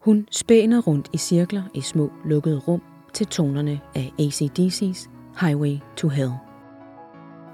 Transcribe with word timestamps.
Hun 0.00 0.26
spænder 0.30 0.80
rundt 0.80 1.08
i 1.12 1.16
cirkler 1.16 1.62
i 1.74 1.80
små 1.80 2.12
lukkede 2.24 2.58
rum 2.58 2.82
til 3.12 3.26
tonerne 3.26 3.80
af 3.94 4.12
ACDC's 4.20 5.10
Highway 5.40 5.78
to 5.96 6.08
Hell. 6.08 6.30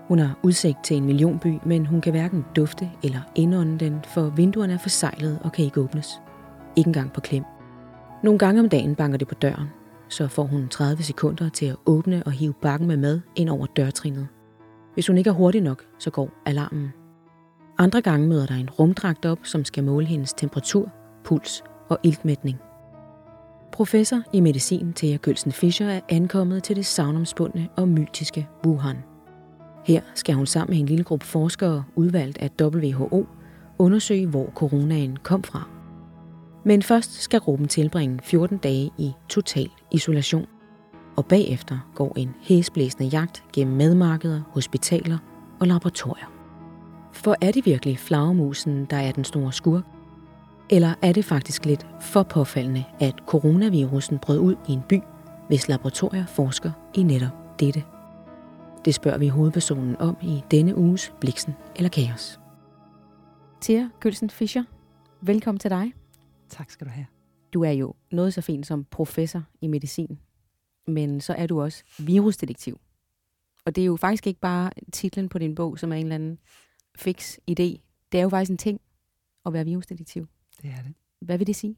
Hun 0.08 0.18
har 0.18 0.38
udsigt 0.42 0.78
til 0.84 0.96
en 0.96 1.04
millionby, 1.04 1.58
men 1.64 1.86
hun 1.86 2.00
kan 2.00 2.12
hverken 2.12 2.44
dufte 2.56 2.90
eller 3.02 3.20
indånde 3.34 3.78
den, 3.78 4.00
for 4.14 4.22
vinduerne 4.22 4.72
er 4.72 4.78
forsejlet 4.78 5.38
og 5.44 5.52
kan 5.52 5.64
ikke 5.64 5.80
åbnes. 5.80 6.20
Ikke 6.76 6.88
engang 6.88 7.12
på 7.12 7.20
klem. 7.20 7.44
Nogle 8.22 8.38
gange 8.38 8.60
om 8.60 8.68
dagen 8.68 8.94
banker 8.94 9.18
det 9.18 9.28
på 9.28 9.34
døren, 9.34 9.68
så 10.08 10.28
får 10.28 10.44
hun 10.44 10.68
30 10.68 11.02
sekunder 11.02 11.48
til 11.48 11.66
at 11.66 11.76
åbne 11.86 12.22
og 12.26 12.32
hive 12.32 12.54
bakken 12.62 12.88
med 12.88 12.96
mad 12.96 13.20
ind 13.36 13.50
over 13.50 13.66
dørtrinet. 13.66 14.28
Hvis 14.94 15.06
hun 15.06 15.18
ikke 15.18 15.30
er 15.30 15.34
hurtig 15.34 15.60
nok, 15.60 15.84
så 15.98 16.10
går 16.10 16.30
alarmen. 16.44 16.92
Andre 17.78 18.02
gange 18.02 18.28
møder 18.28 18.46
der 18.46 18.54
en 18.54 18.70
rumdragt 18.70 19.26
op, 19.26 19.38
som 19.42 19.64
skal 19.64 19.84
måle 19.84 20.06
hendes 20.06 20.32
temperatur, 20.32 20.90
puls 21.24 21.62
og 21.88 21.98
iltmætning. 22.02 22.58
Professor 23.72 24.22
i 24.32 24.40
medicin 24.40 24.92
Thea 24.92 25.16
Kølsen 25.16 25.52
Fischer 25.52 25.88
er 25.88 26.00
ankommet 26.08 26.62
til 26.62 26.76
det 26.76 26.86
savnomspundne 26.86 27.68
og 27.76 27.88
mytiske 27.88 28.48
Wuhan. 28.66 28.96
Her 29.84 30.00
skal 30.14 30.34
hun 30.34 30.46
sammen 30.46 30.74
med 30.74 30.80
en 30.80 30.86
lille 30.86 31.04
gruppe 31.04 31.26
forskere 31.26 31.84
udvalgt 31.94 32.38
af 32.38 32.50
WHO 32.62 33.26
undersøge, 33.78 34.26
hvor 34.26 34.50
coronaen 34.54 35.16
kom 35.16 35.42
fra. 35.42 35.68
Men 36.64 36.82
først 36.82 37.22
skal 37.22 37.40
gruppen 37.40 37.68
tilbringe 37.68 38.18
14 38.22 38.58
dage 38.58 38.90
i 38.98 39.12
total 39.28 39.70
isolation. 39.92 40.46
Og 41.16 41.26
bagefter 41.26 41.90
går 41.94 42.12
en 42.16 42.34
hæsblæsende 42.40 43.08
jagt 43.08 43.44
gennem 43.52 43.76
madmarkeder, 43.76 44.40
hospitaler 44.50 45.18
og 45.60 45.66
laboratorier. 45.66 46.32
For 47.12 47.36
er 47.40 47.52
det 47.52 47.66
virkelig 47.66 47.98
flagermusen, 47.98 48.84
der 48.84 48.96
er 48.96 49.12
den 49.12 49.24
store 49.24 49.52
skurk? 49.52 49.95
Eller 50.70 50.94
er 51.02 51.12
det 51.12 51.24
faktisk 51.24 51.64
lidt 51.64 51.86
for 52.00 52.22
påfaldende, 52.22 52.84
at 53.00 53.14
coronavirusen 53.26 54.18
brød 54.18 54.38
ud 54.38 54.56
i 54.68 54.72
en 54.72 54.82
by, 54.88 55.00
hvis 55.48 55.68
laboratorier 55.68 56.26
forsker 56.26 56.72
i 56.94 57.02
netop 57.02 57.60
dette? 57.60 57.84
Det 58.84 58.94
spørger 58.94 59.18
vi 59.18 59.28
hovedpersonen 59.28 59.96
om 59.96 60.16
i 60.22 60.42
denne 60.50 60.76
uges 60.76 61.12
Bliksen 61.20 61.54
eller 61.76 61.88
Kaos. 61.88 62.40
Tia 63.60 63.90
Kølsen 64.00 64.30
Fischer, 64.30 64.64
velkommen 65.20 65.58
til 65.58 65.70
dig. 65.70 65.92
Tak 66.48 66.70
skal 66.70 66.86
du 66.86 66.92
have. 66.92 67.06
Du 67.52 67.64
er 67.64 67.70
jo 67.70 67.94
noget 68.12 68.34
så 68.34 68.40
fint 68.40 68.66
som 68.66 68.84
professor 68.84 69.42
i 69.60 69.66
medicin, 69.66 70.18
men 70.86 71.20
så 71.20 71.32
er 71.32 71.46
du 71.46 71.62
også 71.62 71.84
virusdetektiv. 71.98 72.80
Og 73.66 73.76
det 73.76 73.82
er 73.82 73.86
jo 73.86 73.96
faktisk 73.96 74.26
ikke 74.26 74.40
bare 74.40 74.70
titlen 74.92 75.28
på 75.28 75.38
din 75.38 75.54
bog, 75.54 75.78
som 75.78 75.92
er 75.92 75.96
en 75.96 76.02
eller 76.02 76.14
anden 76.14 76.38
fix 76.96 77.36
idé. 77.50 77.80
Det 78.12 78.18
er 78.18 78.22
jo 78.22 78.28
faktisk 78.28 78.50
en 78.50 78.58
ting 78.58 78.80
at 79.46 79.52
være 79.52 79.64
virusdetektiv. 79.64 80.26
Det 80.62 80.70
er 80.70 80.82
det. 80.82 80.94
Hvad 81.20 81.38
vil 81.38 81.46
det 81.46 81.56
sige? 81.56 81.76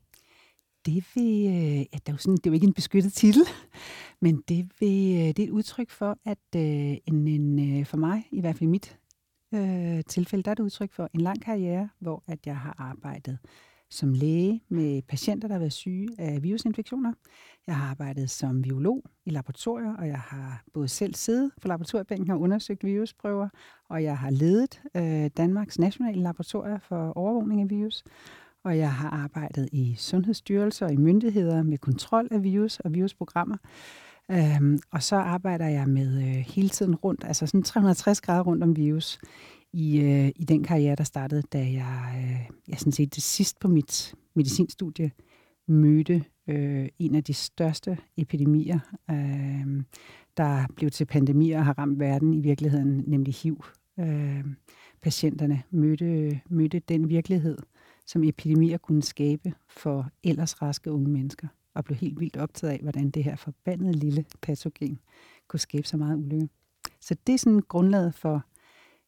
Det, 0.87 1.05
vil, 1.15 1.47
øh, 1.47 1.79
ja, 1.79 1.83
det, 1.93 2.09
er 2.09 2.12
jo 2.12 2.17
sådan, 2.17 2.37
det 2.37 2.47
er 2.47 2.51
jo 2.51 2.55
ikke 2.55 2.67
en 2.67 2.75
beskyttet 2.75 3.12
titel, 3.12 3.43
men 4.23 4.43
det, 4.48 4.70
vil, 4.81 5.17
øh, 5.17 5.27
det 5.29 5.39
er 5.39 5.45
et 5.45 5.51
udtryk 5.51 5.91
for, 5.91 6.19
at 6.25 6.39
øh, 6.57 6.97
en, 7.07 7.29
en, 7.29 7.87
for 7.87 7.97
mig, 7.97 8.29
i 8.33 8.41
hvert 8.41 8.57
fald 8.57 8.69
i 8.69 8.70
mit 8.70 8.98
øh, 9.55 10.05
tilfælde, 10.09 10.43
der 10.43 10.51
er 10.51 10.55
det 10.55 10.62
udtryk 10.62 10.93
for 10.93 11.11
en 11.15 11.20
lang 11.20 11.43
karriere, 11.43 11.89
hvor 11.98 12.25
at 12.27 12.47
jeg 12.47 12.57
har 12.57 12.75
arbejdet 12.79 13.39
som 13.91 14.12
læge 14.12 14.62
med 14.69 15.03
patienter, 15.03 15.48
der 15.48 15.55
har 15.55 15.59
været 15.59 15.73
syge 15.73 16.09
af 16.19 16.42
virusinfektioner. 16.42 17.13
Jeg 17.67 17.77
har 17.77 17.91
arbejdet 17.91 18.31
som 18.31 18.63
biolog 18.63 19.05
i 19.25 19.31
laboratorier, 19.31 19.97
og 19.97 20.07
jeg 20.09 20.20
har 20.20 20.65
både 20.73 20.89
selv 20.89 21.15
siddet 21.15 21.53
på 21.63 21.69
laboratoriebænken 21.69 22.31
og 22.31 22.41
undersøgt 22.41 22.85
virusprøver, 22.85 23.48
og 23.89 24.03
jeg 24.03 24.19
har 24.19 24.31
ledet 24.31 24.83
øh, 24.95 25.31
Danmarks 25.37 25.79
nationale 25.79 26.23
laboratorier 26.23 26.79
for 26.79 27.13
overvågning 27.17 27.61
af 27.61 27.70
virus 27.70 28.05
og 28.69 28.78
jeg 28.78 28.92
har 28.92 29.11
arbejdet 29.11 29.69
i 29.72 29.94
sundhedsstyrelser 29.98 30.86
og 30.86 30.92
i 30.92 30.97
myndigheder 30.97 31.62
med 31.62 31.78
kontrol 31.78 32.28
af 32.30 32.42
virus 32.42 32.80
og 32.80 32.94
virusprogrammer. 32.94 33.56
Øhm, 34.30 34.78
og 34.91 35.02
så 35.02 35.16
arbejder 35.16 35.66
jeg 35.66 35.88
med 35.88 36.22
øh, 36.22 36.44
hele 36.47 36.69
tiden 36.69 36.94
rundt, 36.94 37.24
altså 37.24 37.46
sådan 37.46 37.62
360 37.62 38.20
grader 38.20 38.42
rundt 38.42 38.62
om 38.62 38.77
virus 38.77 39.18
i, 39.73 40.01
øh, 40.01 40.28
i 40.36 40.45
den 40.45 40.64
karriere, 40.64 40.96
der 40.96 41.05
startede, 41.05 41.42
da 41.42 41.58
jeg, 41.58 42.14
øh, 42.17 42.57
jeg 42.68 42.78
sådan 42.78 42.92
set 42.92 43.14
det 43.14 43.23
sidst 43.23 43.61
på 43.61 43.68
mit 43.68 44.14
medicinstudie 44.34 45.11
mødte 45.68 46.24
øh, 46.48 46.89
en 46.98 47.14
af 47.14 47.24
de 47.24 47.34
største 47.34 47.98
epidemier, 48.17 48.78
øh, 49.11 49.84
der 50.36 50.67
blev 50.77 50.90
til 50.90 51.05
pandemier 51.05 51.58
og 51.58 51.64
har 51.64 51.78
ramt 51.78 51.98
verden 51.98 52.34
i 52.34 52.40
virkeligheden, 52.40 53.05
nemlig 53.07 53.34
HIV. 53.34 53.64
Øh, 54.01 54.45
patienterne 55.02 55.62
mødte, 55.70 56.40
mødte 56.48 56.78
den 56.78 57.08
virkelighed, 57.08 57.58
som 58.08 58.24
epidemier 58.24 58.79
kunne 58.79 59.02
skabe 59.02 59.52
for 59.69 60.11
ellers 60.24 60.63
raske 60.63 60.92
unge 60.92 61.08
mennesker, 61.08 61.48
og 61.74 61.85
blev 61.85 61.96
helt 61.96 62.20
vildt 62.20 62.36
optaget 62.36 62.73
af, 62.73 62.79
hvordan 62.83 63.11
det 63.11 63.24
her 63.24 63.36
forbandede 63.36 63.92
lille 63.92 64.24
patogen 64.42 64.98
kunne 65.48 65.61
skabe 65.61 65.86
så 65.86 65.96
meget 65.96 66.17
ulykke. 66.17 66.48
Så 67.01 67.17
det 67.27 67.35
er 67.35 67.39
sådan 67.39 67.63
grundlaget 67.69 68.14
for 68.14 68.45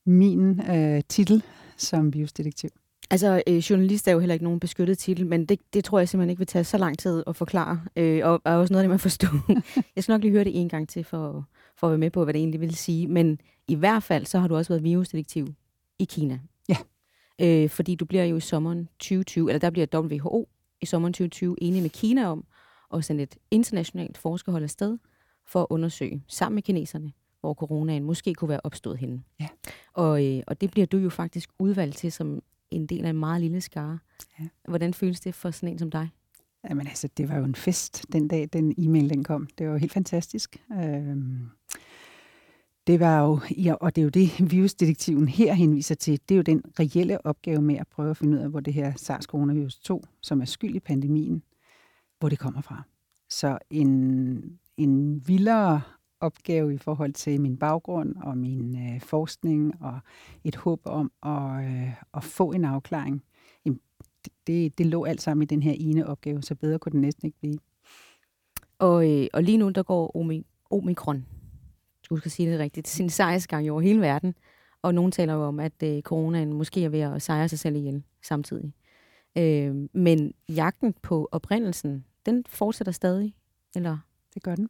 min 0.06 0.70
øh, 0.70 1.02
titel 1.08 1.42
som 1.76 2.14
virusdetektiv. 2.14 2.70
Altså, 3.10 3.42
øh, 3.46 3.56
journalist 3.56 4.08
er 4.08 4.12
jo 4.12 4.18
heller 4.18 4.32
ikke 4.32 4.44
nogen 4.44 4.60
beskyttet 4.60 4.98
titel, 4.98 5.26
men 5.26 5.46
det, 5.46 5.60
det 5.74 5.84
tror 5.84 5.98
jeg 5.98 6.08
simpelthen 6.08 6.30
ikke 6.30 6.40
vil 6.40 6.46
tage 6.46 6.64
så 6.64 6.78
lang 6.78 6.98
tid 6.98 7.22
at 7.26 7.36
forklare, 7.36 7.80
øh, 7.96 8.26
og 8.26 8.42
er 8.44 8.56
også 8.56 8.72
noget, 8.72 8.84
det 8.84 8.90
man 8.90 8.98
forstå. 8.98 9.26
jeg 9.96 10.04
skal 10.04 10.12
nok 10.12 10.22
lige 10.22 10.32
høre 10.32 10.44
det 10.44 10.60
en 10.60 10.68
gang 10.68 10.88
til, 10.88 11.04
for, 11.04 11.48
for 11.76 11.86
at 11.86 11.90
være 11.90 11.98
med 11.98 12.10
på, 12.10 12.24
hvad 12.24 12.34
det 12.34 12.40
egentlig 12.40 12.60
vil 12.60 12.74
sige. 12.74 13.08
Men 13.08 13.40
i 13.68 13.74
hvert 13.74 14.02
fald, 14.02 14.26
så 14.26 14.38
har 14.38 14.48
du 14.48 14.56
også 14.56 14.72
været 14.72 14.84
virusdetektiv 14.84 15.46
i 15.98 16.04
Kina. 16.04 16.40
Ja. 16.68 16.76
Øh, 17.40 17.70
fordi 17.70 17.94
du 17.94 18.04
bliver 18.04 18.24
jo 18.24 18.36
i 18.36 18.40
sommeren 18.40 18.88
2020, 18.98 19.50
eller 19.50 19.58
der 19.58 19.70
bliver 19.70 19.86
WHO 19.94 20.48
i 20.80 20.86
sommeren 20.86 21.12
2020 21.12 21.56
enige 21.62 21.82
med 21.82 21.90
Kina 21.90 22.26
om 22.26 22.44
at 22.94 23.04
sende 23.04 23.22
et 23.22 23.36
internationalt 23.50 24.18
forskerhold 24.18 24.62
afsted 24.62 24.98
for 25.46 25.60
at 25.60 25.66
undersøge 25.70 26.22
sammen 26.28 26.54
med 26.54 26.62
kineserne, 26.62 27.12
hvor 27.40 27.54
coronaen 27.54 28.04
måske 28.04 28.34
kunne 28.34 28.48
være 28.48 28.60
opstået 28.64 28.98
henne. 28.98 29.22
Ja. 29.40 29.48
Og, 29.92 30.26
øh, 30.26 30.42
og 30.46 30.60
det 30.60 30.70
bliver 30.70 30.86
du 30.86 30.96
jo 30.96 31.10
faktisk 31.10 31.50
udvalgt 31.58 31.96
til 31.96 32.12
som 32.12 32.42
en 32.70 32.86
del 32.86 33.04
af 33.04 33.10
en 33.10 33.18
meget 33.18 33.40
lille 33.40 33.60
skare. 33.60 33.98
Ja. 34.40 34.46
Hvordan 34.68 34.94
føles 34.94 35.20
det 35.20 35.34
for 35.34 35.50
sådan 35.50 35.68
en 35.68 35.78
som 35.78 35.90
dig? 35.90 36.08
Jamen 36.70 36.86
altså, 36.86 37.08
det 37.16 37.28
var 37.28 37.36
jo 37.36 37.44
en 37.44 37.54
fest 37.54 38.04
den 38.12 38.28
dag, 38.28 38.48
den 38.52 38.74
e-mail 38.78 39.10
den 39.10 39.24
kom. 39.24 39.48
Det 39.58 39.66
var 39.66 39.72
jo 39.72 39.78
helt 39.78 39.92
fantastisk. 39.92 40.56
Øhm, 40.72 41.50
det 42.90 43.00
var 43.00 43.20
jo, 43.20 43.40
ja, 43.56 43.74
og 43.74 43.96
det 43.96 44.02
er 44.02 44.04
jo 44.04 44.08
det, 44.08 44.50
virusdetektiven 44.52 45.28
her 45.28 45.52
henviser 45.52 45.94
til, 45.94 46.20
det 46.28 46.34
er 46.34 46.36
jo 46.36 46.42
den 46.42 46.62
reelle 46.80 47.26
opgave 47.26 47.62
med 47.62 47.76
at 47.76 47.88
prøve 47.88 48.10
at 48.10 48.16
finde 48.16 48.38
ud 48.38 48.42
af, 48.42 48.48
hvor 48.48 48.60
det 48.60 48.74
her 48.74 48.92
SARS-coronavirus 48.96 49.80
2, 49.82 50.04
som 50.20 50.40
er 50.40 50.44
skyld 50.44 50.74
i 50.74 50.80
pandemien, 50.80 51.42
hvor 52.18 52.28
det 52.28 52.38
kommer 52.38 52.60
fra. 52.60 52.82
Så 53.28 53.58
en, 53.70 54.58
en 54.76 55.22
vildere 55.28 55.80
opgave 56.20 56.74
i 56.74 56.78
forhold 56.78 57.12
til 57.12 57.40
min 57.40 57.56
baggrund 57.56 58.16
og 58.22 58.38
min 58.38 58.94
øh, 58.94 59.00
forskning 59.00 59.82
og 59.82 60.00
et 60.44 60.56
håb 60.56 60.80
om 60.84 61.12
at, 61.22 61.64
øh, 61.64 61.92
at 62.14 62.24
få 62.24 62.52
en 62.52 62.64
afklaring, 62.64 63.22
jamen, 63.64 63.80
det, 64.46 64.78
det 64.78 64.86
lå 64.86 65.04
alt 65.04 65.22
sammen 65.22 65.42
i 65.42 65.46
den 65.46 65.62
her 65.62 65.74
ene 65.78 66.06
opgave, 66.06 66.42
så 66.42 66.54
bedre 66.54 66.78
kunne 66.78 66.92
den 66.92 67.00
næsten 67.00 67.26
ikke 67.26 67.38
blive. 67.38 67.58
Og, 68.78 69.10
øh, 69.10 69.26
og 69.32 69.42
lige 69.42 69.58
nu, 69.58 69.68
der 69.68 69.82
går 69.82 70.16
omikron 70.70 71.26
du 72.10 72.16
skal 72.16 72.30
sige 72.30 72.52
det 72.52 72.58
rigtigt, 72.58 72.88
sin 72.98 73.10
sejrsgang 73.10 73.70
over 73.70 73.80
hele 73.80 74.00
verden. 74.00 74.34
Og 74.82 74.94
nogen 74.94 75.12
taler 75.12 75.34
jo 75.34 75.42
om, 75.42 75.60
at 75.60 75.82
øh, 75.82 76.02
coronaen 76.02 76.52
måske 76.52 76.84
er 76.84 76.88
ved 76.88 77.00
at 77.00 77.22
sejre 77.22 77.48
sig 77.48 77.58
selv 77.58 77.76
ihjel 77.76 78.02
samtidig. 78.22 78.72
Øh, 79.38 79.74
men 79.92 80.32
jagten 80.48 80.94
på 81.02 81.28
oprindelsen, 81.32 82.04
den 82.26 82.44
fortsætter 82.48 82.92
stadig, 82.92 83.34
eller? 83.76 83.98
Det 84.34 84.42
gør 84.42 84.54
den. 84.54 84.68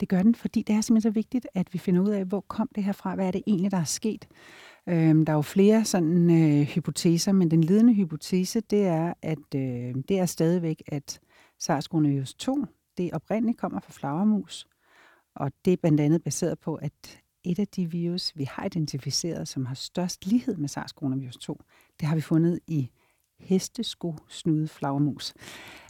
Det 0.00 0.08
gør 0.08 0.22
den, 0.22 0.34
fordi 0.34 0.62
det 0.62 0.74
er 0.74 0.80
simpelthen 0.80 1.12
så 1.12 1.14
vigtigt, 1.14 1.46
at 1.54 1.72
vi 1.72 1.78
finder 1.78 2.00
ud 2.00 2.08
af, 2.08 2.24
hvor 2.24 2.40
kom 2.40 2.68
det 2.74 2.84
her 2.84 2.92
fra? 2.92 3.14
Hvad 3.14 3.26
er 3.26 3.30
det 3.30 3.42
egentlig, 3.46 3.70
der 3.70 3.78
er 3.78 3.84
sket? 3.84 4.28
Øhm, 4.88 5.24
der 5.24 5.32
er 5.32 5.36
jo 5.36 5.42
flere 5.42 5.84
sådan 5.84 6.30
øh, 6.30 6.66
hypoteser, 6.66 7.32
men 7.32 7.50
den 7.50 7.64
ledende 7.64 7.94
hypotese, 7.94 8.60
det 8.60 8.86
er, 8.86 9.14
at 9.22 9.54
øh, 9.54 9.94
det 10.08 10.18
er 10.18 10.26
stadigvæk, 10.26 10.82
at 10.86 11.20
SARS-CoV-2, 11.62 12.64
det 12.98 13.12
oprindeligt 13.12 13.58
kommer 13.58 13.80
fra 13.80 13.92
flagermus, 13.92 14.66
og 15.36 15.52
det 15.64 15.72
er 15.72 15.76
blandt 15.76 16.00
andet 16.00 16.22
baseret 16.22 16.58
på, 16.58 16.74
at 16.74 17.20
et 17.44 17.58
af 17.58 17.68
de 17.68 17.90
virus, 17.90 18.32
vi 18.34 18.44
har 18.44 18.64
identificeret, 18.64 19.48
som 19.48 19.66
har 19.66 19.74
størst 19.74 20.26
lighed 20.26 20.56
med 20.56 20.68
SARS-CoV-2, 20.68 21.38
2, 21.38 21.62
det 22.00 22.08
har 22.08 22.14
vi 22.14 22.20
fundet 22.20 22.60
i 22.66 22.90
hestesko-snude 23.40 24.68
flagermus, 24.68 25.34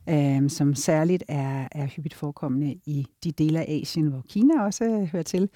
øh, 0.08 0.50
som 0.50 0.74
særligt 0.74 1.24
er, 1.28 1.68
er 1.72 1.86
hyppigt 1.86 2.14
forekommende 2.14 2.80
i 2.86 3.06
de 3.24 3.32
dele 3.32 3.58
af 3.60 3.64
Asien, 3.68 4.06
hvor 4.06 4.22
Kina 4.28 4.62
også 4.62 4.84
øh, 4.84 5.02
hører 5.02 5.22
til. 5.22 5.48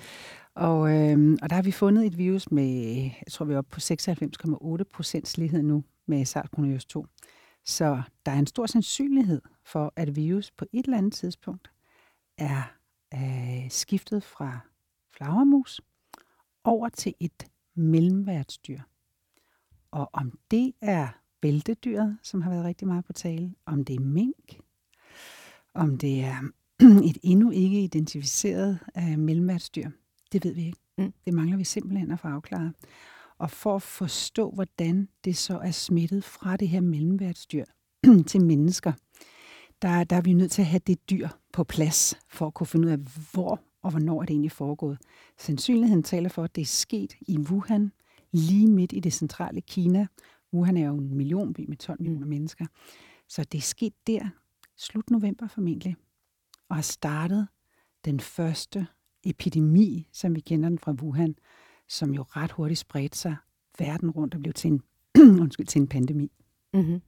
Og, 0.54 0.90
øh, 0.90 1.38
og 1.42 1.50
der 1.50 1.54
har 1.54 1.62
vi 1.62 1.70
fundet 1.70 2.06
et 2.06 2.18
virus 2.18 2.50
med, 2.50 2.94
jeg 3.02 3.26
tror 3.30 3.44
vi 3.44 3.54
er 3.54 3.58
oppe 3.58 3.70
på 3.70 3.80
96,8 3.80 4.82
procents 4.94 5.38
lighed 5.38 5.62
nu 5.62 5.84
med 6.06 6.22
SARS-CoV-2. 6.22 6.78
2. 6.78 7.06
Så 7.64 8.02
der 8.26 8.32
er 8.32 8.38
en 8.38 8.46
stor 8.46 8.66
sandsynlighed 8.66 9.42
for, 9.64 9.92
at 9.96 10.16
virus 10.16 10.50
på 10.50 10.64
et 10.72 10.84
eller 10.84 10.98
andet 10.98 11.12
tidspunkt 11.12 11.70
er 12.38 12.77
øh, 13.14 13.70
skiftet 13.70 14.24
fra 14.24 14.58
flagermus 15.16 15.80
over 16.64 16.88
til 16.88 17.14
et 17.20 17.46
mellemværtsdyr. 17.74 18.80
Og 19.90 20.10
om 20.12 20.38
det 20.50 20.72
er 20.80 21.08
bæltedyret, 21.40 22.18
som 22.22 22.42
har 22.42 22.50
været 22.50 22.64
rigtig 22.64 22.88
meget 22.88 23.04
på 23.04 23.12
tale, 23.12 23.54
om 23.66 23.84
det 23.84 23.96
er 23.96 24.00
mink, 24.00 24.60
om 25.74 25.98
det 25.98 26.20
er 26.20 26.36
et 27.10 27.18
endnu 27.22 27.50
ikke 27.50 27.84
identificeret 27.84 28.78
uh, 28.96 29.18
mellemværtsdyr. 29.18 29.90
Det 30.32 30.44
ved 30.44 30.54
vi 30.54 30.66
ikke. 30.66 30.78
Mm. 30.98 31.12
Det 31.24 31.34
mangler 31.34 31.56
vi 31.56 31.64
simpelthen 31.64 32.10
at 32.10 32.20
få 32.20 32.28
afklaret. 32.28 32.72
Og 33.38 33.50
for 33.50 33.76
at 33.76 33.82
forstå, 33.82 34.50
hvordan 34.50 35.08
det 35.24 35.36
så 35.36 35.58
er 35.58 35.70
smittet 35.70 36.24
fra 36.24 36.56
det 36.56 36.68
her 36.68 36.80
mellemværtsdyr 36.80 37.64
til 38.28 38.44
mennesker, 38.44 38.92
der, 39.82 40.04
der 40.04 40.16
er 40.16 40.20
vi 40.20 40.32
nødt 40.32 40.50
til 40.50 40.62
at 40.62 40.68
have 40.68 40.80
det 40.86 41.10
dyr 41.10 41.28
på 41.52 41.64
plads, 41.64 42.14
for 42.28 42.46
at 42.46 42.54
kunne 42.54 42.66
finde 42.66 42.86
ud 42.86 42.92
af, 42.92 42.98
hvor 43.32 43.60
og 43.82 43.90
hvornår 43.90 44.22
er 44.22 44.26
det 44.26 44.30
egentlig 44.30 44.52
foregået. 44.52 44.98
Sandsynligheden 45.38 46.02
taler 46.02 46.28
for, 46.28 46.44
at 46.44 46.56
det 46.56 46.62
er 46.62 46.66
sket 46.66 47.14
i 47.20 47.38
Wuhan, 47.38 47.92
lige 48.32 48.66
midt 48.66 48.92
i 48.92 49.00
det 49.00 49.12
centrale 49.12 49.60
Kina. 49.60 50.06
Wuhan 50.52 50.76
er 50.76 50.86
jo 50.86 50.94
en 50.94 51.14
millionby 51.14 51.64
med 51.68 51.76
12 51.76 52.00
millioner 52.00 52.26
mm. 52.26 52.30
mennesker. 52.30 52.66
Så 53.28 53.44
det 53.44 53.58
er 53.58 53.62
sket 53.62 53.92
der, 54.06 54.28
slut 54.76 55.10
november 55.10 55.48
formentlig, 55.48 55.96
og 56.68 56.76
har 56.76 56.82
startet 56.82 57.48
den 58.04 58.20
første 58.20 58.86
epidemi, 59.24 60.08
som 60.12 60.34
vi 60.34 60.40
kender 60.40 60.68
den 60.68 60.78
fra 60.78 60.92
Wuhan, 60.92 61.34
som 61.88 62.14
jo 62.14 62.22
ret 62.22 62.52
hurtigt 62.52 62.80
spredte 62.80 63.18
sig 63.18 63.36
verden 63.78 64.10
rundt 64.10 64.34
og 64.34 64.40
blev 64.40 64.52
til 64.52 64.70
en, 64.70 64.82
undskyld, 65.42 65.66
til 65.66 65.80
en 65.80 65.88
pandemi. 65.88 66.32
Mm-hmm. 66.74 67.02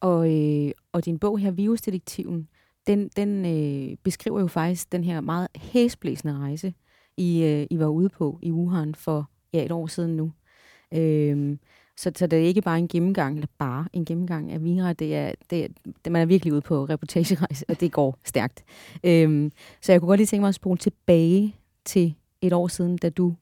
Og, 0.00 0.34
øh, 0.34 0.70
og 0.92 1.04
din 1.04 1.18
bog 1.18 1.38
her, 1.38 1.50
Virusdetektiven, 1.50 2.48
den, 2.86 3.08
den 3.16 3.46
øh, 3.46 3.96
beskriver 4.02 4.40
jo 4.40 4.46
faktisk 4.46 4.92
den 4.92 5.04
her 5.04 5.20
meget 5.20 5.48
hæsblæsende 5.56 6.38
rejse, 6.38 6.74
I, 7.16 7.42
øh, 7.42 7.66
I 7.70 7.78
var 7.78 7.86
ude 7.86 8.08
på 8.08 8.38
i 8.42 8.52
Wuhan 8.52 8.94
for 8.94 9.30
ja, 9.52 9.64
et 9.64 9.72
år 9.72 9.86
siden 9.86 10.16
nu. 10.16 10.32
Øh, 10.94 11.56
så, 11.96 12.12
så 12.16 12.26
det 12.26 12.38
er 12.38 12.42
ikke 12.42 12.62
bare 12.62 12.78
en 12.78 12.88
gennemgang, 12.88 13.34
eller 13.34 13.48
bare 13.58 13.88
en 13.92 14.04
gennemgang 14.04 14.52
af 14.52 14.64
Vira, 14.64 14.92
det 14.92 15.16
er, 15.16 15.32
det, 15.50 15.72
det, 16.04 16.12
man 16.12 16.22
er 16.22 16.26
virkelig 16.26 16.52
ude 16.52 16.60
på 16.60 16.84
reportagerejse, 16.84 17.64
og 17.68 17.80
det 17.80 17.92
går 17.92 18.18
stærkt. 18.24 18.64
Øh, 19.04 19.50
så 19.80 19.92
jeg 19.92 20.00
kunne 20.00 20.08
godt 20.08 20.18
lige 20.18 20.26
tænke 20.26 20.40
mig 20.40 20.48
at 20.48 20.54
spole 20.54 20.78
tilbage 20.78 21.56
til 21.84 22.14
et 22.40 22.52
år 22.52 22.68
siden, 22.68 22.96
da 22.96 23.10
du 23.10 23.34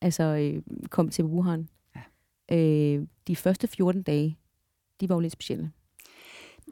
altså, 0.00 0.22
øh, 0.22 0.62
kom 0.90 1.08
til 1.08 1.24
Wuhan. 1.24 1.68
Ja. 1.96 2.56
Øh, 2.56 3.06
de 3.26 3.36
første 3.36 3.68
14 3.68 4.02
dage, 4.02 4.38
de 5.00 5.08
var 5.08 5.14
jo 5.14 5.20
lidt 5.20 5.32
specielle. 5.32 5.70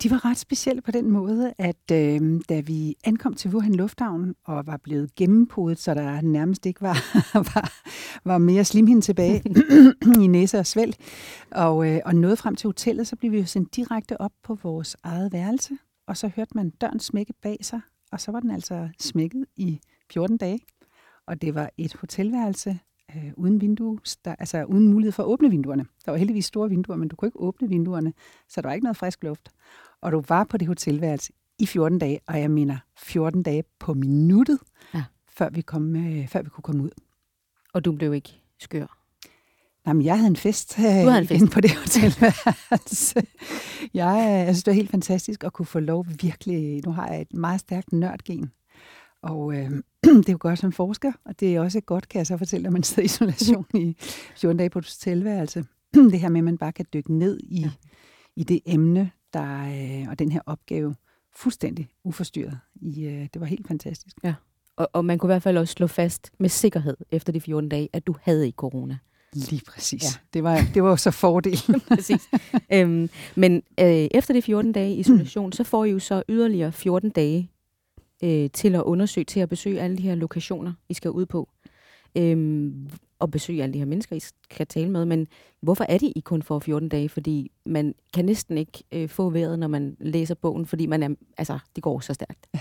De 0.02 0.11
var 0.11 0.25
ret 0.25 0.38
specielle 0.38 0.82
på 0.82 0.91
den 0.91 1.11
måde, 1.11 1.55
at 1.58 1.91
øh, 1.93 2.41
da 2.49 2.61
vi 2.61 2.96
ankom 3.05 3.35
til 3.35 3.50
Wuhan 3.50 3.75
Lufthavn 3.75 4.35
og 4.44 4.67
var 4.67 4.76
blevet 4.76 5.14
gennempodet, 5.14 5.79
så 5.79 5.94
der 5.94 6.20
nærmest 6.20 6.67
ikke 6.67 6.81
var, 6.81 6.99
var, 7.55 7.73
var 8.25 8.38
mere 8.38 8.64
slimhinde 8.64 9.02
tilbage 9.02 9.43
i 10.23 10.26
næse 10.26 10.58
og 10.58 10.67
svælg, 10.67 10.96
og, 11.50 11.91
øh, 11.91 12.00
og 12.05 12.14
nåede 12.14 12.37
frem 12.37 12.56
til 12.56 12.69
hotellet, 12.69 13.06
så 13.06 13.17
blev 13.17 13.32
vi 13.32 13.38
jo 13.38 13.46
sendt 13.46 13.76
direkte 13.76 14.20
op 14.20 14.32
på 14.43 14.58
vores 14.62 14.96
eget 15.02 15.32
værelse, 15.32 15.79
og 16.06 16.17
så 16.17 16.31
hørte 16.37 16.50
man 16.55 16.70
døren 16.70 17.00
smække 17.00 17.35
bag 17.43 17.58
sig, 17.62 17.81
og 18.12 18.20
så 18.20 18.32
var 18.32 18.40
den 18.40 18.50
altså 18.50 18.88
smækket 18.99 19.47
i 19.56 19.81
14 20.12 20.37
dage. 20.37 20.61
Og 21.26 21.43
det 21.43 21.55
var 21.55 21.70
et 21.79 21.94
hotelværelse 21.94 22.79
øh, 23.16 23.32
uden 23.37 23.61
vindue, 23.61 23.99
der, 24.25 24.34
altså 24.38 24.64
uden 24.64 24.88
mulighed 24.88 25.12
for 25.12 25.22
at 25.22 25.26
åbne 25.26 25.50
vinduerne. 25.50 25.87
Der 26.05 26.11
var 26.11 26.19
heldigvis 26.19 26.44
store 26.44 26.69
vinduer, 26.69 26.96
men 26.96 27.08
du 27.08 27.16
kunne 27.16 27.28
ikke 27.28 27.40
åbne 27.40 27.69
vinduerne, 27.69 28.12
så 28.49 28.61
der 28.61 28.69
var 28.69 28.75
ikke 28.75 28.84
noget 28.84 28.96
frisk 28.96 29.25
luft. 29.25 29.49
Og 30.00 30.12
du 30.12 30.22
var 30.28 30.44
på 30.44 30.56
det 30.56 30.69
hotelværelse 30.69 31.32
i 31.58 31.66
14 31.66 31.99
dage, 31.99 32.20
og 32.26 32.40
jeg 32.40 32.50
mener 32.50 32.78
14 32.96 33.43
dage 33.43 33.64
på 33.78 33.94
minuttet, 33.94 34.58
ja. 34.94 35.05
før, 35.28 35.50
vi 35.50 35.61
kom, 35.61 35.96
øh, 35.96 36.28
før 36.28 36.43
vi 36.43 36.49
kunne 36.49 36.62
komme 36.62 36.82
ud. 36.82 36.90
Og 37.72 37.84
du 37.84 37.93
blev 37.93 38.14
ikke 38.14 38.40
skør? 38.58 38.99
Nej, 39.84 39.93
men 39.93 40.05
jeg 40.05 40.16
havde 40.16 40.28
en 40.28 40.37
fest, 40.37 40.78
øh, 40.78 40.84
havde 40.84 41.19
en 41.19 41.26
fest. 41.26 41.50
på 41.52 41.61
det 41.61 41.75
hotelværelse. 41.75 43.22
jeg, 43.94 44.44
jeg 44.46 44.55
synes, 44.55 44.64
det 44.64 44.70
var 44.70 44.75
helt 44.76 44.90
fantastisk 44.90 45.44
at 45.44 45.52
kunne 45.52 45.66
få 45.66 45.81
lov 45.81 46.06
virkelig... 46.22 46.87
Nu 46.87 46.93
har 46.93 47.08
jeg 47.08 47.20
et 47.20 47.34
meget 47.34 47.61
stærkt 47.61 47.93
nørdgen. 47.93 48.52
Og 49.25 49.55
øh, 49.56 49.71
det 50.03 50.29
er 50.29 50.32
jo 50.32 50.38
godt 50.41 50.59
som 50.59 50.73
forsker, 50.73 51.12
og 51.25 51.41
det 51.41 51.55
er 51.55 51.61
også 51.61 51.81
godt, 51.81 52.09
kan 52.09 52.19
jeg 52.19 52.26
så 52.26 52.37
fortælle, 52.37 52.67
at 52.67 52.73
man 52.73 52.82
sidder 52.82 53.03
i 53.03 53.05
isolation 53.05 53.67
i 53.75 53.97
14 54.37 54.56
dage 54.56 54.71
på 54.71 54.79
et 54.79 54.85
hotelværelse. 54.85 55.65
det 56.12 56.21
her 56.21 56.29
med, 56.29 56.41
at 56.41 56.44
man 56.44 56.59
bare 56.59 56.73
kan 56.73 56.87
dykke 56.93 57.15
ned 57.15 57.41
i, 57.43 57.61
ja. 57.61 57.71
i 58.37 58.44
det 58.44 58.61
emne, 58.67 59.11
der, 59.32 59.65
øh, 60.03 60.09
og 60.09 60.19
den 60.19 60.32
her 60.32 60.41
opgave 60.47 60.94
fuldstændig 61.37 61.88
uforstyrret. 62.05 62.59
I, 62.75 63.05
øh, 63.05 63.29
det 63.35 63.41
var 63.41 63.47
helt 63.47 63.69
fantastisk. 63.69 64.17
Ja. 64.25 64.35
Og, 64.76 64.88
og 64.93 65.05
man 65.05 65.19
kunne 65.19 65.29
i 65.29 65.32
hvert 65.32 65.43
fald 65.43 65.59
også 65.59 65.73
slå 65.73 65.87
fast 65.87 66.31
med 66.38 66.49
sikkerhed 66.49 66.97
efter 67.11 67.32
de 67.32 67.41
14 67.41 67.69
dage, 67.69 67.88
at 67.93 68.06
du 68.06 68.15
havde 68.23 68.47
ikke 68.47 68.56
corona. 68.56 68.99
Lige 69.32 69.62
præcis. 69.67 70.03
Ja. 70.03 70.09
Det, 70.35 70.43
var, 70.43 70.61
det 70.75 70.82
var 70.82 70.91
jo 70.91 70.97
så 70.97 71.11
fordelen. 71.11 71.81
præcis. 71.88 72.29
Øhm, 72.73 73.11
men 73.35 73.62
øh, 73.81 74.09
efter 74.11 74.35
de 74.35 74.43
14 74.43 74.73
dage 74.73 74.94
isolation, 74.94 75.53
så 75.59 75.65
får 75.65 75.85
I 75.85 75.91
jo 75.91 75.99
så 75.99 76.23
yderligere 76.29 76.73
14 76.73 77.11
dage 77.11 77.50
øh, 78.22 78.50
til 78.50 78.75
at 78.75 78.82
undersøge, 78.82 79.25
til 79.25 79.40
at 79.40 79.49
besøge 79.49 79.81
alle 79.81 79.96
de 79.96 80.02
her 80.02 80.14
lokationer, 80.14 80.72
I 80.88 80.94
skal 80.94 81.11
ud 81.11 81.26
på. 81.26 81.49
Øhm, 82.16 82.90
og 83.19 83.31
besøge 83.31 83.62
alle 83.62 83.72
de 83.75 83.78
her 83.78 83.87
mennesker, 83.87 84.16
I 84.16 84.20
skal 84.20 84.66
tale 84.66 84.90
med. 84.90 85.05
Men 85.05 85.26
hvorfor 85.61 85.87
er 85.88 85.99
det 85.99 86.12
I 86.16 86.20
kun 86.20 86.43
for 86.43 86.58
14 86.58 86.88
dage? 86.88 87.08
Fordi 87.08 87.50
man 87.66 87.94
kan 88.14 88.25
næsten 88.25 88.58
ikke 88.58 88.84
øh, 88.93 89.08
få 89.08 89.31
vejret, 89.31 89.58
når 89.58 89.69
man 89.69 89.96
læser 90.00 90.34
bogen, 90.34 90.66
fordi 90.66 90.87
man 90.87 91.02
er, 91.02 91.08
altså, 91.38 91.58
det 91.75 91.82
går 91.82 92.00
så 92.00 92.14
stærkt. 92.14 92.46
Ja. 92.55 92.61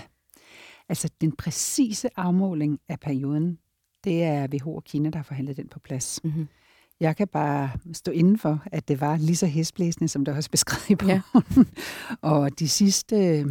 Altså, 0.88 1.10
den 1.20 1.32
præcise 1.32 2.08
afmåling 2.16 2.80
af 2.88 3.00
perioden, 3.00 3.58
det 4.04 4.22
er 4.22 4.48
WHO 4.52 4.76
og 4.76 4.84
Kina, 4.84 5.10
der 5.10 5.18
har 5.18 5.22
forhandlet 5.22 5.56
den 5.56 5.68
på 5.68 5.78
plads. 5.78 6.20
Mm-hmm. 6.24 6.48
Jeg 7.00 7.16
kan 7.16 7.28
bare 7.28 7.70
stå 7.92 8.10
inden 8.12 8.38
for, 8.38 8.62
at 8.66 8.88
det 8.88 9.00
var 9.00 9.16
lige 9.16 9.36
så 9.36 9.46
hæsblæsende, 9.46 10.08
som 10.08 10.24
der 10.24 10.36
også 10.36 10.50
beskrevet 10.50 10.90
i 10.90 10.94
bogen. 10.94 11.10
Ja. 11.10 11.22
og 12.30 12.58
de 12.58 12.68
sidste 12.68 13.44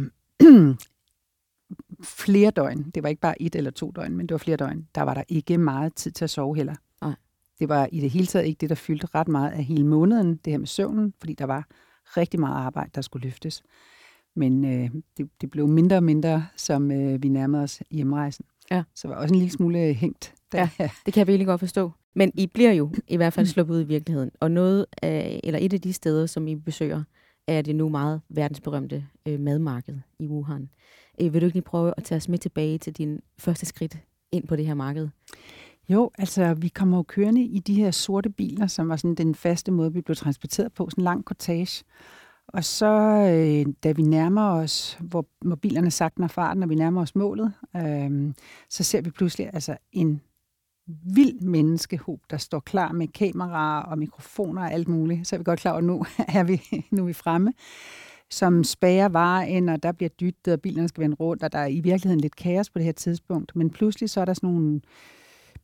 flere 2.02 2.50
døgn, 2.50 2.90
det 2.94 3.02
var 3.02 3.08
ikke 3.08 3.20
bare 3.20 3.42
et 3.42 3.54
eller 3.54 3.70
to 3.70 3.90
døgn, 3.90 4.16
men 4.16 4.26
det 4.26 4.34
var 4.34 4.38
flere 4.38 4.56
døgn, 4.56 4.88
der 4.94 5.02
var 5.02 5.14
der 5.14 5.22
ikke 5.28 5.58
meget 5.58 5.94
tid 5.94 6.10
til 6.10 6.24
at 6.24 6.30
sove 6.30 6.56
heller. 6.56 6.74
Nej. 7.00 7.14
Det 7.58 7.68
var 7.68 7.88
i 7.92 8.00
det 8.00 8.10
hele 8.10 8.26
taget 8.26 8.46
ikke 8.46 8.58
det, 8.60 8.68
der 8.68 8.74
fyldte 8.74 9.06
ret 9.14 9.28
meget 9.28 9.50
af 9.50 9.64
hele 9.64 9.86
måneden, 9.86 10.36
det 10.44 10.52
her 10.52 10.58
med 10.58 10.66
søvnen, 10.66 11.14
fordi 11.18 11.34
der 11.34 11.44
var 11.44 11.66
rigtig 12.16 12.40
meget 12.40 12.54
arbejde, 12.54 12.90
der 12.94 13.00
skulle 13.00 13.24
løftes. 13.24 13.62
Men 14.36 14.64
øh, 14.64 14.90
det, 15.16 15.28
det 15.40 15.50
blev 15.50 15.68
mindre 15.68 15.96
og 15.96 16.02
mindre, 16.02 16.46
som 16.56 16.90
øh, 16.90 17.22
vi 17.22 17.28
nærmede 17.28 17.62
os 17.62 17.82
hjemrejsen. 17.90 18.44
Ja. 18.70 18.82
Så 18.94 19.08
var 19.08 19.14
også 19.14 19.34
en 19.34 19.38
lille 19.38 19.52
smule 19.52 19.78
hængt. 19.78 20.34
Der. 20.52 20.68
Ja, 20.78 20.90
det 21.06 21.14
kan 21.14 21.20
jeg 21.20 21.26
virkelig 21.26 21.46
godt 21.46 21.60
forstå. 21.60 21.92
Men 22.14 22.32
I 22.34 22.46
bliver 22.46 22.72
jo 22.72 22.90
i 23.08 23.16
hvert 23.16 23.32
fald 23.32 23.46
sluppet 23.46 23.74
ud 23.74 23.80
i 23.80 23.84
virkeligheden. 23.84 24.30
Og 24.40 24.50
noget 24.50 24.86
af, 25.02 25.40
eller 25.44 25.60
et 25.62 25.72
af 25.72 25.80
de 25.80 25.92
steder, 25.92 26.26
som 26.26 26.48
I 26.48 26.54
besøger, 26.54 27.02
er 27.46 27.62
det 27.62 27.76
nu 27.76 27.88
meget 27.88 28.20
verdensberømte 28.28 29.06
øh, 29.26 29.40
madmarked 29.40 29.98
i 30.18 30.26
Wuhan. 30.26 30.68
Øh, 31.20 31.32
vil 31.32 31.40
du 31.40 31.46
ikke 31.46 31.56
lige 31.56 31.62
prøve 31.62 31.94
at 31.96 32.04
tage 32.04 32.16
os 32.16 32.28
med 32.28 32.38
tilbage 32.38 32.78
til 32.78 32.92
din 32.92 33.20
første 33.38 33.66
skridt 33.66 33.98
ind 34.32 34.46
på 34.46 34.56
det 34.56 34.66
her 34.66 34.74
marked? 34.74 35.08
Jo, 35.88 36.10
altså 36.18 36.54
vi 36.54 36.68
kommer 36.68 36.96
jo 36.96 37.02
kørende 37.02 37.42
i 37.42 37.58
de 37.58 37.74
her 37.74 37.90
sorte 37.90 38.30
biler, 38.30 38.66
som 38.66 38.88
var 38.88 38.96
sådan 38.96 39.14
den 39.14 39.34
faste 39.34 39.72
måde, 39.72 39.92
vi 39.92 40.00
blev 40.00 40.16
transporteret 40.16 40.72
på, 40.72 40.90
sådan 40.90 41.02
en 41.02 41.04
lang 41.04 41.24
cortege. 41.24 41.84
Og 42.48 42.64
så, 42.64 42.86
øh, 43.34 43.74
da 43.84 43.92
vi 43.92 44.02
nærmer 44.02 44.50
os, 44.50 44.98
hvor, 45.00 45.26
hvor 45.40 45.56
bilerne 45.56 45.90
sagtner 45.90 46.28
farten, 46.28 46.62
og 46.62 46.68
vi 46.68 46.74
nærmer 46.74 47.00
os 47.00 47.14
målet, 47.14 47.52
øh, 47.76 48.32
så 48.70 48.84
ser 48.84 49.00
vi 49.00 49.10
pludselig 49.10 49.50
altså 49.52 49.76
en 49.92 50.20
vild 50.86 51.40
menneskehob, 51.40 52.20
der 52.30 52.36
står 52.36 52.60
klar 52.60 52.92
med 52.92 53.08
kameraer 53.08 53.82
og 53.82 53.98
mikrofoner 53.98 54.62
og 54.62 54.72
alt 54.72 54.88
muligt. 54.88 55.26
Så 55.28 55.36
er 55.36 55.38
vi 55.38 55.44
godt 55.44 55.60
klar 55.60 55.72
over, 55.72 55.78
at 55.78 55.84
nu 55.84 56.04
er 56.38 56.44
vi, 56.44 56.86
nu 56.90 57.02
er 57.02 57.06
vi 57.06 57.12
fremme 57.12 57.52
som 58.34 58.64
spærer 58.64 59.08
vejen, 59.08 59.68
og 59.68 59.82
der 59.82 59.92
bliver 59.92 60.08
dyttet, 60.08 60.52
og 60.52 60.60
bilerne 60.60 60.88
skal 60.88 61.02
vende 61.02 61.16
rundt, 61.16 61.42
og 61.42 61.52
der 61.52 61.58
er 61.58 61.66
i 61.66 61.80
virkeligheden 61.80 62.20
lidt 62.20 62.36
kaos 62.36 62.70
på 62.70 62.78
det 62.78 62.84
her 62.84 62.92
tidspunkt. 62.92 63.56
Men 63.56 63.70
pludselig 63.70 64.10
så 64.10 64.20
er 64.20 64.24
der 64.24 64.34
sådan 64.34 64.50
nogle 64.50 64.80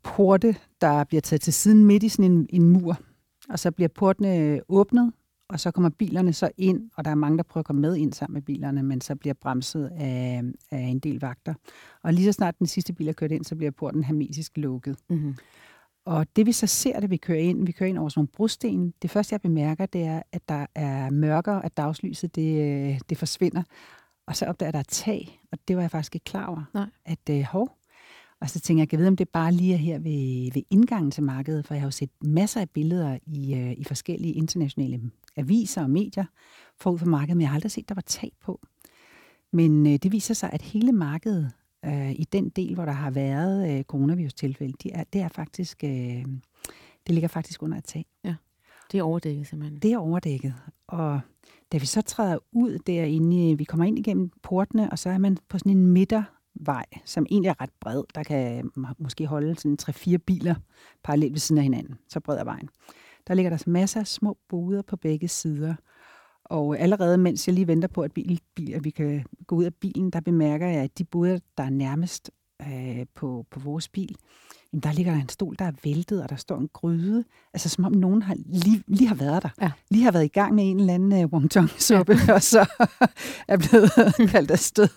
porte, 0.03 0.57
der 0.81 1.05
bliver 1.05 1.21
taget 1.21 1.41
til 1.41 1.53
siden 1.53 1.85
midt 1.85 2.03
i 2.03 2.09
sådan 2.09 2.33
en, 2.33 2.47
en 2.51 2.69
mur, 2.69 3.01
og 3.49 3.59
så 3.59 3.71
bliver 3.71 3.89
portene 3.89 4.61
åbnet, 4.69 5.13
og 5.49 5.61
så 5.61 5.71
kommer 5.71 5.91
bilerne 5.91 6.33
så 6.33 6.51
ind, 6.57 6.91
og 6.97 7.05
der 7.05 7.11
er 7.11 7.15
mange, 7.15 7.37
der 7.39 7.43
prøver 7.43 7.63
at 7.63 7.67
komme 7.67 7.83
med 7.83 7.97
ind 7.97 8.13
sammen 8.13 8.35
med 8.35 8.43
bilerne, 8.43 8.83
men 8.83 9.01
så 9.01 9.15
bliver 9.15 9.35
bremset 9.35 9.91
af, 9.97 10.43
af 10.71 10.81
en 10.81 10.99
del 10.99 11.21
vagter. 11.21 11.55
Og 12.03 12.13
lige 12.13 12.25
så 12.25 12.33
snart 12.33 12.59
den 12.59 12.67
sidste 12.67 12.93
bil 12.93 13.09
er 13.09 13.13
kørt 13.13 13.33
ind, 13.33 13.45
så 13.45 13.57
bliver 13.57 13.71
porten 13.71 14.05
hermetisk 14.05 14.57
lukket. 14.57 14.97
Mm-hmm. 15.11 15.35
Og 16.05 16.27
det 16.37 16.47
vi 16.47 16.53
så 16.53 16.67
ser, 16.67 17.01
da 17.01 17.07
vi 17.07 17.17
kører 17.17 17.39
ind, 17.39 17.67
vi 17.67 17.73
kører 17.73 17.89
ind 17.89 17.99
over 17.99 18.09
sådan 18.09 18.19
nogle 18.19 18.29
brosten, 18.29 18.95
det 19.03 19.11
første 19.11 19.33
jeg 19.33 19.41
bemærker, 19.41 19.87
det 19.87 20.03
er, 20.03 20.23
at 20.33 20.49
der 20.49 20.67
er 20.75 21.11
mørkere, 21.11 21.65
at 21.65 21.77
dagslyset 21.77 22.37
det, 22.37 23.11
det 23.11 23.19
forsvinder. 23.19 23.63
Og 24.27 24.37
så 24.37 24.47
opdager 24.47 24.73
der 24.73 24.79
er 24.79 24.83
tag, 24.89 25.41
og 25.53 25.59
det 25.69 25.77
var 25.77 25.83
jeg 25.83 25.91
faktisk 25.91 26.15
ikke 26.15 26.25
klar 26.25 26.47
over. 26.47 26.65
Nej. 26.75 26.87
At 27.05 27.31
øh, 27.31 27.43
hov, 27.43 27.77
og 28.41 28.51
så 28.51 28.61
tænker 28.61 28.83
jeg, 28.83 28.93
jeg 28.93 29.01
ved, 29.01 29.07
om 29.07 29.17
det 29.17 29.29
bare 29.29 29.53
lige 29.53 29.75
er 29.75 29.79
her 29.79 29.99
ved, 29.99 30.53
ved 30.53 30.63
indgangen 30.71 31.11
til 31.11 31.23
markedet, 31.23 31.67
for 31.67 31.75
jeg 31.75 31.81
har 31.81 31.87
jo 31.87 31.91
set 31.91 32.11
masser 32.21 32.61
af 32.61 32.71
billeder 32.71 33.19
i, 33.27 33.55
øh, 33.55 33.73
i 33.73 33.85
forskellige 33.85 34.35
internationale 34.35 35.01
aviser 35.37 35.83
og 35.83 35.91
medier 35.91 36.25
forud 36.81 36.99
for 36.99 37.07
markedet, 37.07 37.37
men 37.37 37.41
jeg 37.41 37.49
har 37.49 37.55
aldrig 37.55 37.71
set, 37.71 37.89
der 37.89 37.95
var 37.95 38.03
tag 38.07 38.33
på. 38.43 38.61
Men 39.53 39.87
øh, 39.87 39.93
det 39.93 40.13
viser 40.13 40.35
sig, 40.35 40.51
at 40.53 40.63
hele 40.63 40.93
markedet 40.93 41.53
øh, 41.85 42.11
i 42.11 42.27
den 42.33 42.49
del, 42.49 42.75
hvor 42.75 42.85
der 42.85 42.93
har 42.93 43.11
været 43.11 43.79
øh, 43.79 43.85
coronavirus-tilfælde, 43.85 44.75
de 44.83 44.93
er, 44.93 45.05
det 45.13 45.21
er 45.21 45.29
faktisk, 45.29 45.85
øh, 45.85 46.25
det 47.07 47.15
ligger 47.15 47.29
faktisk 47.29 47.63
under 47.63 47.79
et 47.79 47.85
tag. 47.85 48.07
Ja. 48.25 48.35
Det 48.93 48.99
er 48.99 49.03
overdækket 49.03 49.47
simpelthen. 49.47 49.79
Det 49.79 49.93
er 49.93 49.99
overdækket. 49.99 50.55
Og 50.87 51.21
da 51.73 51.79
vi 51.79 51.87
så 51.87 52.03
træder 52.03 52.39
ud 52.53 52.79
derinde, 52.79 53.59
vi 53.59 53.65
kommer 53.65 53.85
ind 53.85 53.99
igennem 53.99 54.31
portene, 54.43 54.91
og 54.91 54.99
så 54.99 55.11
er 55.11 55.19
man 55.19 55.39
på 55.49 55.59
sådan 55.59 55.73
en 55.73 55.87
midtervej, 55.87 56.85
som 57.05 57.27
egentlig 57.31 57.49
er 57.49 57.61
ret 57.61 57.71
bred. 57.81 58.03
Der 58.15 58.23
kan 58.23 58.71
måske 58.99 59.27
holde 59.27 59.55
sådan 59.55 59.77
tre-fire 59.77 60.19
biler 60.19 60.55
parallelt 61.05 61.33
ved 61.33 61.39
siden 61.39 61.59
af 61.59 61.63
hinanden. 61.63 61.99
Så 62.09 62.21
bred 62.21 62.39
er 62.39 62.45
vejen. 62.45 62.69
Der 63.29 63.35
ligger 63.35 63.51
der 63.51 63.63
masser 63.67 64.01
af 64.01 64.07
små 64.07 64.39
boder 64.49 64.83
på 64.83 64.97
begge 64.97 65.29
sider. 65.29 65.75
Og 66.51 66.79
allerede 66.79 67.19
mens 67.19 67.49
jeg 67.49 67.55
lige 67.55 67.67
venter 67.67 67.89
på, 67.89 68.03
at, 68.03 68.13
bil, 68.13 68.41
bil, 68.55 68.75
at 68.75 68.85
vi 68.85 68.91
kan 68.91 69.25
gå 69.47 69.57
ud 69.57 69.65
af 69.65 69.75
bilen, 69.75 70.11
der 70.11 70.21
bemærker 70.21 70.67
jeg, 70.67 70.83
at 70.83 70.99
de 70.99 71.05
boder, 71.05 71.39
der 71.59 71.65
er 71.65 71.71
nærmest 71.71 72.31
øh, 72.63 73.07
på, 73.15 73.47
på 73.51 73.61
vores 73.61 73.89
bil, 73.89 74.17
jamen 74.73 74.83
der 74.83 74.93
ligger 74.93 75.13
der 75.13 75.21
en 75.21 75.29
stol, 75.29 75.57
der 75.59 75.65
er 75.65 75.73
væltet, 75.85 76.23
og 76.23 76.31
der 76.31 76.37
står 76.37 76.59
en 76.59 76.69
gryde. 76.73 77.25
Altså 77.55 77.69
som 77.69 77.85
om 77.85 77.93
nogen 77.93 78.23
har 78.23 78.35
lige, 78.47 78.83
lige 78.87 79.09
har 79.09 79.15
været 79.15 79.43
der. 79.43 79.49
Ja. 79.63 79.71
Lige 79.91 80.05
har 80.05 80.13
været 80.13 80.25
i 80.25 80.29
gang 80.29 80.55
med 80.55 80.71
en 80.71 80.81
eller 80.81 80.95
anden 80.95 81.25
uh, 81.25 81.33
wonton-suppe, 81.33 82.17
ja. 82.29 82.35
og 82.35 82.43
så 82.43 82.61
er 83.49 83.57
blevet 83.57 83.91
kaldt 84.33 84.51
afsted. 84.51 84.89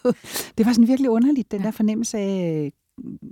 Det 0.58 0.66
var 0.66 0.74
sådan 0.74 0.88
virkelig 0.88 1.10
underligt, 1.10 1.52
den 1.52 1.60
ja. 1.60 1.66
der 1.66 1.72
fornemmelse 1.72 2.18
af 2.18 2.74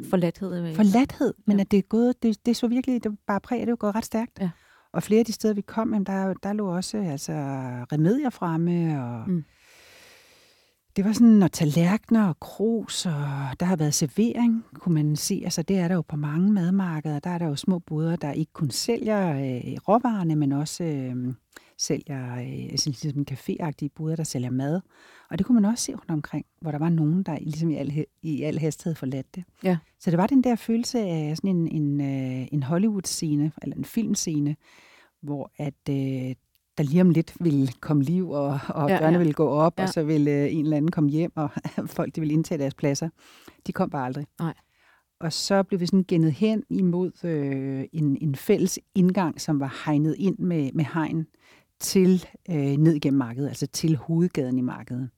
Forladthed. 0.09 0.75
Forladthed, 0.75 1.33
men 1.47 1.57
ja. 1.57 1.61
at 1.61 1.71
det 1.71 1.77
er 1.77 1.81
gået, 1.81 2.23
det, 2.23 2.45
det 2.45 2.55
så 2.55 2.67
virkelig, 2.67 3.03
det 3.03 3.11
var 3.11 3.17
bare 3.27 3.39
præg, 3.39 3.59
det 3.59 3.69
var 3.69 3.75
gået 3.75 3.95
ret 3.95 4.05
stærkt. 4.05 4.39
Ja. 4.41 4.49
Og 4.93 5.03
flere 5.03 5.19
af 5.19 5.25
de 5.25 5.33
steder, 5.33 5.53
vi 5.53 5.61
kom, 5.61 5.93
jamen, 5.93 6.05
der, 6.05 6.33
der 6.33 6.53
lå 6.53 6.75
også 6.75 6.97
altså, 6.97 7.31
remedier 7.91 8.29
fremme, 8.29 9.03
og 9.03 9.29
mm. 9.29 9.43
det 10.95 11.05
var 11.05 11.13
sådan, 11.13 11.43
og 11.43 11.51
tallerkener 11.51 12.27
og 12.27 12.39
krus, 12.39 13.05
og 13.05 13.59
der 13.59 13.63
har 13.63 13.75
været 13.75 13.93
servering, 13.93 14.65
kunne 14.79 14.95
man 14.95 15.15
se. 15.15 15.41
Altså, 15.43 15.61
det 15.61 15.77
er 15.77 15.87
der 15.87 15.95
jo 15.95 16.01
på 16.01 16.15
mange 16.15 16.51
madmarkeder. 16.53 17.19
Der 17.19 17.29
er 17.29 17.37
der 17.37 17.47
jo 17.47 17.55
små 17.55 17.79
boder, 17.79 18.15
der 18.15 18.31
ikke 18.31 18.53
kun 18.53 18.69
sælger 18.69 19.29
øh, 19.31 19.73
råvarerne, 19.87 20.35
men 20.35 20.51
også 20.51 20.83
øh, 20.83 21.33
sælger 21.81 22.33
øh, 22.33 22.63
altså, 22.71 22.89
ligesom 22.89 23.19
en 23.19 23.27
caféagtige 23.31 23.87
boder, 23.95 24.15
der 24.15 24.23
sælger 24.23 24.49
mad. 24.49 24.81
Og 25.29 25.37
det 25.37 25.45
kunne 25.45 25.61
man 25.61 25.71
også 25.71 25.83
se 25.83 25.93
rundt 25.93 26.11
omkring, 26.11 26.45
hvor 26.61 26.71
der 26.71 26.79
var 26.79 26.89
nogen, 26.89 27.23
der 27.23 27.37
ligesom 27.39 27.69
i 27.69 27.75
al, 27.75 28.05
i 28.21 28.43
al 28.43 28.59
hast 28.59 28.83
havde 28.83 28.95
forladt 28.95 29.35
det. 29.35 29.43
Ja. 29.63 29.77
Så 29.99 30.11
det 30.11 30.17
var 30.17 30.27
den 30.27 30.43
der 30.43 30.55
følelse 30.55 30.99
af 30.99 31.37
sådan 31.37 31.49
en, 31.49 31.67
en, 31.67 32.01
øh, 32.01 32.47
en 32.51 32.63
Hollywood-scene, 32.63 33.51
eller 33.61 33.75
en 33.75 33.85
filmscene, 33.85 34.55
hvor 35.21 35.51
at 35.57 35.89
øh, 35.89 36.35
der 36.77 36.83
lige 36.83 37.01
om 37.01 37.09
lidt 37.09 37.33
ville 37.39 37.67
komme 37.79 38.03
liv, 38.03 38.29
og, 38.29 38.59
og 38.69 38.89
ja, 38.89 38.97
dørene 38.97 39.11
ja. 39.11 39.17
ville 39.17 39.33
gå 39.33 39.47
op, 39.47 39.73
ja. 39.77 39.83
og 39.83 39.89
så 39.89 40.03
ville 40.03 40.31
øh, 40.31 40.53
en 40.53 40.63
eller 40.65 40.77
anden 40.77 40.91
komme 40.91 41.09
hjem, 41.09 41.31
og 41.35 41.49
folk 41.97 42.15
de 42.15 42.21
ville 42.21 42.33
indtage 42.33 42.57
deres 42.57 42.73
pladser. 42.73 43.09
De 43.67 43.71
kom 43.71 43.89
bare 43.89 44.05
aldrig. 44.05 44.25
Nej. 44.39 44.53
Og 45.19 45.33
så 45.33 45.63
blev 45.63 45.79
vi 45.79 45.85
sådan 45.85 46.05
gennet 46.07 46.31
hen 46.31 46.63
imod 46.69 47.25
øh, 47.25 47.85
en, 47.93 48.17
en 48.21 48.35
fælles 48.35 48.79
indgang, 48.95 49.41
som 49.41 49.59
var 49.59 49.83
hegnet 49.85 50.15
ind 50.19 50.37
med, 50.39 50.71
med 50.73 50.85
hegn 50.93 51.27
til 51.81 52.25
øh, 52.49 52.55
ned 52.55 52.93
igennem 52.93 53.17
markedet, 53.17 53.47
altså 53.47 53.67
til 53.67 53.95
hovedgaden 53.95 54.57
i 54.57 54.61
markedet. 54.61 55.09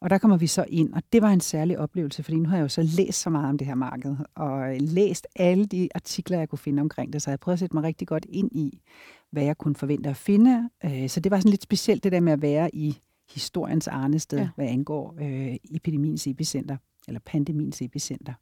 Og 0.00 0.10
der 0.10 0.18
kommer 0.18 0.36
vi 0.36 0.46
så 0.46 0.64
ind, 0.68 0.92
og 0.92 1.02
det 1.12 1.22
var 1.22 1.30
en 1.30 1.40
særlig 1.40 1.78
oplevelse, 1.78 2.22
fordi 2.22 2.36
nu 2.36 2.48
har 2.48 2.56
jeg 2.56 2.62
jo 2.62 2.68
så 2.68 2.82
læst 2.82 3.20
så 3.20 3.30
meget 3.30 3.48
om 3.48 3.58
det 3.58 3.66
her 3.66 3.74
marked, 3.74 4.16
og 4.34 4.76
læst 4.80 5.26
alle 5.36 5.66
de 5.66 5.88
artikler, 5.94 6.38
jeg 6.38 6.48
kunne 6.48 6.58
finde 6.58 6.80
omkring 6.80 7.12
det, 7.12 7.22
så 7.22 7.30
jeg 7.30 7.40
prøvede 7.40 7.54
at 7.54 7.58
sætte 7.58 7.76
mig 7.76 7.84
rigtig 7.84 8.08
godt 8.08 8.26
ind 8.28 8.52
i, 8.52 8.82
hvad 9.30 9.44
jeg 9.44 9.58
kunne 9.58 9.74
forvente 9.74 10.10
at 10.10 10.16
finde. 10.16 10.70
Øh, 10.84 11.08
så 11.08 11.20
det 11.20 11.30
var 11.30 11.38
sådan 11.38 11.50
lidt 11.50 11.62
specielt 11.62 12.04
det 12.04 12.12
der 12.12 12.20
med 12.20 12.32
at 12.32 12.42
være 12.42 12.74
i 12.74 12.98
historiens 13.34 13.88
arnested, 13.88 14.38
ja. 14.38 14.48
hvad 14.56 14.66
angår 14.66 15.14
øh, 15.20 15.56
epidemiens 15.74 16.26
epicenter, 16.26 16.76
eller 17.08 17.20
pandemiens 17.26 17.82
epicenter. 17.82 18.34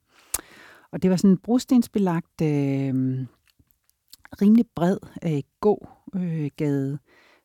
Og 0.93 1.03
det 1.03 1.11
var 1.11 1.17
sådan 1.17 1.31
en 1.31 1.39
brostensbelagt, 1.39 2.41
øh, 2.43 3.27
rimelig 4.43 4.65
bred 4.75 4.97
øh, 5.25 5.43
gågade, 5.61 6.93
øh, 6.93 6.99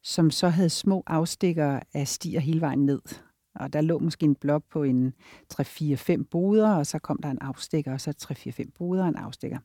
som 0.08 0.32
så 0.32 0.50
havde 0.50 0.70
små 0.70 1.04
afstikker 1.08 1.80
af 1.94 2.08
stier 2.08 2.40
hele 2.40 2.62
vejen 2.62 2.86
ned. 2.86 3.02
Og 3.56 3.74
der 3.74 3.82
lå 3.82 4.00
måske 4.00 4.24
en 4.24 4.36
blok 4.36 4.64
på 4.72 4.84
en 4.84 5.14
3-4-5 5.54 6.24
boder, 6.32 6.70
og 6.70 6.86
så 6.86 7.00
kom 7.00 7.20
der 7.24 7.30
en 7.30 7.38
afstikker, 7.42 7.94
og 7.94 8.02
så 8.02 8.14
3-4-5 8.62 8.72
boder 8.78 9.04
og 9.04 9.10
en 9.10 9.16
afstikker. 9.16 9.58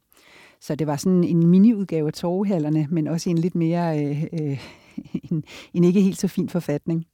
Så 0.61 0.75
det 0.75 0.87
var 0.87 0.97
sådan 0.97 1.25
en 1.25 1.47
mini-udgave 1.47 2.07
af 2.07 2.13
torvehallerne, 2.13 2.87
men 2.91 3.07
også 3.07 3.31
en 3.31 3.39
lidt 3.39 3.55
mere, 3.55 4.05
øh, 4.05 4.25
øh, 4.41 4.67
en, 5.31 5.45
en 5.75 5.85
ikke 5.85 6.01
helt 6.01 6.19
så 6.19 6.29
fin 6.29 6.49
forfatning. 6.49 7.07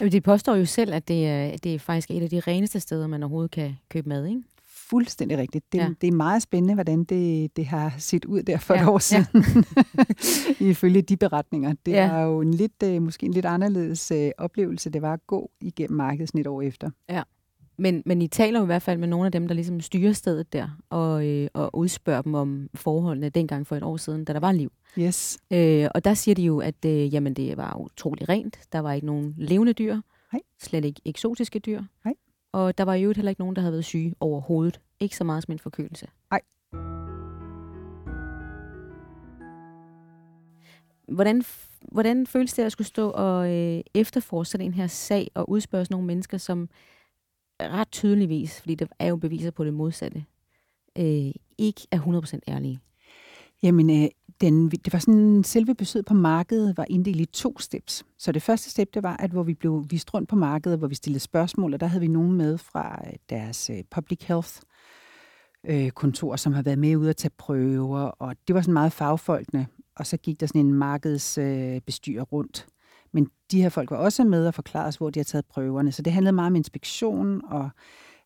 Jamen, 0.00 0.12
de 0.12 0.20
påstår 0.20 0.54
jo 0.54 0.64
selv, 0.64 0.94
at 0.94 1.08
det 1.08 1.26
er, 1.26 1.56
det 1.56 1.74
er 1.74 1.78
faktisk 1.78 2.10
et 2.10 2.22
af 2.22 2.30
de 2.30 2.40
reneste 2.40 2.80
steder, 2.80 3.06
man 3.06 3.22
overhovedet 3.22 3.50
kan 3.50 3.76
købe 3.88 4.08
mad, 4.08 4.26
ikke? 4.26 4.42
Fuldstændig 4.90 5.38
rigtigt. 5.38 5.72
Det, 5.72 5.78
ja. 5.78 5.88
det 6.00 6.06
er 6.06 6.12
meget 6.12 6.42
spændende, 6.42 6.74
hvordan 6.74 7.04
det, 7.04 7.56
det 7.56 7.66
har 7.66 7.94
set 7.98 8.24
ud 8.24 8.42
der 8.42 8.58
for 8.58 8.74
ja. 8.74 8.82
et 8.82 8.88
år 8.88 8.98
siden, 8.98 9.26
ja. 10.60 10.64
ifølge 10.70 11.02
de 11.02 11.16
beretninger. 11.16 11.74
Det 11.86 11.92
ja. 11.92 12.08
er 12.08 12.22
jo 12.22 12.40
en 12.40 12.54
lidt, 12.54 12.82
øh, 12.84 13.02
måske 13.02 13.26
en 13.26 13.32
lidt 13.32 13.46
anderledes 13.46 14.10
øh, 14.10 14.30
oplevelse, 14.38 14.90
det 14.90 15.02
var 15.02 15.12
at 15.12 15.26
gå 15.26 15.50
igennem 15.60 15.96
markedet 15.96 16.34
et 16.34 16.46
år 16.46 16.62
efter. 16.62 16.90
Ja. 17.08 17.22
Men, 17.80 18.02
men 18.06 18.22
I 18.22 18.28
taler 18.28 18.58
jo 18.58 18.64
i 18.64 18.66
hvert 18.66 18.82
fald 18.82 18.98
med 18.98 19.08
nogle 19.08 19.26
af 19.26 19.32
dem, 19.32 19.48
der 19.48 19.54
ligesom 19.54 19.80
styrer 19.80 20.12
stedet 20.12 20.52
der, 20.52 20.68
og, 20.90 21.26
øh, 21.26 21.48
og 21.54 21.76
udspørger 21.76 22.22
dem 22.22 22.34
om 22.34 22.68
forholdene 22.74 23.28
dengang 23.28 23.66
for 23.66 23.76
et 23.76 23.82
år 23.82 23.96
siden, 23.96 24.24
da 24.24 24.32
der 24.32 24.40
var 24.40 24.52
liv. 24.52 24.72
Yes. 24.98 25.38
Øh, 25.50 25.88
og 25.94 26.04
der 26.04 26.14
siger 26.14 26.34
de 26.34 26.42
jo, 26.42 26.58
at 26.58 26.84
øh, 26.86 27.14
jamen, 27.14 27.34
det 27.34 27.56
var 27.56 27.76
utrolig 27.80 28.28
rent. 28.28 28.58
Der 28.72 28.78
var 28.78 28.92
ikke 28.92 29.06
nogen 29.06 29.34
levende 29.36 29.72
dyr. 29.72 29.96
Nej. 30.32 30.42
Slet 30.62 30.84
ikke 30.84 31.00
eksotiske 31.04 31.58
dyr. 31.58 31.82
Nej. 32.04 32.14
Og 32.52 32.78
der 32.78 32.84
var 32.84 32.94
jo 32.94 33.12
heller 33.16 33.30
ikke 33.30 33.40
nogen, 33.40 33.56
der 33.56 33.62
havde 33.62 33.72
været 33.72 33.84
syge 33.84 34.14
overhovedet. 34.20 34.80
Ikke 35.00 35.16
så 35.16 35.24
meget 35.24 35.42
som 35.42 35.52
en 35.52 35.58
forkølelse. 35.58 36.06
Nej. 36.30 36.40
Hvordan, 41.08 41.44
hvordan 41.92 42.26
føles 42.26 42.52
det 42.52 42.62
at 42.62 42.72
skulle 42.72 42.88
stå 42.88 43.10
og 43.10 43.54
øh, 43.54 43.80
efterforske 43.94 44.58
den 44.58 44.74
her 44.74 44.86
sag 44.86 45.30
og 45.34 45.50
udspørge 45.50 45.86
nogle 45.90 46.06
mennesker, 46.06 46.38
som 46.38 46.68
ret 47.62 47.90
tydeligvis, 47.90 48.60
fordi 48.60 48.74
der 48.74 48.86
er 48.98 49.06
jo 49.06 49.16
beviser 49.16 49.50
på 49.50 49.64
det 49.64 49.74
modsatte, 49.74 50.24
øh, 50.98 51.32
ikke 51.58 51.80
er 51.90 51.98
100% 51.98 52.38
ærlige? 52.48 52.80
Jamen, 53.62 54.02
øh, 54.02 54.08
den, 54.40 54.68
det 54.70 54.92
var 54.92 54.98
sådan, 54.98 55.44
selve 55.44 55.74
besøget 55.74 56.06
på 56.06 56.14
markedet 56.14 56.76
var 56.76 56.86
inddelt 56.90 57.20
i 57.20 57.24
to 57.24 57.58
steps. 57.58 58.04
Så 58.18 58.32
det 58.32 58.42
første 58.42 58.70
step, 58.70 58.94
det 58.94 59.02
var, 59.02 59.16
at 59.16 59.30
hvor 59.30 59.42
vi 59.42 59.54
blev 59.54 59.86
vist 59.90 60.14
rundt 60.14 60.28
på 60.28 60.36
markedet, 60.36 60.78
hvor 60.78 60.88
vi 60.88 60.94
stillede 60.94 61.20
spørgsmål, 61.20 61.74
og 61.74 61.80
der 61.80 61.86
havde 61.86 62.00
vi 62.00 62.08
nogen 62.08 62.32
med 62.32 62.58
fra 62.58 63.02
øh, 63.06 63.12
deres 63.30 63.70
øh, 63.70 63.84
public 63.90 64.18
health 64.22 64.50
øh, 65.64 65.90
kontor, 65.90 66.36
som 66.36 66.52
har 66.52 66.62
været 66.62 66.78
med 66.78 66.96
ud 66.96 67.08
at 67.08 67.16
tage 67.16 67.32
prøver, 67.38 68.00
og 68.00 68.36
det 68.48 68.54
var 68.54 68.60
sådan 68.60 68.72
meget 68.72 68.92
fagfolkene. 68.92 69.66
Og 69.96 70.06
så 70.06 70.16
gik 70.16 70.40
der 70.40 70.46
sådan 70.46 70.60
en 70.60 70.74
markedsbestyrer 70.74 72.22
øh, 72.22 72.32
rundt. 72.32 72.66
Men 73.12 73.30
de 73.50 73.62
her 73.62 73.68
folk 73.68 73.90
var 73.90 73.96
også 73.96 74.24
med 74.24 74.46
og 74.46 74.54
forklarede 74.54 74.88
os, 74.88 74.96
hvor 74.96 75.10
de 75.10 75.18
har 75.18 75.24
taget 75.24 75.46
prøverne. 75.46 75.92
Så 75.92 76.02
det 76.02 76.12
handlede 76.12 76.32
meget 76.32 76.46
om 76.46 76.56
inspektion 76.56 77.42
og 77.44 77.70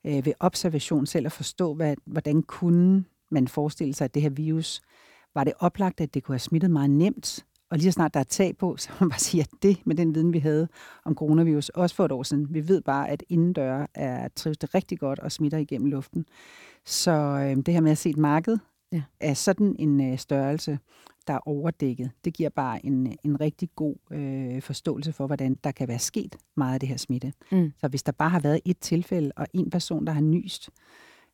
øh, 0.06 0.26
ved 0.26 0.32
observation 0.40 1.06
selv 1.06 1.26
at 1.26 1.32
forstå, 1.32 1.74
hvad, 1.74 1.96
hvordan 2.04 2.42
kunne 2.42 3.04
man 3.30 3.48
forestille 3.48 3.94
sig, 3.94 4.04
at 4.04 4.14
det 4.14 4.22
her 4.22 4.30
virus 4.30 4.82
var 5.34 5.44
det 5.44 5.52
oplagt, 5.58 6.00
at 6.00 6.14
det 6.14 6.22
kunne 6.22 6.34
have 6.34 6.38
smittet 6.38 6.70
meget 6.70 6.90
nemt. 6.90 7.44
Og 7.70 7.78
lige 7.78 7.92
så 7.92 7.94
snart 7.94 8.14
der 8.14 8.20
er 8.20 8.24
tag 8.24 8.56
på, 8.56 8.76
så 8.76 8.90
man 9.00 9.08
bare 9.10 9.18
sige, 9.18 9.40
at 9.40 9.48
det 9.62 9.78
med 9.84 9.96
den 9.96 10.14
viden, 10.14 10.32
vi 10.32 10.38
havde 10.38 10.68
om 11.04 11.14
coronavirus, 11.14 11.68
også 11.68 11.96
for 11.96 12.04
et 12.04 12.12
år 12.12 12.22
siden, 12.22 12.54
vi 12.54 12.68
ved 12.68 12.80
bare, 12.82 13.10
at 13.10 13.22
indendør 13.28 13.86
er, 13.94 14.28
trives 14.36 14.58
det 14.58 14.74
rigtig 14.74 14.98
godt 14.98 15.18
og 15.18 15.32
smitter 15.32 15.58
igennem 15.58 15.90
luften. 15.90 16.26
Så 16.84 17.10
øh, 17.10 17.56
det 17.56 17.74
her 17.74 17.80
med 17.80 17.90
at 17.90 17.98
se 17.98 18.10
et 18.10 18.16
marked 18.16 18.58
ja. 18.92 19.02
er 19.20 19.34
sådan 19.34 19.76
en 19.78 20.12
øh, 20.12 20.18
størrelse, 20.18 20.78
der 21.26 21.34
er 21.34 21.48
overdækket. 21.48 22.10
Det 22.24 22.34
giver 22.34 22.48
bare 22.50 22.86
en, 22.86 23.16
en 23.24 23.40
rigtig 23.40 23.68
god 23.76 23.94
øh, 24.10 24.62
forståelse 24.62 25.12
for, 25.12 25.26
hvordan 25.26 25.56
der 25.64 25.72
kan 25.72 25.88
være 25.88 25.98
sket 25.98 26.36
meget 26.56 26.74
af 26.74 26.80
det 26.80 26.88
her 26.88 26.96
smitte. 26.96 27.32
Mm. 27.52 27.72
Så 27.80 27.88
hvis 27.88 28.02
der 28.02 28.12
bare 28.12 28.30
har 28.30 28.40
været 28.40 28.60
et 28.64 28.78
tilfælde, 28.78 29.32
og 29.36 29.46
en 29.52 29.70
person, 29.70 30.06
der 30.06 30.12
har 30.12 30.20
nyst, 30.20 30.70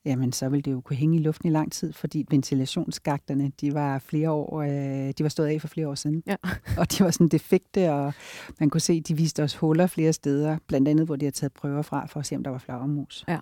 jamen 0.05 0.33
så 0.33 0.49
ville 0.49 0.63
det 0.63 0.73
jo 0.73 0.81
kunne 0.81 0.97
hænge 0.97 1.17
i 1.17 1.23
luften 1.23 1.49
i 1.49 1.53
lang 1.53 1.73
tid, 1.73 1.93
fordi 1.93 2.27
ventilationsskakterne, 2.31 3.53
de 3.61 3.75
var 3.75 3.99
flere 3.99 4.31
år, 4.31 4.63
øh, 4.63 5.13
de 5.19 5.23
var 5.23 5.29
stået 5.29 5.47
af 5.47 5.61
for 5.61 5.69
flere 5.69 5.89
år 5.89 5.95
siden. 5.95 6.23
Ja. 6.27 6.37
og 6.81 6.93
de 6.93 7.05
var 7.05 7.11
sådan 7.11 7.29
defekte, 7.29 7.93
og 7.93 8.13
man 8.61 8.71
kunne 8.71 8.81
se, 8.81 9.01
de 9.01 9.17
viste 9.17 9.43
os 9.43 9.57
huller 9.57 9.87
flere 9.87 10.13
steder, 10.13 10.59
blandt 10.67 10.89
andet, 10.89 11.07
hvor 11.07 11.17
de 11.17 11.27
har 11.27 11.31
taget 11.31 11.53
prøver 11.53 11.83
fra, 11.83 12.07
for 12.07 12.21
at 12.21 12.27
se, 12.27 12.37
om 12.37 12.43
der 12.43 12.51
var 12.51 12.59
flagermus. 12.59 13.25
Ja. 13.29 13.39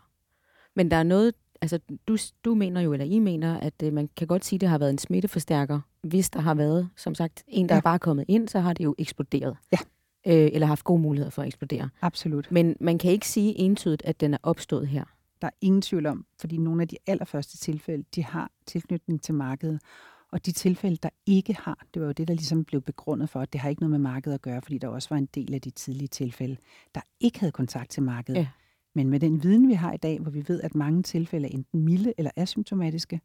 Men 0.76 0.90
der 0.90 0.96
er 0.96 1.02
noget, 1.02 1.34
altså 1.62 1.78
du, 2.08 2.16
du 2.44 2.54
mener 2.54 2.80
jo, 2.80 2.92
eller 2.92 3.06
I 3.06 3.18
mener, 3.18 3.58
at 3.58 3.74
øh, 3.82 3.92
man 3.92 4.08
kan 4.16 4.26
godt 4.26 4.44
sige, 4.44 4.56
at 4.56 4.60
det 4.60 4.68
har 4.68 4.78
været 4.78 4.90
en 4.90 4.98
smitteforstærker. 4.98 5.80
Hvis 6.02 6.30
der 6.30 6.40
har 6.40 6.54
været, 6.54 6.88
som 6.96 7.14
sagt, 7.14 7.44
en, 7.48 7.68
der 7.68 7.74
ja. 7.74 7.78
er 7.78 7.82
bare 7.82 7.98
kommet 7.98 8.24
ind, 8.28 8.48
så 8.48 8.60
har 8.60 8.72
det 8.72 8.84
jo 8.84 8.94
eksploderet. 8.98 9.56
Ja. 9.72 9.78
Øh, 10.26 10.50
eller 10.52 10.66
haft 10.66 10.84
gode 10.84 11.02
muligheder 11.02 11.30
for 11.30 11.42
at 11.42 11.46
eksplodere. 11.46 11.88
Absolut. 12.02 12.52
Men 12.52 12.76
man 12.80 12.98
kan 12.98 13.10
ikke 13.10 13.28
sige 13.28 13.58
entydigt, 13.58 14.02
at 14.04 14.20
den 14.20 14.34
er 14.34 14.38
opstået 14.42 14.88
her. 14.88 15.04
Der 15.40 15.46
er 15.46 15.52
ingen 15.60 15.82
tvivl 15.82 16.06
om, 16.06 16.26
fordi 16.40 16.56
nogle 16.56 16.82
af 16.82 16.88
de 16.88 16.96
allerførste 17.06 17.56
tilfælde, 17.56 18.04
de 18.14 18.24
har 18.24 18.50
tilknytning 18.66 19.22
til 19.22 19.34
markedet. 19.34 19.80
Og 20.32 20.46
de 20.46 20.52
tilfælde, 20.52 20.96
der 20.96 21.08
ikke 21.26 21.54
har, 21.54 21.86
det 21.94 22.02
var 22.02 22.06
jo 22.08 22.12
det, 22.12 22.28
der 22.28 22.34
ligesom 22.34 22.64
blev 22.64 22.80
begrundet 22.82 23.30
for, 23.30 23.40
at 23.40 23.52
det 23.52 23.60
har 23.60 23.68
ikke 23.68 23.82
noget 23.82 23.90
med 23.90 23.98
markedet 23.98 24.34
at 24.34 24.42
gøre, 24.42 24.62
fordi 24.62 24.78
der 24.78 24.88
også 24.88 25.08
var 25.08 25.16
en 25.16 25.26
del 25.34 25.54
af 25.54 25.60
de 25.60 25.70
tidlige 25.70 26.08
tilfælde, 26.08 26.56
der 26.94 27.00
ikke 27.20 27.40
havde 27.40 27.52
kontakt 27.52 27.90
til 27.90 28.02
markedet. 28.02 28.38
Ja. 28.40 28.48
Men 28.94 29.08
med 29.10 29.20
den 29.20 29.42
viden, 29.42 29.68
vi 29.68 29.74
har 29.74 29.92
i 29.92 29.96
dag, 29.96 30.18
hvor 30.20 30.30
vi 30.30 30.44
ved, 30.48 30.60
at 30.62 30.74
mange 30.74 31.02
tilfælde 31.02 31.48
er 31.48 31.52
enten 31.52 31.80
milde 31.84 32.14
eller 32.18 32.30
asymptomatiske, 32.36 33.20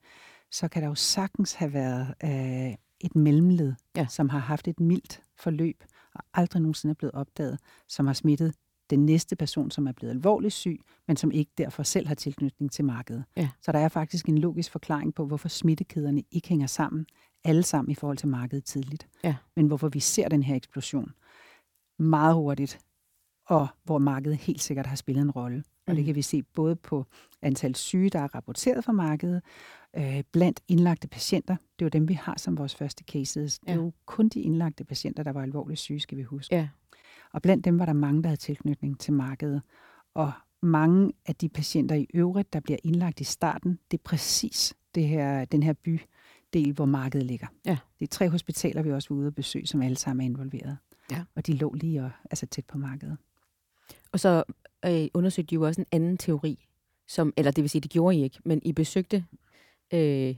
så 0.51 0.67
kan 0.67 0.81
der 0.81 0.87
jo 0.87 0.95
sagtens 0.95 1.53
have 1.53 1.73
været 1.73 2.13
øh, 2.23 2.75
et 2.99 3.15
mellemled, 3.15 3.73
Ja. 3.95 4.07
som 4.09 4.29
har 4.29 4.39
haft 4.39 4.67
et 4.67 4.79
mildt 4.79 5.21
forløb 5.37 5.83
og 6.13 6.23
aldrig 6.33 6.61
nogensinde 6.61 6.91
er 6.91 6.95
blevet 6.95 7.13
opdaget, 7.15 7.59
som 7.87 8.07
har 8.07 8.13
smittet 8.13 8.53
den 8.91 9.05
næste 9.05 9.35
person, 9.35 9.71
som 9.71 9.87
er 9.87 9.91
blevet 9.91 10.11
alvorligt 10.13 10.53
syg, 10.53 10.79
men 11.07 11.17
som 11.17 11.31
ikke 11.31 11.51
derfor 11.57 11.83
selv 11.83 12.07
har 12.07 12.15
tilknytning 12.15 12.71
til 12.71 12.85
markedet. 12.85 13.23
Ja. 13.37 13.49
Så 13.61 13.71
der 13.71 13.79
er 13.79 13.89
faktisk 13.89 14.29
en 14.29 14.37
logisk 14.37 14.71
forklaring 14.71 15.13
på, 15.13 15.25
hvorfor 15.25 15.47
smittekæderne 15.49 16.23
ikke 16.31 16.49
hænger 16.49 16.67
sammen, 16.67 17.05
alle 17.43 17.63
sammen 17.63 17.91
i 17.91 17.95
forhold 17.95 18.17
til 18.17 18.27
markedet 18.27 18.63
tidligt. 18.65 19.07
Ja. 19.23 19.35
Men 19.55 19.67
hvorfor 19.67 19.89
vi 19.89 19.99
ser 19.99 20.29
den 20.29 20.43
her 20.43 20.55
eksplosion 20.55 21.11
meget 21.99 22.35
hurtigt, 22.35 22.79
og 23.47 23.67
hvor 23.83 23.97
markedet 23.97 24.37
helt 24.37 24.61
sikkert 24.61 24.85
har 24.87 24.95
spillet 24.95 25.21
en 25.21 25.31
rolle. 25.31 25.63
Og 25.87 25.91
det 25.95 25.97
Mhm. 25.97 26.05
kan 26.05 26.15
vi 26.15 26.21
se 26.21 26.43
både 26.43 26.75
på 26.75 27.05
antal 27.41 27.75
syge, 27.75 28.09
der 28.09 28.19
er 28.19 28.35
rapporteret 28.35 28.83
fra 28.83 28.91
markedet, 28.91 29.41
øh, 29.97 30.23
blandt 30.31 30.59
indlagte 30.67 31.07
patienter. 31.07 31.55
Det 31.55 31.81
er 31.81 31.85
jo 31.85 31.89
dem, 31.89 32.07
vi 32.09 32.13
har 32.13 32.35
som 32.37 32.57
vores 32.57 32.75
første 32.75 33.03
cases. 33.03 33.59
Det 33.59 33.69
er 33.69 33.73
Ja. 33.73 33.79
jo 33.79 33.91
kun 34.05 34.29
de 34.29 34.41
indlagte 34.41 34.83
patienter, 34.83 35.23
der 35.23 35.31
var 35.31 35.41
alvorligt 35.41 35.79
syge, 35.79 35.99
skal 35.99 36.17
vi 36.17 36.23
huske. 36.23 36.55
Ja. 36.55 36.67
Og 37.33 37.41
blandt 37.41 37.65
dem 37.65 37.79
var 37.79 37.85
der 37.85 37.93
mange, 37.93 38.23
der 38.23 38.29
havde 38.29 38.39
tilknytning 38.39 38.99
til 38.99 39.13
markedet. 39.13 39.61
Og 40.13 40.31
mange 40.61 41.13
af 41.25 41.35
de 41.35 41.49
patienter 41.49 41.95
i 41.95 42.07
øvrigt, 42.13 42.53
der 42.53 42.59
bliver 42.59 42.77
indlagt 42.83 43.19
i 43.19 43.23
starten, 43.23 43.79
det 43.91 43.97
er 43.97 44.01
præcis 44.03 44.73
det 44.95 45.07
her, 45.07 45.45
den 45.45 45.63
her 45.63 45.73
bydel, 45.73 46.73
hvor 46.73 46.85
markedet 46.85 47.25
ligger. 47.25 47.47
Ja. 47.65 47.77
Det 47.99 48.05
er 48.05 48.09
tre 48.09 48.29
hospitaler, 48.29 48.81
vi 48.81 48.91
også 48.91 49.09
var 49.09 49.15
ude 49.15 49.27
at 49.27 49.35
besøge, 49.35 49.67
som 49.67 49.81
alle 49.81 49.97
sammen 49.97 50.21
er 50.25 50.29
involveret. 50.29 50.77
Ja. 51.11 51.23
Og 51.35 51.47
de 51.47 51.53
lå 51.53 51.73
lige 51.73 52.03
og, 52.03 52.11
altså 52.31 52.45
tæt 52.45 52.65
på 52.65 52.77
markedet. 52.77 53.17
Og 54.11 54.19
så 54.19 54.43
øh, 54.85 55.07
undersøgte 55.13 55.49
de 55.49 55.55
jo 55.55 55.61
også 55.61 55.81
en 55.81 55.87
anden 55.91 56.17
teori, 56.17 56.67
som, 57.07 57.33
eller 57.37 57.51
det 57.51 57.61
vil 57.61 57.69
sige, 57.69 57.81
det 57.81 57.91
gjorde 57.91 58.17
I 58.17 58.23
ikke, 58.23 58.39
men 58.45 58.61
I 58.65 58.73
besøgte 58.73 59.25
øh, 59.93 60.35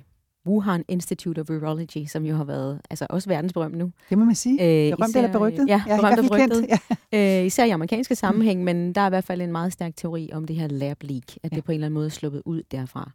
Wuhan 0.47 0.85
Institute 0.87 1.39
of 1.41 1.49
Virology, 1.49 2.05
som 2.07 2.25
jo 2.25 2.35
har 2.35 2.43
været 2.43 2.81
altså 2.89 3.07
også 3.09 3.29
verdensberømt 3.29 3.77
nu. 3.77 3.91
Det 4.09 4.17
må 4.17 4.25
man 4.25 4.35
sige. 4.35 4.53
Øh, 4.89 4.97
Berømt 4.97 5.15
eller 5.15 5.31
berygtet? 5.31 5.67
Ja, 5.67 5.83
ja 5.87 5.95
berømt 5.95 6.19
og 6.19 6.25
berygtet. 6.25 6.67
Ja. 7.13 7.39
Øh, 7.39 7.45
især 7.45 7.65
i 7.65 7.69
amerikanske 7.69 8.15
sammenhæng, 8.15 8.63
men 8.63 8.93
der 8.95 9.01
er 9.01 9.05
i 9.05 9.09
hvert 9.09 9.23
fald 9.23 9.41
en 9.41 9.51
meget 9.51 9.73
stærk 9.73 9.95
teori 9.95 10.29
om 10.33 10.45
det 10.45 10.55
her 10.55 10.67
lab 10.67 11.03
leak, 11.03 11.23
at 11.43 11.51
Ja. 11.51 11.55
det 11.55 11.63
på 11.63 11.71
en 11.71 11.73
eller 11.75 11.85
anden 11.85 11.93
måde 11.93 12.05
er 12.05 12.09
sluppet 12.09 12.41
ud 12.45 12.63
derfra. 12.71 13.11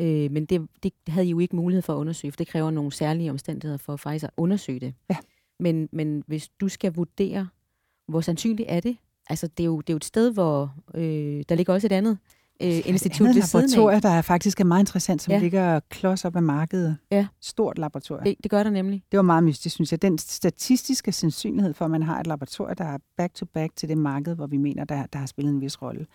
Øh, 0.00 0.30
men 0.32 0.44
det, 0.44 0.68
det 0.82 0.92
havde 1.08 1.26
I 1.26 1.30
jo 1.30 1.38
ikke 1.38 1.56
mulighed 1.56 1.82
for 1.82 1.92
at 1.92 1.98
undersøge, 1.98 2.32
for 2.32 2.36
det 2.36 2.48
kræver 2.48 2.70
nogle 2.70 2.92
særlige 2.92 3.30
omstændigheder 3.30 3.78
for 3.78 3.96
faktisk 3.96 4.24
at 4.24 4.30
undersøge 4.36 4.80
det. 4.80 4.94
Ja. 5.10 5.16
Men, 5.60 5.88
men 5.92 6.22
hvis 6.26 6.48
du 6.48 6.68
skal 6.68 6.92
vurdere, 6.94 7.48
hvor 8.08 8.20
sandsynligt 8.20 8.68
er 8.72 8.80
det? 8.80 8.96
Altså, 9.30 9.46
det 9.46 9.60
er 9.60 9.66
jo, 9.66 9.80
det 9.80 9.90
er 9.90 9.94
jo 9.94 9.96
et 9.96 10.04
sted, 10.04 10.32
hvor 10.32 10.74
øh, 10.94 11.42
der 11.48 11.54
ligger 11.54 11.72
også 11.74 11.86
et 11.86 11.92
andet 11.92 12.18
øh, 12.62 12.88
institut 12.88 13.34
ved 13.34 13.42
siden 13.42 13.88
af. 13.90 14.02
der 14.02 14.08
er 14.10 14.22
faktisk 14.22 14.60
er 14.60 14.64
meget 14.64 14.82
interessant, 14.82 15.22
som 15.22 15.30
Ja. 15.32 15.36
ja. 15.36 15.42
ligger 15.42 15.80
klods 15.90 16.24
op 16.24 16.36
ad 16.36 16.40
markedet. 16.40 16.96
Ja. 17.10 17.26
Stort 17.40 17.78
laboratorium. 17.78 18.24
Det, 18.24 18.34
det 18.42 18.50
gør 18.50 18.62
der 18.62 18.70
nemlig. 18.70 19.02
Det 19.10 19.16
var 19.16 19.22
meget 19.22 19.44
mystisk, 19.44 19.74
synes 19.74 19.92
jeg. 19.92 20.02
Den 20.02 20.18
statistiske 20.18 21.12
sandsynlighed 21.12 21.74
for, 21.74 21.84
at 21.84 21.90
man 21.90 22.02
har 22.02 22.20
et 22.20 22.26
laboratorium, 22.26 22.76
der 22.76 22.84
er 22.84 22.98
back-to-back 23.16 23.76
til 23.76 23.88
det 23.88 23.98
marked, 23.98 24.34
hvor 24.34 24.46
vi 24.46 24.56
mener, 24.56 24.84
der, 24.84 25.06
der 25.06 25.18
har 25.18 25.26
spillet 25.26 25.52
en 25.54 25.60
vis 25.60 25.82
rolle, 25.82 26.06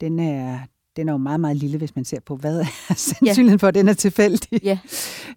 den 0.00 0.18
er, 0.18 0.58
den 0.96 1.08
er 1.08 1.12
jo 1.12 1.18
meget, 1.18 1.40
meget 1.40 1.56
lille, 1.56 1.78
hvis 1.78 1.96
man 1.96 2.04
ser 2.04 2.20
på, 2.20 2.36
hvad 2.36 2.60
er 2.60 2.64
sandsynligheden 2.96 3.58
for, 3.58 3.68
at 3.68 3.74
den 3.74 3.88
er 3.88 3.92
tilfældig. 3.94 4.60
Ja. 4.64 4.78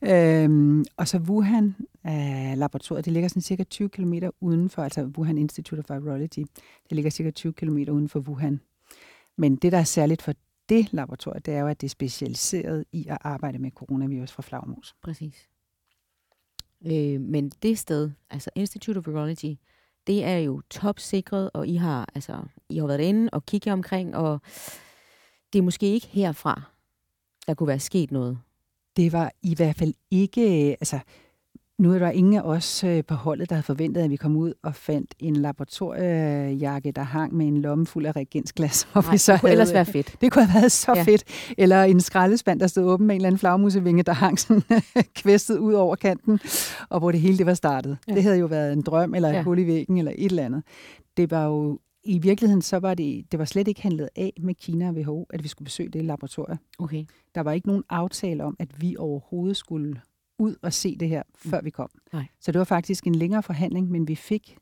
øhm, 0.43 0.85
og 0.97 1.07
så 1.07 1.17
Wuhan 1.17 1.75
øh, 2.07 2.57
laboratoriet, 2.57 3.05
det 3.05 3.13
ligger 3.13 3.29
sådan 3.29 3.41
cirka 3.41 3.63
20 3.63 3.89
km 3.89 4.13
udenfor, 4.41 4.81
altså 4.83 5.03
Wuhan 5.17 5.37
Institute 5.37 5.79
of 5.79 5.89
Virology, 5.89 6.27
det 6.89 6.91
ligger 6.91 7.11
cirka 7.11 7.31
20 7.31 7.53
km 7.53 7.77
uden 7.77 8.09
for 8.09 8.19
Wuhan. 8.19 8.59
Men 9.37 9.55
det, 9.55 9.71
der 9.71 9.77
er 9.77 9.83
særligt 9.83 10.21
for 10.21 10.33
det 10.69 10.93
laboratorium, 10.93 11.41
det 11.41 11.53
er 11.53 11.59
jo, 11.59 11.67
at 11.67 11.81
det 11.81 11.87
er 11.87 11.89
specialiseret 11.89 12.85
i 12.91 13.07
at 13.07 13.17
arbejde 13.21 13.59
med 13.59 13.71
coronavirus 13.71 14.31
fra 14.31 14.41
flagmus. 14.41 14.95
Præcis. 15.03 15.49
Øh, 16.85 17.21
men 17.21 17.49
det 17.49 17.79
sted, 17.79 18.11
altså 18.29 18.49
Institute 18.55 18.97
of 18.97 19.07
Virology, 19.07 19.57
det 20.07 20.23
er 20.23 20.37
jo 20.37 20.61
topsikret, 20.69 21.49
og 21.53 21.67
I 21.67 21.75
har, 21.75 22.09
altså, 22.15 22.43
I 22.69 22.77
har 22.77 22.87
været 22.87 22.99
inde 22.99 23.29
og 23.33 23.45
kigget 23.45 23.73
omkring, 23.73 24.15
og 24.15 24.41
det 25.53 25.59
er 25.59 25.63
måske 25.63 25.85
ikke 25.85 26.07
herfra, 26.07 26.61
der 27.47 27.53
kunne 27.53 27.67
være 27.67 27.79
sket 27.79 28.11
noget. 28.11 28.39
det 28.97 29.11
var 29.11 29.31
i 29.41 29.55
hvert 29.55 29.75
fald 29.75 29.93
ikke, 30.11 30.41
altså 30.79 30.99
nu 31.79 31.93
er 31.93 31.99
der 31.99 32.09
ingen 32.11 32.33
af 32.33 32.41
os 32.41 32.83
øh, 32.83 33.03
på 33.03 33.15
holdet, 33.15 33.49
der 33.49 33.55
havde 33.55 33.63
forventet, 33.65 34.01
at 34.01 34.09
vi 34.09 34.15
kom 34.15 34.35
ud 34.35 34.53
og 34.63 34.75
fandt 34.75 35.15
en 35.19 35.35
laboratoriejakke, 35.35 36.91
der 36.91 37.01
hang 37.01 37.35
med 37.35 37.47
en 37.47 37.57
lomme 37.61 37.85
fuld 37.85 38.05
af 38.05 38.15
reagensglas. 38.15 38.87
Nej, 38.95 39.03
vi 39.11 39.17
så 39.17 39.31
det 39.33 39.41
kunne 39.41 39.49
havde- 39.49 39.61
ellers 39.61 39.73
være 39.73 39.85
fedt. 39.85 40.15
Det 40.21 40.31
kunne 40.31 40.45
have 40.45 40.61
været 40.61 40.71
så 40.71 40.93
Ja. 40.95 41.03
fedt. 41.03 41.23
Eller 41.57 41.83
en 41.83 41.99
skraldespand, 42.01 42.59
der 42.59 42.67
stod 42.67 42.83
åben 42.83 43.07
med 43.07 43.15
en 43.15 43.19
eller 43.19 43.27
anden 43.27 43.39
flagmusevinge, 43.39 44.03
der 44.03 44.13
hang 44.13 44.39
sådan 44.39 44.63
kvæstet 45.21 45.57
ud 45.57 45.73
over 45.73 45.95
kanten, 45.95 46.39
og 46.89 46.99
hvor 46.99 47.11
det 47.11 47.19
hele 47.21 47.37
det 47.37 47.45
var 47.45 47.53
startet. 47.53 47.97
Ja. 48.07 48.13
Det 48.13 48.23
havde 48.23 48.37
jo 48.37 48.45
været 48.45 48.73
en 48.73 48.81
drøm, 48.81 49.15
eller 49.15 49.29
et 49.29 49.33
ja. 49.33 49.43
hul 49.43 49.59
i 49.59 49.67
væggen, 49.67 49.97
eller 49.97 50.11
et 50.15 50.25
eller 50.29 50.45
andet. 50.45 50.63
Det 51.17 51.31
var 51.31 51.45
jo 51.45 51.79
i 52.03 52.17
virkeligheden, 52.19 52.61
så 52.61 52.77
var 52.79 52.93
det, 52.93 53.25
det 53.31 53.39
var 53.39 53.45
slet 53.45 53.67
ikke 53.67 53.81
handlet 53.81 54.09
af 54.15 54.33
med 54.41 54.55
Kina 54.55 54.87
og 54.89 54.93
WHO, 54.95 55.27
at 55.29 55.43
vi 55.43 55.47
skulle 55.47 55.65
besøge 55.65 55.89
det 55.89 56.05
laboratorium. 56.05 56.57
Okay. 56.79 57.05
Der 57.35 57.41
var 57.41 57.51
ikke 57.51 57.67
nogen 57.67 57.83
aftale 57.89 58.43
om, 58.43 58.55
at 58.59 58.81
vi 58.81 58.95
overhovedet 58.99 59.57
skulle 59.57 60.01
ud 60.39 60.55
og 60.61 60.73
se 60.73 60.95
det 60.95 61.09
her, 61.09 61.23
før 61.35 61.61
vi 61.61 61.69
kom. 61.69 61.89
Nej. 62.13 62.25
Så 62.39 62.51
det 62.51 62.59
var 62.59 62.65
faktisk 62.65 63.07
en 63.07 63.15
længere 63.15 63.43
forhandling, 63.43 63.91
men 63.91 64.07
vi 64.07 64.15
fik 64.15 64.57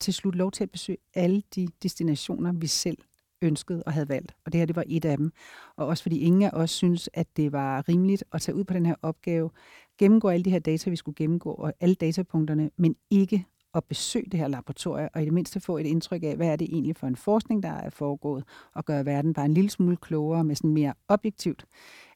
til 0.00 0.14
slut 0.14 0.34
lov 0.34 0.50
til 0.50 0.64
at 0.64 0.70
besøge 0.70 0.98
alle 1.14 1.42
de 1.54 1.68
destinationer, 1.82 2.52
vi 2.52 2.66
selv 2.66 2.98
ønskede 3.42 3.82
og 3.82 3.92
havde 3.92 4.08
valgt. 4.08 4.36
Og 4.44 4.52
det 4.52 4.58
her, 4.58 4.66
det 4.66 4.76
var 4.76 4.84
et 4.86 5.04
af 5.04 5.16
dem. 5.16 5.32
Og 5.76 5.86
også 5.86 6.02
fordi 6.02 6.18
ingen 6.18 6.42
af 6.42 6.50
os 6.52 6.70
synes, 6.70 7.10
at 7.14 7.26
det 7.36 7.52
var 7.52 7.88
rimeligt 7.88 8.24
at 8.32 8.40
tage 8.40 8.54
ud 8.54 8.64
på 8.64 8.74
den 8.74 8.86
her 8.86 8.94
opgave, 9.02 9.50
gennemgå 9.98 10.28
alle 10.28 10.44
de 10.44 10.50
her 10.50 10.58
data, 10.58 10.90
vi 10.90 10.96
skulle 10.96 11.16
gennemgå, 11.16 11.50
og 11.50 11.72
alle 11.80 11.94
datapunkterne, 11.94 12.70
men 12.76 12.96
ikke 13.10 13.46
at 13.74 13.84
besøge 13.84 14.30
det 14.32 14.40
her 14.40 14.48
laboratorium, 14.48 15.08
og 15.14 15.22
i 15.22 15.24
det 15.24 15.32
mindste 15.32 15.60
få 15.60 15.78
et 15.78 15.86
indtryk 15.86 16.22
af, 16.22 16.36
hvad 16.36 16.48
er 16.48 16.56
det 16.56 16.68
egentlig 16.72 16.96
for 16.96 17.06
en 17.06 17.16
forskning, 17.16 17.62
der 17.62 17.68
er 17.68 17.90
foregået, 17.90 18.44
og 18.74 18.84
gøre 18.84 19.06
verden 19.06 19.32
bare 19.32 19.46
en 19.46 19.54
lille 19.54 19.70
smule 19.70 19.96
klogere 19.96 20.44
med 20.44 20.54
sådan 20.54 20.72
mere 20.72 20.94
objektivt 21.08 21.64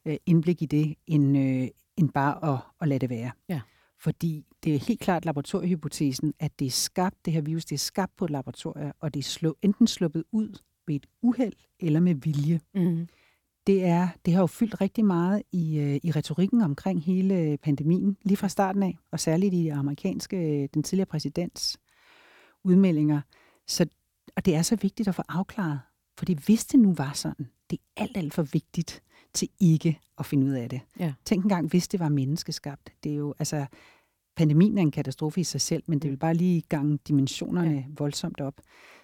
øh, 0.06 0.16
indblik 0.26 0.62
i 0.62 0.66
det, 0.66 0.94
end, 1.06 1.38
øh, 1.38 1.68
end 1.96 2.10
bare 2.10 2.54
at, 2.54 2.60
at 2.80 2.88
lade 2.88 2.98
det 2.98 3.10
være. 3.10 3.30
Ja. 3.48 3.60
Fordi 4.00 4.46
det 4.64 4.74
er 4.74 4.78
helt 4.78 5.00
klart 5.00 5.24
laboratoriehypotesen, 5.24 6.34
at 6.38 6.58
det 6.58 6.66
er 6.66 6.70
skabt, 6.70 7.24
det 7.24 7.32
her 7.32 7.40
virus, 7.40 7.64
det 7.64 7.74
er 7.74 7.78
skabt 7.78 8.16
på 8.16 8.24
et 8.24 8.30
laboratorium, 8.30 8.92
og 9.00 9.14
det 9.14 9.20
er 9.20 9.24
slå, 9.24 9.56
enten 9.62 9.86
sluppet 9.86 10.24
ud 10.32 10.58
ved 10.86 10.94
et 10.94 11.06
uheld 11.22 11.52
eller 11.80 12.00
med 12.00 12.14
vilje. 12.14 12.60
Mm. 12.74 13.08
Det, 13.66 13.84
er, 13.84 14.08
det 14.26 14.34
har 14.34 14.40
jo 14.40 14.46
fyldt 14.46 14.80
rigtig 14.80 15.04
meget 15.04 15.42
i, 15.52 15.78
øh, 15.78 16.00
i 16.02 16.10
retorikken 16.10 16.60
omkring 16.60 17.02
hele 17.04 17.58
pandemien, 17.62 18.16
lige 18.22 18.36
fra 18.36 18.48
starten 18.48 18.82
af, 18.82 18.98
og 19.12 19.20
særligt 19.20 19.54
i 19.54 19.68
amerikanske, 19.68 20.68
den 20.74 20.82
tidligere 20.82 21.06
præsidents 21.06 21.78
udmeldinger. 22.64 23.20
Så, 23.66 23.86
og 24.36 24.44
det 24.44 24.54
er 24.54 24.62
så 24.62 24.76
vigtigt 24.76 25.08
at 25.08 25.14
få 25.14 25.22
afklaret, 25.28 25.80
fordi 26.18 26.32
hvis 26.46 26.66
det 26.66 26.80
nu 26.80 26.94
var 26.94 27.12
sådan, 27.12 27.48
det 27.70 27.78
er 27.96 28.02
alt, 28.02 28.16
alt 28.16 28.34
for 28.34 28.42
vigtigt 28.42 29.02
til 29.34 29.48
ikke 29.60 30.00
at 30.18 30.26
finde 30.26 30.46
ud 30.46 30.52
af 30.52 30.68
det. 30.68 30.80
Ja. 30.98 31.12
Tænk 31.24 31.44
engang, 31.44 31.68
hvis 31.68 31.88
det 31.88 32.00
var 32.00 32.08
menneskeskabt. 32.08 32.92
Det 33.04 33.12
er 33.12 33.16
jo, 33.16 33.34
altså, 33.38 33.66
pandemien 34.36 34.78
er 34.78 34.82
en 34.82 34.90
katastrofe 34.90 35.40
i 35.40 35.44
sig 35.44 35.60
selv, 35.60 35.82
men 35.86 35.98
det 35.98 36.10
vil 36.10 36.16
bare 36.16 36.34
lige 36.34 36.62
gange 36.68 36.98
dimensionerne 37.08 37.74
ja. 37.74 37.84
voldsomt 37.98 38.40
op. 38.40 38.54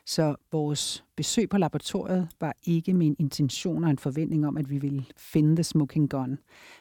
Så 0.09 0.37
vores 0.53 1.05
besøg 1.17 1.49
på 1.49 1.59
laboratoriet 1.59 2.29
var 2.41 2.55
ikke 2.67 2.95
med 2.95 3.07
en 3.07 3.17
intention 3.19 3.85
og 3.85 3.91
en 3.91 3.99
forventning 3.99 4.47
om, 4.47 4.57
at 4.57 4.71
vi 4.71 4.79
ville 4.79 5.05
finde 5.17 5.57
the 5.57 5.65
smoking 5.65 6.11
gun. 6.11 6.39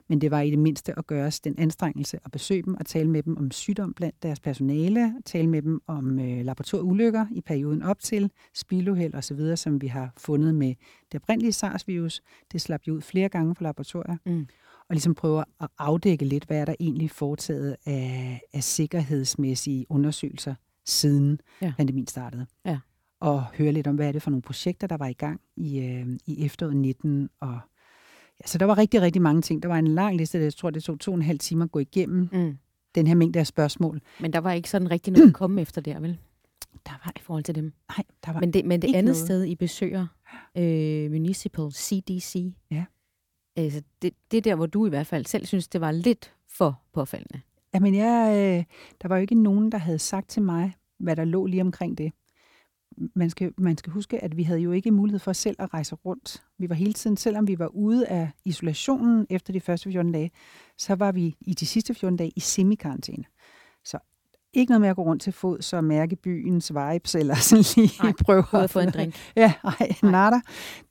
Men 0.07 0.21
det 0.21 0.31
var 0.31 0.41
i 0.41 0.51
det 0.51 0.59
mindste 0.59 0.97
at 0.97 1.07
gøre 1.07 1.27
os 1.27 1.39
den 1.39 1.59
anstrengelse 1.59 2.19
at 2.25 2.31
besøge 2.31 2.63
dem 2.63 2.75
og 2.75 2.85
tale 2.85 3.09
med 3.09 3.23
dem 3.23 3.37
om 3.37 3.51
sygdom 3.51 3.93
blandt 3.93 4.23
deres 4.23 4.39
personale, 4.39 5.13
tale 5.25 5.47
med 5.47 5.61
dem 5.61 5.81
om 5.87 6.19
øh, 6.19 6.45
laboratorieulykker 6.45 7.25
i 7.31 7.41
perioden 7.41 7.81
op 7.83 7.99
til, 7.99 8.31
spiluheld 8.53 9.15
osv., 9.15 9.55
som 9.55 9.81
vi 9.81 9.87
har 9.87 10.13
fundet 10.17 10.55
med 10.55 10.75
det 11.11 11.21
oprindelige 11.21 11.53
SARS-virus. 11.53 12.21
Det 12.51 12.61
slap 12.61 12.81
jo 12.87 12.93
ud 12.93 13.01
flere 13.01 13.29
gange 13.29 13.55
på 13.55 13.63
laboratorier. 13.63 14.17
Mm. 14.25 14.47
Og 14.89 14.93
ligesom 14.95 15.15
prøve 15.15 15.43
at 15.61 15.67
afdække 15.77 16.25
lidt, 16.25 16.45
hvad 16.45 16.57
er 16.57 16.65
der 16.65 16.75
egentlig 16.79 17.11
foretaget 17.11 17.75
af, 17.85 18.41
af 18.53 18.63
sikkerhedsmæssige 18.63 19.85
undersøgelser 19.89 20.55
siden 20.85 21.39
Ja. 21.61 21.73
pandemien 21.77 22.07
startede. 22.07 22.45
Ja. 22.65 22.79
Og 23.19 23.43
høre 23.45 23.71
lidt 23.71 23.87
om, 23.87 23.95
hvad 23.95 24.07
er 24.07 24.11
det 24.11 24.21
for 24.21 24.29
nogle 24.29 24.41
projekter, 24.41 24.87
der 24.87 24.97
var 24.97 25.07
i 25.07 25.13
gang 25.13 25.41
i, 25.55 25.79
øh, 25.79 26.07
i 26.25 26.45
efteråret 26.45 26.75
19. 26.77 27.29
Og, 27.39 27.59
ja, 28.41 28.47
så 28.47 28.57
der 28.57 28.65
var 28.65 28.77
rigtig, 28.77 29.01
rigtig 29.01 29.21
mange 29.21 29.41
ting. 29.41 29.63
Der 29.63 29.69
var 29.69 29.77
en 29.79 29.87
lang 29.87 30.15
liste, 30.17 30.39
jeg 30.39 30.53
tror, 30.53 30.69
det 30.69 30.83
tog 30.83 30.99
to 30.99 31.11
og 31.11 31.15
en 31.15 31.21
halv 31.21 31.39
time 31.39 31.63
at 31.63 31.71
gå 31.71 31.79
igennem 31.79 32.29
Mm. 32.31 32.57
den 32.95 33.07
her 33.07 33.15
mængde 33.15 33.39
af 33.39 33.47
spørgsmål. 33.47 34.01
Men 34.19 34.33
der 34.33 34.39
var 34.39 34.51
ikke 34.51 34.69
sådan 34.69 34.91
rigtig 34.91 35.13
noget 35.13 35.27
at 35.27 35.33
komme 35.41 35.61
efter 35.61 35.81
der, 35.81 35.99
vel? 35.99 36.17
Der 36.85 36.91
var, 37.05 37.11
I 37.15 37.19
forhold 37.21 37.43
til 37.43 37.55
dem. 37.55 37.73
nej, 37.97 38.03
der 38.25 38.33
var 38.33 38.39
Men 38.39 38.53
det, 38.53 38.65
men 38.65 38.81
det 38.81 38.87
andet 38.87 39.03
noget. 39.03 39.17
sted, 39.17 39.43
I 39.43 39.55
besøger, 39.55 40.07
øh, 40.57 41.11
Municipal 41.11 41.71
CDC, 41.71 42.53
Ja. 42.71 42.85
Altså 43.57 43.81
det, 44.01 44.13
det 44.31 44.37
er 44.37 44.41
der, 44.41 44.55
hvor 44.55 44.65
du 44.65 44.85
i 44.85 44.89
hvert 44.89 45.07
fald 45.07 45.25
selv 45.25 45.45
synes, 45.45 45.67
det 45.67 45.81
var 45.81 45.91
lidt 45.91 46.33
for 46.57 46.81
påfaldende. 46.93 47.41
Jamen, 47.73 47.95
jeg, 47.95 48.31
øh, 48.31 48.63
der 49.01 49.07
var 49.07 49.15
jo 49.15 49.21
ikke 49.21 49.35
nogen, 49.43 49.71
der 49.71 49.77
havde 49.77 49.99
sagt 49.99 50.29
til 50.29 50.41
mig, 50.41 50.73
hvad 50.99 51.15
der 51.15 51.25
lå 51.25 51.45
lige 51.45 51.61
omkring 51.61 51.97
det. 51.97 52.11
man 53.15 53.29
skal, 53.29 53.53
man 53.57 53.77
skal 53.77 53.93
huske, 53.93 54.23
at 54.23 54.37
vi 54.37 54.43
havde 54.43 54.59
jo 54.59 54.71
ikke 54.71 54.91
mulighed 54.91 55.19
for 55.19 55.33
selv 55.33 55.55
at 55.59 55.73
rejse 55.73 55.95
rundt. 55.95 56.43
Vi 56.57 56.69
var 56.69 56.75
hele 56.75 56.93
tiden, 56.93 57.17
selvom 57.17 57.47
vi 57.47 57.59
var 57.59 57.67
ude 57.67 58.07
af 58.07 58.29
isolationen 58.45 59.27
efter 59.29 59.53
de 59.53 59.61
første 59.61 59.91
14 59.91 60.11
dage, 60.11 60.31
så 60.77 60.95
var 60.95 61.11
vi 61.11 61.35
i 61.41 61.53
de 61.53 61.65
sidste 61.65 61.93
14 61.93 62.17
dage 62.17 62.31
i 62.35 62.39
semikarantæne. 62.39 63.23
Så 63.85 63.99
ikke 64.53 64.71
noget 64.71 64.81
med 64.81 64.89
at 64.89 64.95
gå 64.95 65.03
rundt 65.03 65.21
til 65.21 65.33
fod, 65.33 65.61
så 65.61 65.81
mærke 65.81 66.15
byens 66.15 66.73
vibes, 66.73 67.15
eller 67.15 67.35
sådan 67.49 67.65
lige 67.75 68.03
Nej, 68.03 68.13
prøve 68.25 68.43
at 68.53 68.69
få 68.69 68.79
en 68.79 68.89
drink. 68.89 69.15
Ja, 69.35 69.53
nej, 69.63 70.11
nada. 70.11 70.41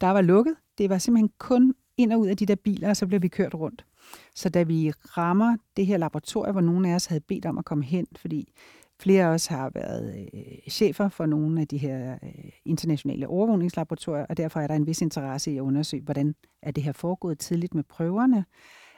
Der 0.01 0.11
var 0.11 0.21
lukket. 0.21 0.55
Det 0.79 0.91
var 0.91 0.99
simpelthen 0.99 1.31
kun 1.39 1.75
ind 1.97 2.13
og 2.13 2.21
ud 2.21 2.27
af 2.27 2.37
de 2.37 2.47
der 2.47 2.55
biler, 2.55 2.89
og 2.89 2.97
så 2.97 3.07
blev 3.07 3.23
vi 3.23 3.29
kørt 3.29 3.55
rundt. 3.55 3.87
Så 4.35 4.49
da 4.49 4.63
vi 4.63 4.91
rammer 4.91 5.57
det 5.77 5.87
her 5.87 5.97
laboratorium, 5.97 6.55
hvor 6.55 6.61
nogle 6.61 6.91
af 6.91 6.95
os 6.95 7.07
havde 7.07 7.21
bedt 7.21 7.47
om 7.47 7.59
at 7.59 7.65
komme 7.65 7.85
hen, 7.85 8.07
fordi 8.17 8.53
flere 9.01 9.25
af 9.25 9.29
os 9.29 9.47
har 9.47 9.71
været 9.75 10.29
øh, 10.35 10.71
chefer 10.71 11.09
for 11.09 11.27
nogle 11.27 11.61
af 11.61 11.69
de 11.69 11.79
her 11.79 12.19
øh, 12.23 12.51
internationale 12.65 13.29
overvågningslaboratorier, 13.29 14.27
og 14.27 14.37
derfor 14.37 14.61
er 14.61 14.67
der 14.67 14.75
en 14.75 14.87
vis 14.87 15.03
interesse 15.03 15.53
i 15.53 15.57
at 15.57 15.61
undersøge, 15.61 16.03
hvordan 16.03 16.35
er 16.63 16.71
det 16.71 16.83
her 16.83 16.93
foregået 16.93 17.39
tidligt 17.39 17.75
med 17.75 17.85
prøverne. 17.85 18.45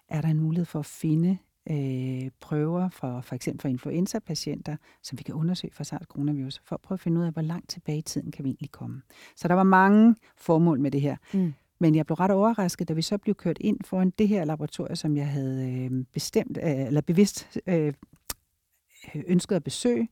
Er 0.09 0.21
der 0.21 0.29
en 0.29 0.41
mulighed 0.41 0.65
for 0.65 0.79
at 0.79 0.87
finde 0.87 1.39
øh, 1.71 2.31
prøver 2.41 2.89
for 2.89 3.21
for 3.21 3.35
eksempel 3.35 3.61
for 3.61 3.69
influenza-patienter, 3.69 4.77
som 5.03 5.19
vi 5.19 5.23
kan 5.23 5.35
undersøge 5.35 5.73
for 5.75 5.85
SARS 5.85 6.07
coronavirus, 6.07 6.61
for 6.65 6.75
at 6.75 6.81
prøve 6.81 6.97
at 6.97 7.01
finde 7.01 7.21
ud 7.21 7.27
af, 7.27 7.33
hvor 7.33 7.43
langt 7.43 7.71
tilbage 7.71 7.99
i 7.99 8.03
tiden 8.03 8.33
kan 8.33 8.45
vi 8.45 8.49
egentlig 8.49 8.71
komme. 8.71 9.03
Så 9.37 9.49
der 9.49 9.55
var 9.55 9.63
mange 9.63 10.17
formål 10.37 10.81
med 10.81 10.91
det 10.91 11.01
her. 11.01 11.17
Mm. 11.35 11.55
Men 11.81 11.95
jeg 11.95 12.07
blev 12.07 12.15
ret 12.15 12.31
overrasket, 12.31 12.89
da 12.89 12.93
vi 12.93 13.03
så 13.03 13.19
blev 13.19 13.35
kørt 13.35 13.59
ind 13.61 13.79
foran 13.85 14.11
det 14.11 14.29
her 14.29 14.45
laboratorium, 14.45 14.97
som 14.97 15.17
jeg 15.17 15.29
havde 15.29 15.73
øh, 15.73 16.05
bestemt, 16.13 16.59
øh, 16.63 16.87
eller 16.87 17.01
bevidst 17.01 17.59
øh, 17.67 17.93
ønsket 19.27 19.57
at 19.57 19.65
besøge. 19.65 20.09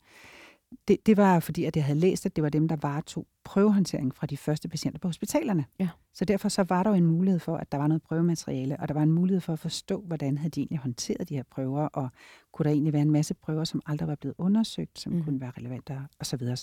Det, 0.88 1.06
det 1.06 1.16
var 1.16 1.40
fordi, 1.40 1.64
at 1.64 1.76
jeg 1.76 1.84
havde 1.84 1.98
læst, 1.98 2.26
at 2.26 2.36
det 2.36 2.44
var 2.44 2.50
dem, 2.50 2.68
der 2.68 2.76
varetog 2.76 3.26
prøvehåndtering 3.44 4.14
fra 4.14 4.26
de 4.26 4.36
første 4.36 4.68
patienter 4.68 4.98
på 4.98 5.08
hospitalerne. 5.08 5.64
Ja. 5.78 5.88
Så 6.14 6.24
derfor 6.24 6.48
så 6.48 6.62
var 6.62 6.82
der 6.82 6.90
jo 6.90 6.96
en 6.96 7.06
mulighed 7.06 7.40
for, 7.40 7.56
at 7.56 7.72
der 7.72 7.78
var 7.78 7.86
noget 7.86 8.02
prøvemateriale, 8.02 8.80
og 8.80 8.88
der 8.88 8.94
var 8.94 9.02
en 9.02 9.12
mulighed 9.12 9.40
for 9.40 9.52
at 9.52 9.58
forstå, 9.58 10.00
hvordan 10.00 10.38
havde 10.38 10.50
de 10.50 10.60
egentlig 10.60 10.78
håndteret 10.78 11.28
de 11.28 11.36
her 11.36 11.42
prøver, 11.50 11.82
og 11.82 12.08
kunne 12.52 12.64
der 12.64 12.70
egentlig 12.70 12.92
være 12.92 13.02
en 13.02 13.10
masse 13.10 13.34
prøver, 13.34 13.64
som 13.64 13.82
aldrig 13.86 14.08
var 14.08 14.14
blevet 14.14 14.34
undersøgt, 14.38 14.98
som 14.98 15.12
mm. 15.12 15.24
kunne 15.24 15.40
være 15.40 15.52
relevante, 15.58 15.98
og 16.18 16.26
så 16.26 16.36
videre, 16.36 16.56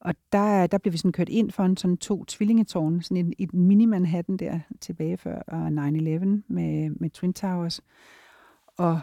og 0.00 0.14
der, 0.32 0.66
der 0.66 0.78
blev 0.78 0.92
vi 0.92 0.98
sådan 0.98 1.12
kørt 1.12 1.28
ind 1.28 1.50
for 1.50 1.62
en 1.62 1.76
sådan 1.76 1.96
to 1.96 2.24
tvillingetårne, 2.24 3.02
sådan 3.02 3.16
et, 3.16 3.34
et 3.38 3.50
mini-Manhattan 3.54 4.36
der 4.36 4.60
tilbage 4.80 5.16
før 5.16 5.42
øh, 5.52 5.66
9-11 5.66 6.42
med, 6.48 6.90
med 6.90 7.10
Twin 7.10 7.32
Towers. 7.32 7.80
Og 8.76 9.00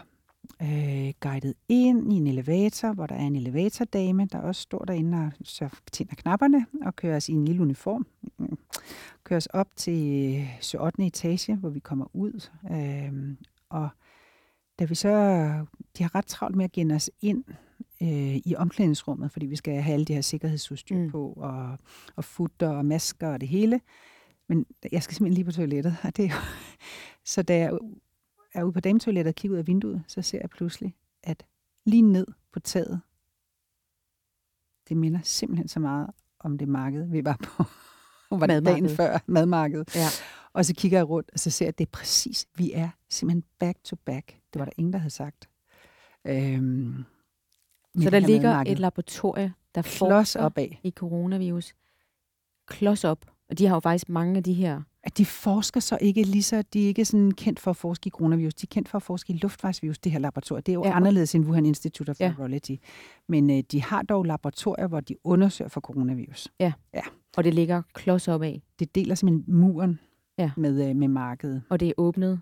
øh, 0.62 1.12
guidet 1.20 1.54
ind 1.68 2.12
i 2.12 2.16
en 2.16 2.26
elevator, 2.26 2.92
hvor 2.92 3.06
der 3.06 3.14
er 3.14 3.26
en 3.26 3.36
elevatordame, 3.36 4.26
der 4.32 4.38
også 4.38 4.62
står 4.62 4.84
derinde 4.84 5.18
og 5.18 5.32
så 5.44 5.68
tænder 5.92 6.14
knapperne 6.14 6.66
og 6.82 6.96
kører 6.96 7.16
os 7.16 7.28
i 7.28 7.32
en 7.32 7.44
lille 7.44 7.62
uniform. 7.62 8.06
Mm. 8.38 8.58
Kører 9.24 9.36
os 9.36 9.46
op 9.46 9.76
til 9.76 10.36
øh, 10.74 10.80
8. 10.80 11.06
etage, 11.06 11.56
hvor 11.56 11.68
vi 11.68 11.80
kommer 11.80 12.06
ud. 12.12 12.48
Øh, 12.70 13.36
og 13.68 13.88
da 14.78 14.84
vi 14.84 14.94
så, 14.94 15.10
de 15.98 16.02
har 16.02 16.14
ret 16.14 16.26
travlt 16.26 16.56
med 16.56 16.64
at 16.64 16.72
give 16.72 16.94
os 16.94 17.10
ind 17.22 17.44
øh, 18.04 18.36
i 18.44 18.54
omklædningsrummet, 18.56 19.32
fordi 19.32 19.46
vi 19.46 19.56
skal 19.56 19.82
have 19.82 19.94
alle 19.94 20.04
de 20.04 20.14
her 20.14 20.20
sikkerhedsudstyr 20.20 20.98
mm. 20.98 21.10
på, 21.10 21.32
og, 21.36 21.78
og 22.16 22.24
futter 22.24 22.68
og 22.68 22.86
masker 22.86 23.28
og 23.28 23.40
det 23.40 23.48
hele. 23.48 23.80
Men 24.48 24.66
jeg 24.92 25.02
skal 25.02 25.14
simpelthen 25.14 25.34
lige 25.34 25.44
på 25.44 25.52
toilettet, 25.52 25.96
og 26.02 26.16
det 26.16 26.24
er 26.24 26.28
jo, 26.28 26.40
så 27.32 27.42
da 27.42 27.58
jeg 27.58 27.78
er 28.54 28.62
ude 28.62 28.72
på 28.72 28.80
dametoilettet 28.80 29.30
og 29.30 29.34
kigger 29.34 29.54
ud 29.54 29.58
af 29.58 29.66
vinduet, 29.66 30.02
så 30.06 30.22
ser 30.22 30.38
jeg 30.40 30.50
pludselig, 30.50 30.94
at 31.22 31.46
lige 31.86 32.02
ned 32.02 32.26
på 32.52 32.60
taget, 32.60 33.00
det 34.88 34.96
minder 34.96 35.20
simpelthen 35.22 35.68
så 35.68 35.80
meget 35.80 36.10
om 36.40 36.58
det 36.58 36.68
marked, 36.68 37.06
vi 37.06 37.24
var 37.24 37.38
på. 37.42 37.64
var 38.40 38.46
det 38.46 38.64
dagen 38.64 38.88
før, 38.88 39.18
madmarkedet. 39.26 39.96
Ja. 39.96 40.06
Og 40.52 40.64
så 40.64 40.74
kigger 40.74 40.98
jeg 40.98 41.08
rundt, 41.08 41.30
og 41.32 41.38
så 41.38 41.50
ser 41.50 41.64
jeg, 41.64 41.68
at 41.68 41.78
det 41.78 41.86
er 41.86 41.90
præcis, 41.90 42.46
vi 42.54 42.72
er 42.72 42.88
simpelthen 43.08 43.44
back 43.58 43.78
to 43.84 43.96
back. 43.96 44.36
Det 44.52 44.58
var 44.58 44.64
der 44.64 44.72
ingen, 44.76 44.92
der 44.92 44.98
havde 44.98 45.10
sagt. 45.10 45.48
Øhm, 46.24 47.04
så 48.02 48.10
der 48.10 48.18
ligger 48.18 48.60
et 48.66 48.78
laboratorium, 48.78 49.50
der 49.74 49.82
Klods 49.82 50.36
op 50.36 50.58
af. 50.58 50.80
i 50.82 50.90
coronavirus. 50.90 51.74
Klods 52.66 53.04
op. 53.04 53.26
Og 53.50 53.58
de 53.58 53.66
har 53.66 53.76
jo 53.76 53.80
faktisk 53.80 54.08
mange 54.08 54.36
af 54.36 54.42
de 54.42 54.52
her 54.52 54.82
at 55.04 55.18
de 55.18 55.26
forsker 55.26 55.80
så 55.80 55.98
ikke 56.00 56.22
lige 56.22 56.42
så, 56.42 56.62
de 56.62 56.84
er 56.84 56.88
ikke 56.88 57.04
sådan 57.04 57.30
kendt 57.30 57.60
for 57.60 57.70
at 57.70 57.76
forske 57.76 58.06
i 58.06 58.10
coronavirus, 58.10 58.54
de 58.54 58.64
er 58.64 58.74
kendt 58.74 58.88
for 58.88 58.96
at 58.96 59.02
forske 59.02 59.32
i 59.32 59.36
luftvejsvirus, 59.36 59.98
det 59.98 60.12
her 60.12 60.18
laboratorium. 60.18 60.62
Det 60.62 60.72
er 60.72 60.74
jo 60.74 60.84
ja. 60.84 60.96
anderledes 60.96 61.34
end 61.34 61.44
Wuhan 61.44 61.66
Institute 61.66 62.10
of 62.10 62.20
Virology. 62.20 62.70
Ja. 62.70 62.76
Men 63.28 63.50
øh, 63.50 63.62
de 63.72 63.82
har 63.82 64.02
dog 64.02 64.24
laboratorier, 64.24 64.86
hvor 64.86 65.00
de 65.00 65.16
undersøger 65.24 65.68
for 65.68 65.80
coronavirus. 65.80 66.48
Ja. 66.60 66.72
ja. 66.94 67.00
Og 67.36 67.44
det 67.44 67.54
ligger 67.54 67.82
klods 67.94 68.28
op 68.28 68.42
af. 68.42 68.62
Det 68.78 68.94
deler 68.94 69.14
simpelthen 69.14 69.54
muren 69.56 70.00
ja. 70.38 70.50
med, 70.56 70.88
øh, 70.88 70.96
med 70.96 71.08
markedet. 71.08 71.62
Og 71.68 71.80
det 71.80 71.88
er 71.88 71.92
åbnet? 71.96 72.40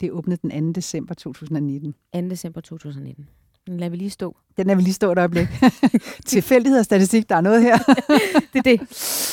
Det 0.00 0.06
er 0.06 0.10
åbnet 0.10 0.42
den 0.42 0.66
2. 0.66 0.72
december 0.72 1.14
2019. 1.14 1.94
2. 2.14 2.20
december 2.20 2.60
2019. 2.60 3.28
Den 3.66 3.76
lader 3.76 3.90
vi 3.90 3.96
lige 3.96 4.10
stå. 4.10 4.36
Den 4.56 4.66
lader 4.66 4.76
vi 4.76 4.82
lige 4.82 4.94
stå 4.94 5.12
et 5.12 5.18
øjeblik. 5.18 5.46
Tilfældighed 6.26 6.78
og 6.78 6.84
statistik, 6.84 7.28
der 7.28 7.36
er 7.36 7.40
noget 7.40 7.62
her. 7.62 7.78
det 8.52 8.58
er 8.58 8.62
det. 8.62 8.80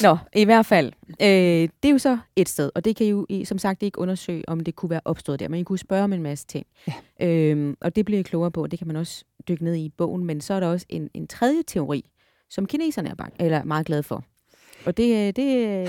Nå, 0.03 0.17
i 0.35 0.45
hvert 0.45 0.65
fald. 0.65 0.91
Øh, 1.21 1.69
det 1.83 1.85
er 1.85 1.89
jo 1.89 1.97
så 1.97 2.17
et 2.35 2.49
sted, 2.49 2.71
og 2.75 2.85
det 2.85 2.95
kan 2.95 3.05
I 3.05 3.09
jo 3.09 3.25
som 3.45 3.57
sagt 3.57 3.83
ikke 3.83 3.99
undersøge, 3.99 4.49
om 4.49 4.59
det 4.59 4.75
kunne 4.75 4.89
være 4.89 5.01
opstået 5.05 5.39
der, 5.39 5.47
men 5.47 5.59
I 5.59 5.63
kunne 5.63 5.79
spørge 5.79 6.03
om 6.03 6.13
en 6.13 6.21
masse 6.21 6.47
ting. 6.47 6.65
Ja. 6.87 7.27
Øh, 7.27 7.75
og 7.81 7.95
det 7.95 8.05
bliver 8.05 8.19
I 8.19 8.23
klogere 8.23 8.51
på, 8.51 8.63
og 8.63 8.71
det 8.71 8.79
kan 8.79 8.87
man 8.87 8.95
også 8.95 9.23
dykke 9.47 9.63
ned 9.63 9.75
i 9.75 9.85
i 9.85 9.89
bogen. 9.89 10.25
Men 10.25 10.41
så 10.41 10.53
er 10.53 10.59
der 10.59 10.67
også 10.67 10.85
en, 10.89 11.09
en 11.13 11.27
tredje 11.27 11.63
teori, 11.67 12.09
som 12.49 12.65
kineserne 12.65 13.09
er, 13.09 13.15
bang, 13.15 13.33
eller 13.39 13.63
meget 13.63 13.85
glade 13.85 14.03
for. 14.03 14.23
Og 14.85 14.97
det, 14.97 15.35
det, 15.35 15.87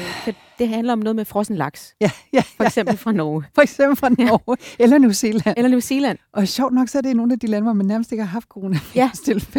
det 0.59 0.69
handler 0.69 0.93
om 0.93 0.99
noget 0.99 1.17
med 1.17 1.25
frossen 1.25 1.57
laks. 1.57 1.95
Ja, 2.01 2.11
ja, 2.33 2.43
For 2.57 2.65
eksempel 2.65 2.97
fra 2.97 3.13
Norge. 3.13 3.45
For 3.55 3.63
eksempel 3.63 3.97
fra 3.97 4.09
Norge. 4.09 4.57
Ja. 4.79 4.85
Eller 4.85 4.99
New 4.99 5.13
Zealand. 5.13 5.55
Eller 5.57 5.69
New 5.69 5.81
Zealand. 5.81 6.19
Og 6.33 6.49
sjovt 6.49 6.75
nok, 6.75 6.89
så 6.89 6.99
er 6.99 7.03
det 7.03 7.17
nogle 7.17 7.33
af 7.33 7.39
de 7.39 7.47
lande, 7.47 7.65
hvor 7.65 7.73
man 7.73 7.87
nærmest 7.87 8.13
ikke 8.13 8.25
har 8.25 8.31
haft 8.31 8.49
corona. 8.49 8.79
Ja, 8.95 9.11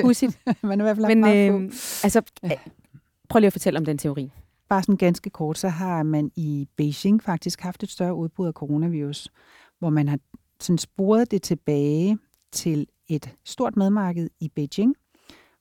pudsigt. 0.02 0.39
man 0.63 0.82
er 0.82 0.84
i 0.84 0.94
hvert 0.94 0.98
fald 0.98 1.15
Men, 1.15 1.63
øh, 1.63 1.72
altså, 2.04 2.22
ja. 2.44 2.52
prøv 3.30 3.39
lige 3.39 3.48
at 3.48 3.54
fortælle 3.54 3.80
om 3.80 3.86
den 3.86 3.98
teori. 3.98 4.32
Bare 4.70 4.84
sådan 4.84 4.98
ganske 4.98 5.30
kort, 5.30 5.58
så 5.58 5.70
har 5.70 6.04
man 6.04 6.32
i 6.36 6.67
Beijing 6.78 7.24
faktisk 7.24 7.62
haft 7.62 7.84
et 7.84 7.89
større 7.89 8.15
udbrud 8.15 8.48
af 8.48 8.54
coronavirus, 8.54 9.28
hvor 9.80 9.89
man 9.89 10.08
har 10.08 10.20
sådan 10.60 10.78
sporet 10.78 11.32
det 11.32 11.41
tilbage 11.41 12.17
til 12.52 12.88
et 13.08 13.30
stort 13.46 13.76
madmarked 13.76 14.30
i 14.39 14.50
Beijing, 14.56 14.96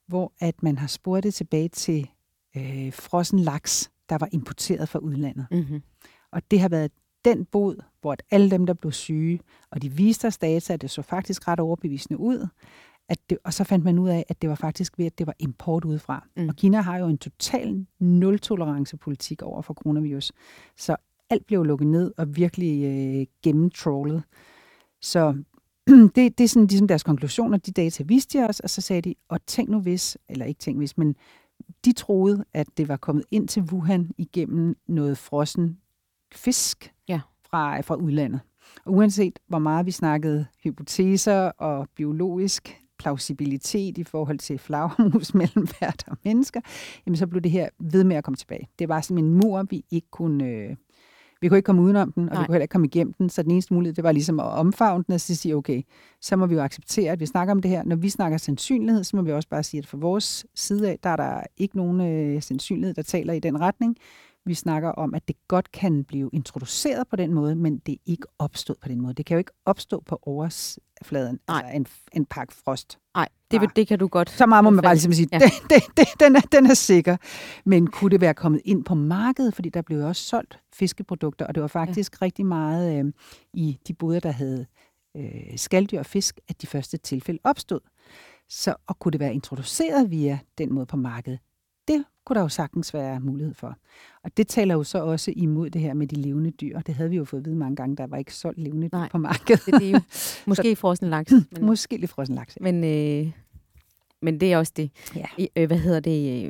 hvor 0.09 0.33
at 0.41 0.63
man 0.63 0.79
har 0.79 0.87
sporet 0.87 1.23
det 1.23 1.35
tilbage 1.35 1.69
til 1.69 2.11
øh, 2.57 2.93
frossen 2.93 3.39
laks, 3.39 3.91
der 4.09 4.19
var 4.19 4.29
importeret 4.33 4.89
fra 4.89 4.99
udlandet. 4.99 5.47
Mm-hmm. 5.51 5.83
Og 6.33 6.43
det 6.51 6.61
har 6.61 6.69
været 6.69 6.91
den 7.25 7.45
bod, 7.45 7.77
hvor 8.01 8.17
alle 8.31 8.51
dem, 8.51 8.67
der 8.67 8.75
blev 8.75 8.93
syge, 8.93 9.41
og 9.71 9.83
de 9.83 9.93
viste 9.93 10.27
os 10.27 10.39
data, 10.39 10.73
at 10.73 10.83
det 10.83 10.91
så 10.91 11.03
faktisk 11.03 11.49
ret 11.49 11.61
overbevisende 11.61 12.21
ud, 12.21 12.49
at 13.09 13.19
det, 13.31 13.39
og 13.45 13.53
så 13.53 13.65
fandt 13.65 13.85
man 13.85 13.99
ud 13.99 14.09
af, 14.09 14.25
at 14.29 14.43
det 14.43 14.51
var 14.51 14.57
faktisk 14.57 14.99
ved, 14.99 15.07
at 15.07 15.19
det 15.19 15.27
var 15.27 15.35
import 15.39 15.85
udefra. 15.85 16.27
Mm. 16.37 16.49
Og 16.49 16.57
Kina 16.57 16.81
har 16.81 16.99
jo 16.99 17.07
en 17.07 17.19
total 17.19 17.87
nul-tolerance-politik 17.99 19.43
over 19.43 19.63
for 19.63 19.75
coronavirus. 19.75 20.33
Så 20.77 20.97
alt 21.31 21.47
blev 21.47 21.65
lukket 21.65 21.89
ned 21.89 22.13
og 22.17 22.37
virkelig 22.37 22.85
øh, 22.85 23.27
gennemtrollet. 23.43 24.23
Så 25.01 25.43
det, 26.15 26.39
det 26.39 26.45
er 26.45 26.49
sådan 26.49 26.67
ligesom 26.67 26.89
deres 26.89 27.03
konklusioner, 27.03 27.59
de 27.59 27.73
data 27.73 28.03
viste 28.03 28.39
de 28.39 28.45
os, 28.49 28.61
og 28.61 28.71
så 28.71 28.81
sagde 28.81 29.03
de, 29.03 29.15
og 29.29 29.47
tænk 29.47 29.69
nu 29.69 29.81
hvis, 29.81 30.19
eller 30.29 30.45
ikke 30.45 30.59
tænk 30.59 30.79
hvis, 30.79 30.99
men 30.99 31.17
de 31.85 31.93
troede, 31.93 32.45
at 32.55 32.67
det 32.77 32.89
var 32.89 32.97
kommet 32.97 33.25
ind 33.31 33.49
til 33.49 33.63
Wuhan 33.63 34.11
igennem 34.19 34.77
noget 34.89 35.19
frossen 35.19 35.79
fisk 36.33 36.95
ja. 37.09 37.21
fra, 37.51 37.81
fra 37.81 37.95
udlandet. 37.95 38.41
Og 38.85 38.93
uanset 38.93 39.39
hvor 39.47 39.59
meget 39.59 39.87
vi 39.87 39.91
snakkede 39.91 40.47
hypoteser 40.65 41.41
og 41.41 41.89
biologisk 41.97 42.81
plausibilitet 42.99 43.99
i 43.99 44.05
forhold 44.05 44.39
til 44.39 44.59
flagermus 44.59 45.35
mellem 45.41 45.67
hvert 45.79 46.05
og 46.07 46.17
mennesker, 46.25 46.61
jamen 47.07 47.17
så 47.17 47.27
blev 47.27 47.43
det 47.43 47.51
her 47.51 47.69
ved 47.81 48.05
med 48.05 48.17
at 48.17 48.25
komme 48.25 48.37
tilbage. 48.37 48.69
Det 48.79 48.89
var 48.89 49.01
sådan 49.01 49.25
en 49.25 49.35
mur, 49.35 49.67
vi 49.71 49.85
ikke 49.91 50.11
kunne, 50.11 50.45
øh, 50.45 50.77
vi 51.41 51.49
kunne 51.49 51.59
ikke 51.59 51.67
komme 51.67 51.83
udenom 51.83 52.13
den, 52.13 52.29
og 52.29 52.35
Nej. 52.35 52.43
vi 52.43 52.47
kunne 52.47 52.55
heller 52.55 52.63
ikke 52.63 52.73
komme 52.73 52.87
igennem 52.87 53.13
den, 53.13 53.31
så 53.31 53.43
den 53.43 53.51
eneste 53.51 53.75
mulighed, 53.75 53.95
det 53.95 54.05
var 54.05 54.13
ligesom 54.13 54.41
at 54.41 54.47
omfavne 54.47 55.05
den 55.07 55.15
og 55.15 55.21
sige, 55.21 55.57
okay, 55.57 55.83
så 56.21 56.37
må 56.37 56.47
vi 56.47 56.55
jo 56.55 56.61
acceptere, 56.61 57.13
at 57.13 57.21
vi 57.21 57.27
snakker 57.27 57.53
om 57.53 57.63
det 57.63 57.71
her. 57.71 57.83
Når 57.85 57.97
vi 57.97 58.09
snakker 58.09 58.39
sandsynlighed, 58.39 59.05
så 59.05 59.17
må 59.17 59.23
vi 59.23 59.33
også 59.33 59.49
bare 59.49 59.63
sige, 59.63 59.79
at 59.79 59.87
fra 59.87 59.99
vores 59.99 60.47
side 60.55 60.91
af, 60.91 60.99
der 61.03 61.11
er 61.11 61.17
der 61.17 61.43
ikke 61.57 61.77
nogen 61.77 62.01
øh, 62.01 62.43
sandsynlighed, 62.43 62.95
der 62.95 63.03
taler 63.03 63.33
i 63.33 63.41
den 63.41 63.61
retning. 63.61 63.97
Vi 64.45 64.55
snakker 64.55 64.89
om, 64.89 65.15
at 65.15 65.29
det 65.29 65.37
godt 65.49 65.73
kan 65.73 66.05
blive 66.05 66.31
introduceret 66.33 67.09
på 67.09 67.17
den 67.17 67.35
måde, 67.35 67.55
men 67.55 67.79
det 67.79 67.93
er 67.93 67.99
ikke 68.07 68.27
opstået 68.39 68.79
på 68.83 68.89
den 68.89 69.01
måde. 69.01 69.15
Det 69.15 69.27
kan 69.27 69.35
jo 69.35 69.39
ikke 69.39 69.53
opstå 69.65 70.03
på 70.07 70.19
overfladen, 70.23 71.39
Nej. 71.49 71.63
altså 71.65 71.77
en, 71.77 71.87
en 72.21 72.27
pakke 72.27 72.55
frost. 72.55 72.99
Nej, 73.15 73.29
det, 73.51 73.77
det 73.77 73.89
kan 73.89 73.99
du 73.99 74.07
godt. 74.07 74.31
Så 74.31 74.47
meget 74.47 74.65
må 74.65 74.71
man 74.71 74.83
bare 74.83 74.95
ligesom 74.95 75.13
sige, 75.13 75.29
ja. 75.33 75.39
det, 75.39 75.53
det, 75.71 75.83
det, 75.97 76.09
den, 76.21 76.37
er, 76.37 76.41
den 76.41 76.67
er 76.67 76.75
sikker. 76.75 77.17
Men 77.65 77.87
kunne 77.87 78.11
det 78.11 78.21
være 78.21 78.35
kommet 78.35 78.61
ind 78.65 78.85
på 78.85 78.95
markedet, 78.95 79.55
fordi 79.55 79.69
der 79.69 79.83
blev 79.83 80.07
også 80.07 80.23
solgt 80.23 80.59
fiskeprodukter, 80.75 81.47
og 81.47 81.55
det 81.55 81.61
var 81.61 81.69
faktisk 81.69 82.17
ja. 82.21 82.25
rigtig 82.25 82.47
meget 82.47 82.99
øh, 82.99 83.13
i 83.55 83.79
de 83.89 83.95
boder, 83.95 84.21
der 84.21 84.31
havde 84.31 84.67
øh, 85.17 85.57
skalddyr 85.57 85.99
og 85.99 86.07
fisk, 86.07 86.41
at 86.49 86.63
de 86.63 86.67
første 86.67 86.97
tilfælde 86.97 87.41
opstod. 87.45 87.81
Så 88.49 88.75
og 88.87 88.99
kunne 88.99 89.13
det 89.13 89.21
være 89.21 89.35
introduceret 89.35 90.11
via 90.11 90.39
den 90.59 90.75
måde 90.75 90.87
på 90.87 90.97
markedet? 90.97 91.39
Kunne 92.31 92.35
der 92.37 92.43
jo 92.43 92.49
sagtens 92.49 92.95
være 92.95 93.21
mulighed 93.21 93.55
for. 93.55 93.77
Og 94.25 94.37
det 94.37 94.49
taler 94.49 94.75
jo 94.75 94.83
så 94.83 95.05
også 95.05 95.33
imod 95.37 95.71
det 95.71 95.81
her 95.81 95.95
med 95.95 96.07
de 96.07 96.17
levende 96.17 96.51
dyr. 96.51 96.81
Det 96.81 96.95
havde 96.95 97.11
vi 97.11 97.17
jo 97.17 97.25
fået 97.25 97.41
at 97.41 97.47
vide 97.47 97.57
mange 97.57 97.77
gange, 97.77 97.97
der 97.97 98.07
var 98.07 98.17
ikke 98.17 98.35
solgt 98.35 98.59
levende 98.59 98.89
dyr 98.89 98.99
Nej, 98.99 99.09
på 99.09 99.19
markedet. 99.19 99.67
Det, 99.67 99.75
det 99.75 99.87
er 99.87 99.91
jo 99.91 100.01
måske 100.51 100.77
frossen 100.77 101.11
laks. 101.11 101.33
Men, 101.53 101.67
måske 101.67 101.97
lidt 101.97 102.11
frossen 102.11 102.35
laks. 102.35 102.59
Men, 102.61 102.85
øh, 102.85 103.33
men 104.23 104.41
det 104.41 104.53
er 104.53 104.59
også 104.59 104.73
det. 104.77 104.91
Ja. 105.17 105.27
I, 105.39 105.49
øh, 105.57 105.67
hvad 105.67 105.79
hedder 105.79 106.01
det? 106.01 106.47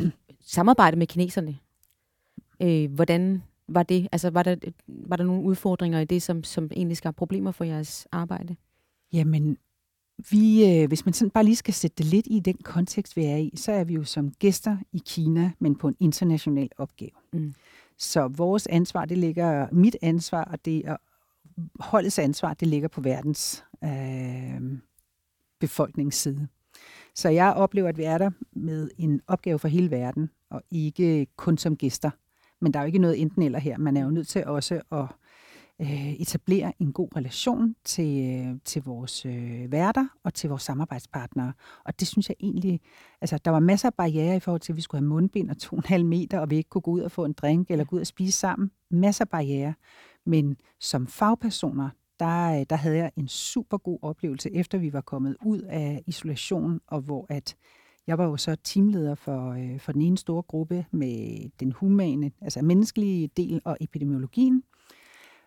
Øh, 0.00 0.10
samarbejde 0.40 0.96
med 0.96 1.06
kineserne. 1.06 1.58
Øh, 2.62 2.92
hvordan 2.92 3.42
var 3.68 3.82
det? 3.82 4.08
Altså, 4.12 4.30
var 4.30 4.42
der, 4.42 4.56
var 4.86 5.16
der 5.16 5.24
nogle 5.24 5.42
udfordringer 5.42 6.00
i 6.00 6.04
det, 6.04 6.22
som, 6.22 6.44
som 6.44 6.70
egentlig 6.76 6.96
skabte 6.96 7.18
problemer 7.18 7.50
for 7.50 7.64
jeres 7.64 8.06
arbejde? 8.12 8.56
Jamen, 9.12 9.56
vi, 10.30 10.70
øh, 10.70 10.88
hvis 10.88 11.04
man 11.04 11.12
sådan 11.12 11.30
bare 11.30 11.44
lige 11.44 11.56
skal 11.56 11.74
sætte 11.74 11.94
det 11.98 12.06
lidt 12.06 12.26
i 12.30 12.40
den 12.40 12.56
kontekst, 12.56 13.16
vi 13.16 13.24
er 13.24 13.36
i, 13.36 13.52
så 13.56 13.72
er 13.72 13.84
vi 13.84 13.94
jo 13.94 14.04
som 14.04 14.32
gæster 14.32 14.76
i 14.92 15.02
Kina, 15.06 15.52
men 15.58 15.76
på 15.76 15.88
en 15.88 15.96
international 16.00 16.68
opgave. 16.78 17.10
Mm. 17.32 17.54
Så 17.98 18.28
vores 18.28 18.66
ansvar, 18.66 19.04
det 19.04 19.18
ligger, 19.18 19.66
mit 19.72 19.96
ansvar, 20.02 20.44
og 20.44 20.64
det 20.64 20.88
er 20.88 20.96
holdets 21.80 22.18
ansvar, 22.18 22.54
det 22.54 22.68
ligger 22.68 22.88
på 22.88 23.00
verdens 23.00 23.64
øh, 23.84 24.78
befolkningsside. 25.60 26.48
Så 27.14 27.28
jeg 27.28 27.52
oplever, 27.52 27.88
at 27.88 27.98
vi 27.98 28.02
er 28.02 28.18
der 28.18 28.30
med 28.52 28.90
en 28.98 29.20
opgave 29.26 29.58
for 29.58 29.68
hele 29.68 29.90
verden, 29.90 30.30
og 30.50 30.62
ikke 30.70 31.26
kun 31.36 31.58
som 31.58 31.76
gæster. 31.76 32.10
Men 32.60 32.72
der 32.72 32.78
er 32.78 32.84
jo 32.84 32.86
ikke 32.86 32.98
noget 32.98 33.20
enten 33.20 33.42
eller 33.42 33.58
her. 33.58 33.78
Man 33.78 33.96
er 33.96 34.04
jo 34.04 34.10
nødt 34.10 34.28
til 34.28 34.46
også 34.46 34.80
at 34.92 35.06
øh, 35.80 36.12
etablere 36.12 36.72
en 36.78 36.92
god 36.92 37.16
relation 37.16 37.74
til, 37.84 38.40
øh, 38.46 38.60
til 38.64 38.82
vores 38.82 39.26
øh, 39.26 39.72
værter 39.72 40.06
og 40.24 40.34
til 40.34 40.48
vores 40.48 40.62
samarbejdspartnere. 40.62 41.52
Og 41.84 42.00
det 42.00 42.08
synes 42.08 42.28
jeg 42.28 42.36
egentlig, 42.40 42.80
altså 43.20 43.38
der 43.38 43.50
var 43.50 43.60
masser 43.60 43.88
af 43.88 43.94
barriere 43.94 44.36
i 44.36 44.40
forhold 44.40 44.60
til, 44.60 44.72
at 44.72 44.76
vi 44.76 44.80
skulle 44.80 45.00
have 45.00 45.08
mundbind 45.08 45.50
og 45.50 45.58
to 45.58 45.76
og 45.76 45.78
en 45.78 45.84
halv 45.86 46.04
meter, 46.04 46.38
og 46.38 46.50
vi 46.50 46.56
ikke 46.56 46.70
kunne 46.70 46.82
gå 46.82 46.90
ud 46.90 47.00
og 47.00 47.10
få 47.10 47.24
en 47.24 47.32
drink 47.32 47.70
eller 47.70 47.84
gå 47.84 47.96
ud 47.96 48.00
og 48.00 48.06
spise 48.06 48.38
sammen. 48.38 48.70
Masser 48.90 49.24
af 49.24 49.28
barriere. 49.28 49.74
Men 50.26 50.56
som 50.80 51.06
fagpersoner, 51.06 51.90
der, 52.20 52.60
øh, 52.60 52.66
der 52.70 52.76
havde 52.76 52.96
jeg 52.96 53.12
en 53.16 53.28
super 53.28 53.78
god 53.78 53.98
oplevelse, 54.02 54.54
efter 54.54 54.78
vi 54.78 54.92
var 54.92 55.00
kommet 55.00 55.36
ud 55.44 55.60
af 55.60 56.02
isolation, 56.06 56.80
og 56.86 57.00
hvor 57.00 57.26
at 57.28 57.56
jeg 58.06 58.18
var 58.18 58.24
jo 58.24 58.36
så 58.36 58.56
teamleder 58.64 59.14
for, 59.14 59.50
øh, 59.50 59.80
for 59.80 59.92
den 59.92 60.02
ene 60.02 60.18
store 60.18 60.42
gruppe 60.42 60.86
med 60.90 61.48
den 61.60 61.72
humane, 61.72 62.32
altså 62.40 62.62
menneskelige 62.62 63.30
del 63.36 63.60
og 63.64 63.76
epidemiologien. 63.80 64.62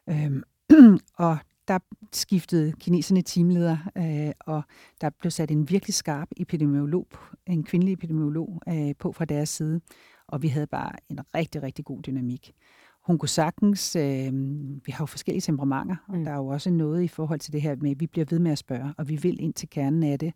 Øhm, 0.09 0.43
og 1.27 1.37
der 1.67 1.79
skiftede 2.13 2.71
kineserne 2.79 3.21
teamleder, 3.21 3.77
øh, 3.97 4.31
og 4.39 4.63
der 5.01 5.09
blev 5.09 5.31
sat 5.31 5.51
en 5.51 5.69
virkelig 5.69 5.93
skarp 5.93 6.27
epidemiolog, 6.37 7.07
en 7.47 7.63
kvindelig 7.63 7.93
epidemiolog 7.93 8.61
øh, 8.69 8.95
på 8.99 9.11
fra 9.11 9.25
deres 9.25 9.49
side, 9.49 9.81
og 10.27 10.41
vi 10.41 10.47
havde 10.47 10.67
bare 10.67 10.91
en 11.09 11.19
rigtig, 11.35 11.63
rigtig 11.63 11.85
god 11.85 12.01
dynamik. 12.01 12.53
Hun 13.05 13.17
kunne 13.17 13.29
sagtens, 13.29 13.95
øh, 13.95 14.33
vi 14.85 14.91
har 14.91 15.03
jo 15.03 15.05
forskellige 15.05 15.41
temperamenter, 15.41 15.95
og 16.07 16.17
mm. 16.17 16.23
der 16.23 16.31
er 16.31 16.35
jo 16.35 16.47
også 16.47 16.69
noget 16.69 17.03
i 17.03 17.07
forhold 17.07 17.39
til 17.39 17.53
det 17.53 17.61
her 17.61 17.75
med, 17.81 17.91
at 17.91 17.99
vi 17.99 18.07
bliver 18.07 18.25
ved 18.29 18.39
med 18.39 18.51
at 18.51 18.57
spørge, 18.57 18.93
og 18.97 19.09
vi 19.09 19.15
vil 19.15 19.41
ind 19.41 19.53
til 19.53 19.69
kernen 19.69 20.03
af 20.03 20.19
det, 20.19 20.33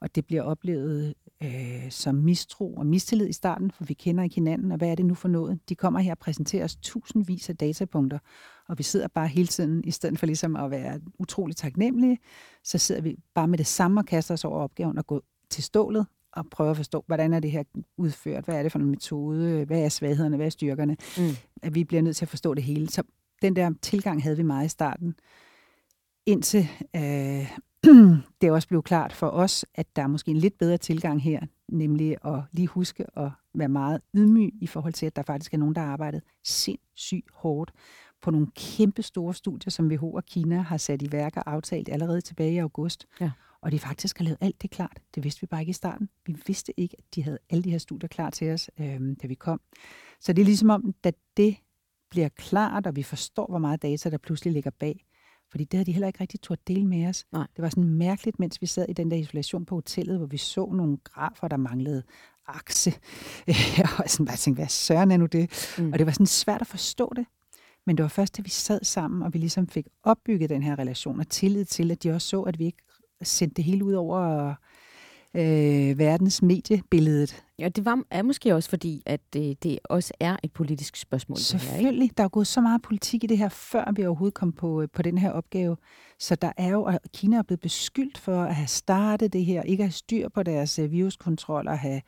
og 0.00 0.14
det 0.14 0.26
bliver 0.26 0.42
oplevet 0.42 1.14
øh, 1.44 1.90
som 1.90 2.14
mistro 2.14 2.74
og 2.74 2.86
mistillid 2.86 3.28
i 3.28 3.32
starten, 3.32 3.70
for 3.70 3.84
vi 3.84 3.94
kender 3.94 4.24
ikke 4.24 4.34
hinanden, 4.34 4.72
og 4.72 4.78
hvad 4.78 4.88
er 4.88 4.94
det 4.94 5.06
nu 5.06 5.14
for 5.14 5.28
noget? 5.28 5.60
De 5.68 5.74
kommer 5.74 6.00
her 6.00 6.12
og 6.12 6.18
præsenterer 6.18 6.64
os 6.64 6.76
tusindvis 6.76 7.48
af 7.48 7.56
datapunkter, 7.56 8.18
og 8.68 8.78
vi 8.78 8.82
sidder 8.82 9.08
bare 9.08 9.28
hele 9.28 9.48
tiden, 9.48 9.84
i 9.84 9.90
stedet 9.90 10.18
for 10.18 10.26
ligesom 10.26 10.56
at 10.56 10.70
være 10.70 11.00
utroligt 11.18 11.58
taknemmelige, 11.58 12.18
så 12.64 12.78
sidder 12.78 13.00
vi 13.00 13.16
bare 13.34 13.48
med 13.48 13.58
det 13.58 13.66
samme 13.66 14.00
og 14.00 14.06
kaster 14.06 14.34
os 14.34 14.44
over 14.44 14.60
opgaven 14.60 14.98
og 14.98 15.06
går 15.06 15.22
til 15.50 15.62
stålet 15.62 16.06
og 16.32 16.44
prøver 16.50 16.70
at 16.70 16.76
forstå, 16.76 17.04
hvordan 17.06 17.32
er 17.32 17.40
det 17.40 17.50
her 17.50 17.62
udført, 17.96 18.44
hvad 18.44 18.54
er 18.54 18.62
det 18.62 18.72
for 18.72 18.78
en 18.78 18.90
metode, 18.90 19.64
hvad 19.64 19.80
er 19.80 19.88
svaghederne, 19.88 20.36
hvad 20.36 20.46
er 20.46 20.50
styrkerne. 20.50 20.96
Mm. 21.18 21.36
At 21.62 21.74
vi 21.74 21.84
bliver 21.84 22.02
nødt 22.02 22.16
til 22.16 22.24
at 22.24 22.28
forstå 22.28 22.54
det 22.54 22.64
hele. 22.64 22.88
Så 22.88 23.02
den 23.42 23.56
der 23.56 23.70
tilgang 23.82 24.22
havde 24.22 24.36
vi 24.36 24.42
meget 24.42 24.66
i 24.66 24.68
starten, 24.68 25.14
indtil 26.26 26.68
øh, 26.96 27.58
det 28.40 28.50
også 28.50 28.68
blev 28.68 28.82
klart 28.82 29.12
for 29.12 29.26
os, 29.26 29.64
at 29.74 29.96
der 29.96 30.02
er 30.02 30.06
måske 30.06 30.30
en 30.30 30.36
lidt 30.36 30.58
bedre 30.58 30.76
tilgang 30.76 31.22
her, 31.22 31.40
nemlig 31.68 32.16
at 32.24 32.40
lige 32.52 32.66
huske 32.66 33.18
at 33.18 33.30
være 33.54 33.68
meget 33.68 34.00
ydmyg 34.14 34.52
i 34.60 34.66
forhold 34.66 34.92
til, 34.92 35.06
at 35.06 35.16
der 35.16 35.22
faktisk 35.22 35.54
er 35.54 35.58
nogen, 35.58 35.74
der 35.74 35.80
har 35.80 35.92
arbejdet 35.92 36.22
sindssygt 36.44 37.30
hårdt 37.32 37.72
på 38.22 38.30
nogle 38.30 38.46
kæmpe 38.56 39.02
store 39.02 39.34
studier, 39.34 39.70
som 39.70 39.86
WHO 39.86 40.12
og 40.12 40.24
Kina 40.24 40.60
har 40.60 40.76
sat 40.76 41.02
i 41.02 41.12
værk 41.12 41.36
og 41.36 41.52
aftalt 41.52 41.88
allerede 41.88 42.20
tilbage 42.20 42.52
i 42.52 42.58
august. 42.58 43.06
Ja. 43.20 43.30
Og 43.60 43.72
de 43.72 43.78
faktisk 43.78 44.18
har 44.18 44.24
lavet 44.24 44.38
alt 44.40 44.62
det 44.62 44.70
klart. 44.70 45.00
Det 45.14 45.24
vidste 45.24 45.40
vi 45.40 45.46
bare 45.46 45.60
ikke 45.60 45.70
i 45.70 45.72
starten. 45.72 46.08
Vi 46.26 46.36
vidste 46.46 46.80
ikke, 46.80 46.96
at 46.98 47.04
de 47.14 47.22
havde 47.22 47.38
alle 47.50 47.64
de 47.64 47.70
her 47.70 47.78
studier 47.78 48.08
klar 48.08 48.30
til 48.30 48.50
os, 48.50 48.70
øh, 48.80 49.00
da 49.22 49.26
vi 49.26 49.34
kom. 49.34 49.60
Så 50.20 50.32
det 50.32 50.42
er 50.42 50.46
ligesom 50.46 50.70
om, 50.70 50.94
da 51.04 51.12
det 51.36 51.56
bliver 52.10 52.28
klart, 52.28 52.86
og 52.86 52.96
vi 52.96 53.02
forstår, 53.02 53.46
hvor 53.46 53.58
meget 53.58 53.82
data, 53.82 54.10
der 54.10 54.18
pludselig 54.18 54.52
ligger 54.52 54.70
bag, 54.70 55.04
fordi 55.52 55.64
det 55.64 55.78
havde 55.78 55.86
de 55.86 55.92
heller 55.92 56.06
ikke 56.06 56.20
rigtig 56.20 56.40
turde 56.40 56.60
dele 56.66 56.86
med 56.86 57.08
os. 57.08 57.26
Nej. 57.32 57.46
Det 57.56 57.62
var 57.62 57.68
sådan 57.68 57.84
mærkeligt, 57.84 58.38
mens 58.38 58.60
vi 58.60 58.66
sad 58.66 58.86
i 58.88 58.92
den 58.92 59.10
der 59.10 59.16
isolation 59.16 59.64
på 59.64 59.74
hotellet, 59.74 60.18
hvor 60.18 60.26
vi 60.26 60.36
så 60.36 60.66
nogle 60.66 60.98
grafer, 61.04 61.48
der 61.48 61.56
manglede 61.56 62.02
akse. 62.46 62.90
og 63.98 64.10
sådan 64.10 64.26
bare 64.26 64.36
tænkte, 64.36 64.60
hvad 64.60 64.68
søren 64.68 65.10
er 65.10 65.16
nu 65.16 65.26
det? 65.26 65.74
Mm. 65.78 65.92
Og 65.92 65.98
det 65.98 66.06
var 66.06 66.12
sådan 66.12 66.26
svært 66.26 66.60
at 66.60 66.66
forstå 66.66 67.12
det. 67.16 67.26
Men 67.86 67.96
det 67.96 68.02
var 68.02 68.08
først, 68.08 68.36
da 68.36 68.42
vi 68.42 68.50
sad 68.50 68.80
sammen, 68.84 69.22
og 69.22 69.34
vi 69.34 69.38
ligesom 69.38 69.68
fik 69.68 69.86
opbygget 70.02 70.50
den 70.50 70.62
her 70.62 70.78
relation 70.78 71.20
og 71.20 71.28
tillid 71.28 71.64
til, 71.64 71.90
at 71.90 72.02
de 72.02 72.10
også 72.10 72.28
så, 72.28 72.42
at 72.42 72.58
vi 72.58 72.64
ikke 72.64 72.82
sendte 73.22 73.54
det 73.54 73.64
hele 73.64 73.84
ud 73.84 73.92
over 73.92 74.54
øh, 75.34 75.98
verdens 75.98 76.42
mediebilledet. 76.42 77.44
Ja, 77.58 77.68
det 77.68 77.84
var, 77.84 78.02
er 78.10 78.22
måske 78.22 78.54
også 78.54 78.70
fordi, 78.70 79.02
at 79.06 79.20
det, 79.32 79.62
det 79.62 79.78
også 79.84 80.12
er 80.20 80.36
et 80.42 80.52
politisk 80.52 80.96
spørgsmål. 80.96 81.38
Selvfølgelig. 81.38 81.88
Det 81.88 81.96
her, 81.96 82.02
ikke? 82.02 82.14
Der 82.16 82.24
er 82.24 82.28
gået 82.28 82.46
så 82.46 82.60
meget 82.60 82.82
politik 82.82 83.24
i 83.24 83.26
det 83.26 83.38
her, 83.38 83.48
før 83.48 83.92
vi 83.96 84.06
overhovedet 84.06 84.34
kom 84.34 84.52
på, 84.52 84.86
på 84.92 85.02
den 85.02 85.18
her 85.18 85.30
opgave. 85.30 85.76
Så 86.18 86.34
der 86.34 86.52
er 86.56 86.68
jo, 86.68 86.82
og 86.82 86.98
Kina 87.14 87.36
er 87.36 87.42
blevet 87.42 87.60
beskyldt 87.60 88.18
for 88.18 88.42
at 88.42 88.54
have 88.54 88.66
startet 88.66 89.32
det 89.32 89.44
her, 89.44 89.62
ikke 89.62 89.82
at 89.82 89.86
have 89.86 89.92
styr 89.92 90.28
på 90.28 90.42
deres 90.42 90.78
øh, 90.78 90.90
viruskontrol 90.90 91.68
og 91.68 91.78
have 91.78 92.02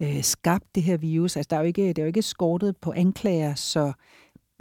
øh, 0.00 0.22
skabt 0.22 0.74
det 0.74 0.82
her 0.82 0.96
virus. 0.96 1.36
Altså, 1.36 1.48
der 1.50 1.56
er 1.56 1.60
jo 1.60 1.66
ikke, 1.66 1.88
det 1.88 1.98
er 1.98 2.02
jo 2.02 2.06
ikke 2.06 2.22
skortet 2.22 2.76
på 2.76 2.92
anklager, 2.92 3.54
så 3.54 3.92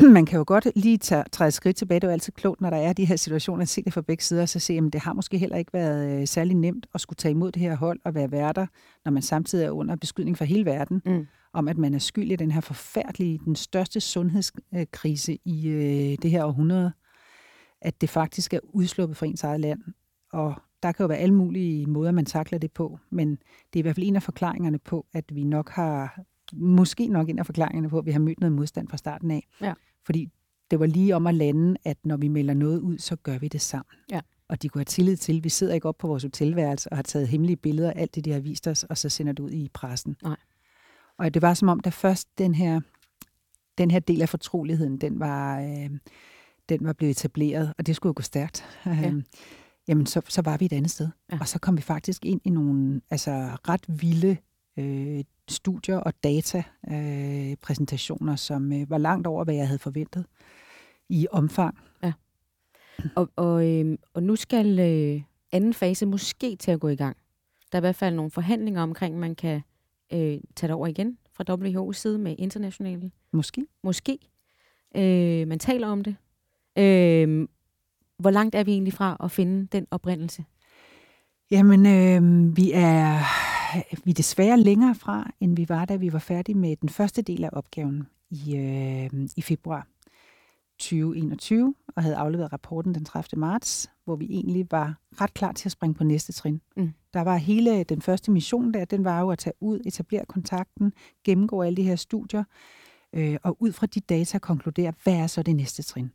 man 0.18 0.26
kan 0.26 0.38
jo 0.38 0.44
godt 0.48 0.68
lige 0.76 0.98
tage, 0.98 1.24
træde 1.32 1.52
skridt 1.52 1.76
tilbage. 1.76 2.00
Det 2.00 2.04
er 2.04 2.12
jo 2.12 2.14
altid 2.14 2.34
klogt, 2.34 2.62
når 2.62 2.70
der 2.70 2.78
er 2.78 2.94
de 2.94 3.06
her 3.06 3.16
situationer, 3.16 3.62
at 3.62 3.70
se 3.70 3.84
det 3.84 3.94
fra 3.94 4.02
begge 4.02 4.24
sider, 4.24 4.42
og 4.42 4.50
så 4.50 4.60
se, 4.60 4.74
at 4.74 4.94
det 4.94 5.02
har 5.02 5.14
måske 5.14 5.38
heller 5.38 5.58
ikke 5.58 5.74
været 5.74 6.22
øh, 6.22 6.28
særlig 6.28 6.56
nemt 6.56 6.88
at 6.94 7.02
skulle 7.02 7.18
tage 7.18 7.32
imod 7.32 7.52
det 7.52 7.62
her 7.62 7.76
hold 7.76 8.00
og 8.06 8.16
være 8.16 8.32
værter, 8.32 8.68
når 9.06 9.12
man 9.12 9.22
samtidig 9.22 9.66
er 9.66 9.72
under 9.72 9.96
beskydning 9.96 10.38
fra 10.38 10.46
hele 10.46 10.66
verden, 10.66 11.02
mm. 11.06 11.28
om 11.54 11.68
at 11.68 11.78
man 11.78 11.94
er 11.94 12.00
skyld 12.00 12.32
i 12.32 12.36
den 12.36 12.52
her 12.52 12.62
forfærdelige, 12.62 13.40
den 13.46 13.56
største 13.56 14.00
sundhedskrise 14.00 15.38
i 15.46 15.68
øh, 15.68 16.18
det 16.22 16.32
her 16.32 16.46
århundrede, 16.46 16.92
at 17.82 18.02
det 18.02 18.10
faktisk 18.10 18.54
er 18.54 18.60
udsluppet 18.64 19.18
fra 19.18 19.26
ens 19.26 19.44
eget 19.44 19.60
land. 19.60 19.82
Og 20.34 20.54
der 20.84 20.92
kan 20.92 21.04
jo 21.04 21.08
være 21.08 21.18
alle 21.18 21.36
mulige 21.36 21.86
måder, 21.86 22.12
man 22.12 22.26
takler 22.26 22.60
det 22.60 22.72
på, 22.72 23.00
men 23.10 23.30
det 23.30 23.40
er 23.74 23.80
i 23.80 23.82
hvert 23.82 23.96
fald 23.96 24.08
en 24.08 24.16
af 24.16 24.24
forklaringerne 24.24 24.80
på, 24.80 25.06
at 25.14 25.26
vi 25.36 25.44
nok 25.44 25.70
har 25.70 26.20
måske 26.54 27.08
nok 27.08 27.30
en 27.30 27.40
af 27.40 27.46
forklaringerne 27.46 27.90
på, 27.90 27.98
at 27.98 28.06
vi 28.06 28.12
har 28.12 28.20
mødt 28.20 28.40
noget 28.40 28.54
modstand 28.54 28.88
fra 28.88 28.98
starten 28.98 29.32
af. 29.32 29.48
Ja. 29.62 29.74
Fordi 30.06 30.30
det 30.72 30.80
var 30.80 30.86
lige 30.86 31.16
om 31.16 31.28
at 31.28 31.36
lande, 31.36 31.76
at 31.86 31.98
når 32.04 32.18
vi 32.18 32.28
melder 32.28 32.54
noget 32.54 32.80
ud, 32.80 32.98
så 32.98 33.16
gør 33.16 33.38
vi 33.38 33.48
det 33.48 33.62
sammen. 33.62 33.96
Ja. 34.12 34.22
Og 34.48 34.62
de 34.62 34.70
kunne 34.70 34.80
have 34.80 34.86
tillid 34.86 35.18
til, 35.18 35.44
vi 35.44 35.50
sidder 35.50 35.74
ikke 35.74 35.88
op 35.88 35.98
på 35.98 36.08
vores 36.08 36.24
hotelværelse 36.24 36.90
og 36.90 36.98
har 36.98 37.04
taget 37.04 37.28
hemmelige 37.28 37.58
billeder 37.58 37.92
af 37.92 38.02
alt 38.02 38.16
det, 38.16 38.26
de 38.26 38.32
har 38.32 38.40
vist 38.40 38.68
os, 38.68 38.84
og 38.84 38.98
så 38.98 39.10
sender 39.10 39.34
det 39.34 39.44
ud 39.44 39.52
i 39.52 39.70
pressen. 39.74 40.16
Nej. 40.24 40.38
Og 41.18 41.34
det 41.34 41.42
var 41.42 41.54
som 41.54 41.70
om, 41.70 41.80
da 41.80 41.90
først 41.90 42.28
den 42.38 42.56
her, 42.56 42.82
den 43.78 43.92
her 43.92 44.00
del 44.00 44.22
af 44.22 44.30
fortroligheden, 44.30 44.98
den 44.98 45.20
var, 45.20 45.60
øh, 45.62 45.90
den 46.70 46.86
var 46.86 46.94
blevet 46.94 47.12
etableret, 47.12 47.74
og 47.78 47.88
det 47.88 47.96
skulle 47.96 48.10
jo 48.10 48.14
gå 48.16 48.22
stærkt. 48.22 48.66
Ja. 48.86 49.08
Øhm, 49.08 49.24
jamen, 49.88 50.06
så, 50.06 50.22
så 50.28 50.42
var 50.42 50.58
vi 50.58 50.66
et 50.66 50.74
andet 50.74 50.92
sted. 50.92 51.10
Ja. 51.32 51.38
Og 51.40 51.48
så 51.48 51.60
kom 51.60 51.78
vi 51.78 51.82
faktisk 51.82 52.26
ind 52.26 52.42
i 52.44 52.50
nogle 52.50 53.02
altså, 53.10 53.32
ret 53.68 53.86
vilde 53.88 54.38
øh, 54.78 55.24
studier 55.50 55.98
og 55.98 56.14
datapræsentationer, 56.24 57.52
øh, 57.52 57.58
præsentationer, 57.62 58.36
som 58.36 58.74
øh, 58.74 58.90
var 58.90 58.98
langt 58.98 59.28
over, 59.28 59.44
hvad 59.44 59.56
jeg 59.56 59.68
havde 59.68 59.80
forventet 59.80 60.26
i 61.10 61.28
omfang. 61.32 61.78
Ja. 62.04 62.14
Og, 63.16 63.30
og, 63.36 63.70
øh, 63.70 63.98
og 64.14 64.24
nu 64.24 64.36
skal 64.36 64.80
øh, 64.80 65.22
anden 65.52 65.74
fase 65.74 66.06
måske 66.06 66.56
til 66.56 66.72
at 66.72 66.80
gå 66.80 66.88
i 66.88 66.96
gang. 66.96 67.18
Der 67.72 67.78
er 67.78 67.80
i 67.80 67.86
hvert 67.86 67.96
fald 67.96 68.16
nogle 68.16 68.32
forhandlinger 68.32 68.84
omkring, 68.84 69.20
man 69.20 69.36
kan 69.36 69.62
øh, 70.14 70.20
tage 70.20 70.68
det 70.68 70.72
over 70.72 70.88
igen 70.88 71.18
fra 71.34 71.44
WHO's 71.50 71.94
side 71.94 72.18
med 72.18 72.36
internationale. 72.40 73.12
Måske. 73.34 73.66
Måske. 73.84 74.18
Øh, 74.96 75.48
man 75.48 75.60
taler 75.60 75.88
om 75.88 76.04
det. 76.04 76.16
Øh, 76.78 77.48
hvor 78.18 78.32
langt 78.32 78.56
er 78.56 78.64
vi 78.64 78.72
egentlig 78.72 78.94
fra 78.94 79.18
at 79.24 79.32
finde 79.32 79.68
den 79.72 79.88
oprindelse? 79.92 80.46
Jamen, 81.52 81.86
øh, 81.86 82.58
vi 82.58 82.72
er 82.74 83.20
vi 84.04 84.12
er 84.12 84.16
desværre 84.16 84.60
længere 84.60 84.96
fra, 84.96 85.32
end 85.40 85.56
vi 85.56 85.70
var, 85.70 85.86
da 85.86 85.96
vi 85.96 86.14
var 86.14 86.20
færdige 86.20 86.58
med 86.58 86.76
den 86.76 86.90
første 86.90 87.22
del 87.22 87.44
af 87.44 87.50
opgaven 87.54 88.08
i, 88.30 88.56
øh, 88.56 89.30
i 89.36 89.42
februar 89.42 89.88
2021 90.80 91.76
og 91.96 92.04
havde 92.04 92.16
afleveret 92.16 92.54
rapporten 92.54 92.96
den 92.96 93.06
30. 93.06 93.40
marts, 93.40 93.92
hvor 94.06 94.16
vi 94.16 94.26
egentlig 94.30 94.68
var 94.72 94.96
ret 95.22 95.34
klar 95.34 95.52
til 95.52 95.68
at 95.68 95.72
springe 95.72 95.94
på 95.94 96.04
næste 96.04 96.34
trin. 96.34 96.62
Mm. 96.78 96.94
Der 97.14 97.22
var 97.22 97.38
hele 97.38 97.84
den 97.84 98.02
første 98.02 98.32
mission 98.32 98.74
der, 98.74 98.86
den 98.86 99.04
var 99.04 99.20
jo 99.20 99.30
at 99.30 99.40
tage 99.40 99.54
ud, 99.60 99.80
etablere 99.86 100.26
kontakten, 100.26 100.94
gennemgå 101.24 101.62
alle 101.62 101.78
de 101.78 101.84
her 101.84 101.96
studier, 101.96 102.44
øh, 103.14 103.38
og 103.44 103.58
ud 103.60 103.72
fra 103.72 103.88
de 103.88 104.00
data 104.00 104.40
konkludere, 104.40 104.94
hvad 105.04 105.14
er 105.14 105.28
så 105.28 105.44
det 105.44 105.56
næste 105.56 105.84
trin. 105.84 106.12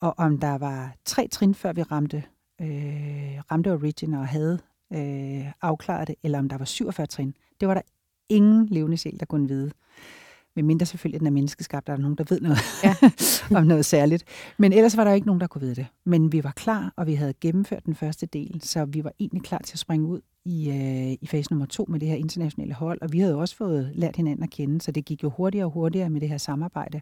Og 0.00 0.14
om 0.18 0.38
der 0.38 0.58
var 0.58 0.94
tre 1.04 1.28
trin, 1.28 1.54
før 1.54 1.72
vi 1.72 1.82
ramte, 1.82 2.24
øh, 2.60 3.38
ramte 3.50 3.72
Origin 3.72 4.14
og 4.14 4.28
havde 4.28 4.58
øh, 4.94 5.52
afklaret 5.62 6.08
det, 6.08 6.14
eller 6.22 6.38
om 6.38 6.48
der 6.48 6.58
var 6.58 6.64
47 6.64 7.06
trin, 7.06 7.34
det 7.60 7.68
var 7.68 7.74
der 7.74 7.82
ingen 8.28 8.66
levende 8.66 8.96
sjæl, 8.96 9.20
der 9.20 9.26
kunne 9.26 9.48
vide. 9.48 9.70
Men 10.56 10.66
mindre 10.66 10.86
selvfølgelig, 10.86 11.16
at 11.16 11.20
den 11.20 11.26
er 11.26 11.30
menneskeskabt, 11.30 11.86
der 11.86 11.92
er 11.92 11.96
nogen, 11.96 12.16
der 12.16 12.24
ved 12.28 12.40
noget 12.40 12.58
ja. 12.84 12.94
om 13.58 13.66
noget 13.66 13.84
særligt. 13.84 14.24
Men 14.58 14.72
ellers 14.72 14.96
var 14.96 15.04
der 15.04 15.12
ikke 15.12 15.26
nogen, 15.26 15.40
der 15.40 15.46
kunne 15.46 15.60
vide 15.60 15.74
det. 15.74 15.86
Men 16.04 16.32
vi 16.32 16.44
var 16.44 16.52
klar, 16.56 16.92
og 16.96 17.06
vi 17.06 17.14
havde 17.14 17.34
gennemført 17.40 17.86
den 17.86 17.94
første 17.94 18.26
del, 18.26 18.60
så 18.62 18.84
vi 18.84 19.04
var 19.04 19.12
egentlig 19.20 19.42
klar 19.42 19.58
til 19.58 19.74
at 19.74 19.78
springe 19.78 20.06
ud 20.06 20.20
i, 20.44 20.70
øh, 20.70 21.18
i 21.20 21.26
fase 21.26 21.52
nummer 21.52 21.66
to 21.66 21.86
med 21.88 22.00
det 22.00 22.08
her 22.08 22.16
internationale 22.16 22.74
hold. 22.74 23.02
Og 23.02 23.12
vi 23.12 23.18
havde 23.20 23.36
også 23.36 23.56
fået 23.56 23.90
lært 23.94 24.16
hinanden 24.16 24.42
at 24.42 24.50
kende, 24.50 24.80
så 24.80 24.92
det 24.92 25.04
gik 25.04 25.22
jo 25.22 25.30
hurtigere 25.30 25.66
og 25.66 25.70
hurtigere 25.70 26.10
med 26.10 26.20
det 26.20 26.28
her 26.28 26.38
samarbejde. 26.38 27.00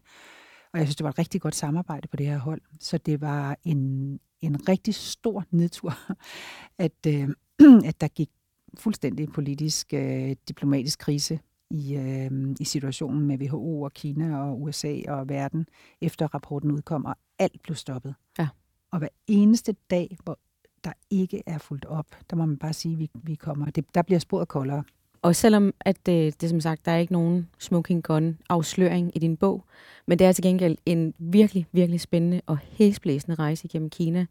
Og 0.73 0.79
jeg 0.79 0.87
synes, 0.87 0.97
det 0.97 1.05
var 1.05 1.11
et 1.11 1.19
rigtig 1.19 1.41
godt 1.41 1.55
samarbejde 1.55 2.09
på 2.09 2.17
det 2.17 2.27
her 2.27 2.39
hold. 2.39 2.61
Så 2.81 2.99
det 2.99 3.21
var 3.21 3.57
en, 3.65 4.21
en 4.41 4.69
rigtig 4.69 4.95
stor 4.95 5.45
nedtur, 5.51 5.95
at, 6.79 7.07
øh, 7.07 7.29
at 7.89 8.01
der 8.01 8.09
gik 8.09 8.31
fuldstændig 8.75 9.33
politisk, 9.33 9.95
øh, 9.95 10.37
diplomatisk 10.49 10.99
krise 10.99 11.41
i, 11.71 11.95
øh, 11.95 12.31
i 12.61 12.65
situationen 12.65 13.27
med 13.27 13.39
WHO 13.39 13.83
og 13.83 13.93
Kina 13.93 14.39
og 14.39 14.63
USA 14.63 14.97
og 15.09 15.29
verden, 15.29 15.67
efter 16.01 16.35
rapporten 16.35 16.73
udkom, 16.73 17.05
og 17.05 17.17
alt 17.39 17.63
blev 17.63 17.77
stoppet. 17.77 18.15
Ja. 18.39 18.49
Og 18.91 18.99
hver 18.99 19.09
eneste 19.27 19.77
dag, 19.91 20.17
hvor 20.25 20.39
der 20.85 20.93
ikke 21.11 21.43
er 21.47 21.59
fuldt 21.59 21.85
op, 21.85 22.07
der 22.31 22.37
må 22.37 22.47
man 22.47 22.57
bare 22.57 22.73
sige, 22.73 22.93
at 22.93 22.99
vi, 22.99 23.11
vi 23.15 23.35
kommer. 23.35 23.71
Det, 23.71 23.85
der 23.95 24.03
bliver 24.03 24.19
sporet 24.19 24.49
koldere. 24.49 24.85
Og 25.23 25.37
selvom 25.37 25.75
at 25.81 26.07
det, 26.07 26.41
det 26.41 26.51
som 26.51 26.61
sagt, 26.61 26.87
der 26.87 26.93
er 26.93 26.99
ikke 26.99 27.13
nogen 27.13 27.49
smoking 27.59 28.03
gun 28.03 28.39
afsløring 28.49 29.17
i 29.17 29.19
din 29.19 29.37
bog, 29.37 29.65
men 30.07 30.19
det 30.19 30.27
er 30.27 30.33
til 30.33 30.45
gengæld 30.45 30.79
en 30.87 31.15
virkelig, 31.19 31.67
virkelig 31.73 32.01
spændende 32.01 32.41
og 32.47 32.59
hæsblæsende 32.59 33.35
rejse 33.35 33.65
igennem 33.65 33.91
Kina. 33.91 34.27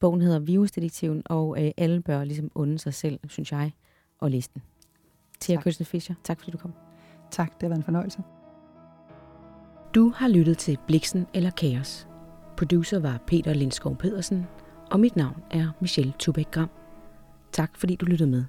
Bogen 0.00 0.20
hedder 0.20 0.38
Virusdetektiven, 0.38 1.22
og 1.26 1.64
øh, 1.64 1.70
alle 1.76 2.00
bør 2.02 2.24
ligesom 2.24 2.50
unde 2.54 2.78
sig 2.78 2.94
selv, 2.94 3.20
synes 3.28 3.52
jeg, 3.52 3.72
og 4.18 4.30
læse 4.30 4.50
den. 4.54 4.62
Tia 5.40 5.60
Kirsten 5.60 5.84
Fischer, 5.86 6.14
tak 6.24 6.38
fordi 6.38 6.50
du 6.50 6.58
kom. 6.58 6.72
Tak, 7.30 7.52
det 7.54 7.62
har 7.62 7.68
været 7.68 7.78
en 7.78 7.84
fornøjelse. 7.84 8.22
Du 9.94 10.12
har 10.16 10.28
lyttet 10.28 10.58
til 10.58 10.78
Bliksen 10.86 11.26
eller 11.34 11.50
Kaos. 11.50 12.08
Producer 12.56 12.98
var 12.98 13.22
Peter 13.26 13.52
Lindskov 13.52 13.96
Pedersen, 13.96 14.46
og 14.90 15.00
mit 15.00 15.16
navn 15.16 15.42
er 15.50 15.70
Michelle 15.80 16.12
Tubæk 16.18 16.50
Gram. 16.50 16.70
Tak 17.52 17.76
fordi 17.76 17.94
du 17.94 18.06
lyttede 18.06 18.30
med. 18.30 18.44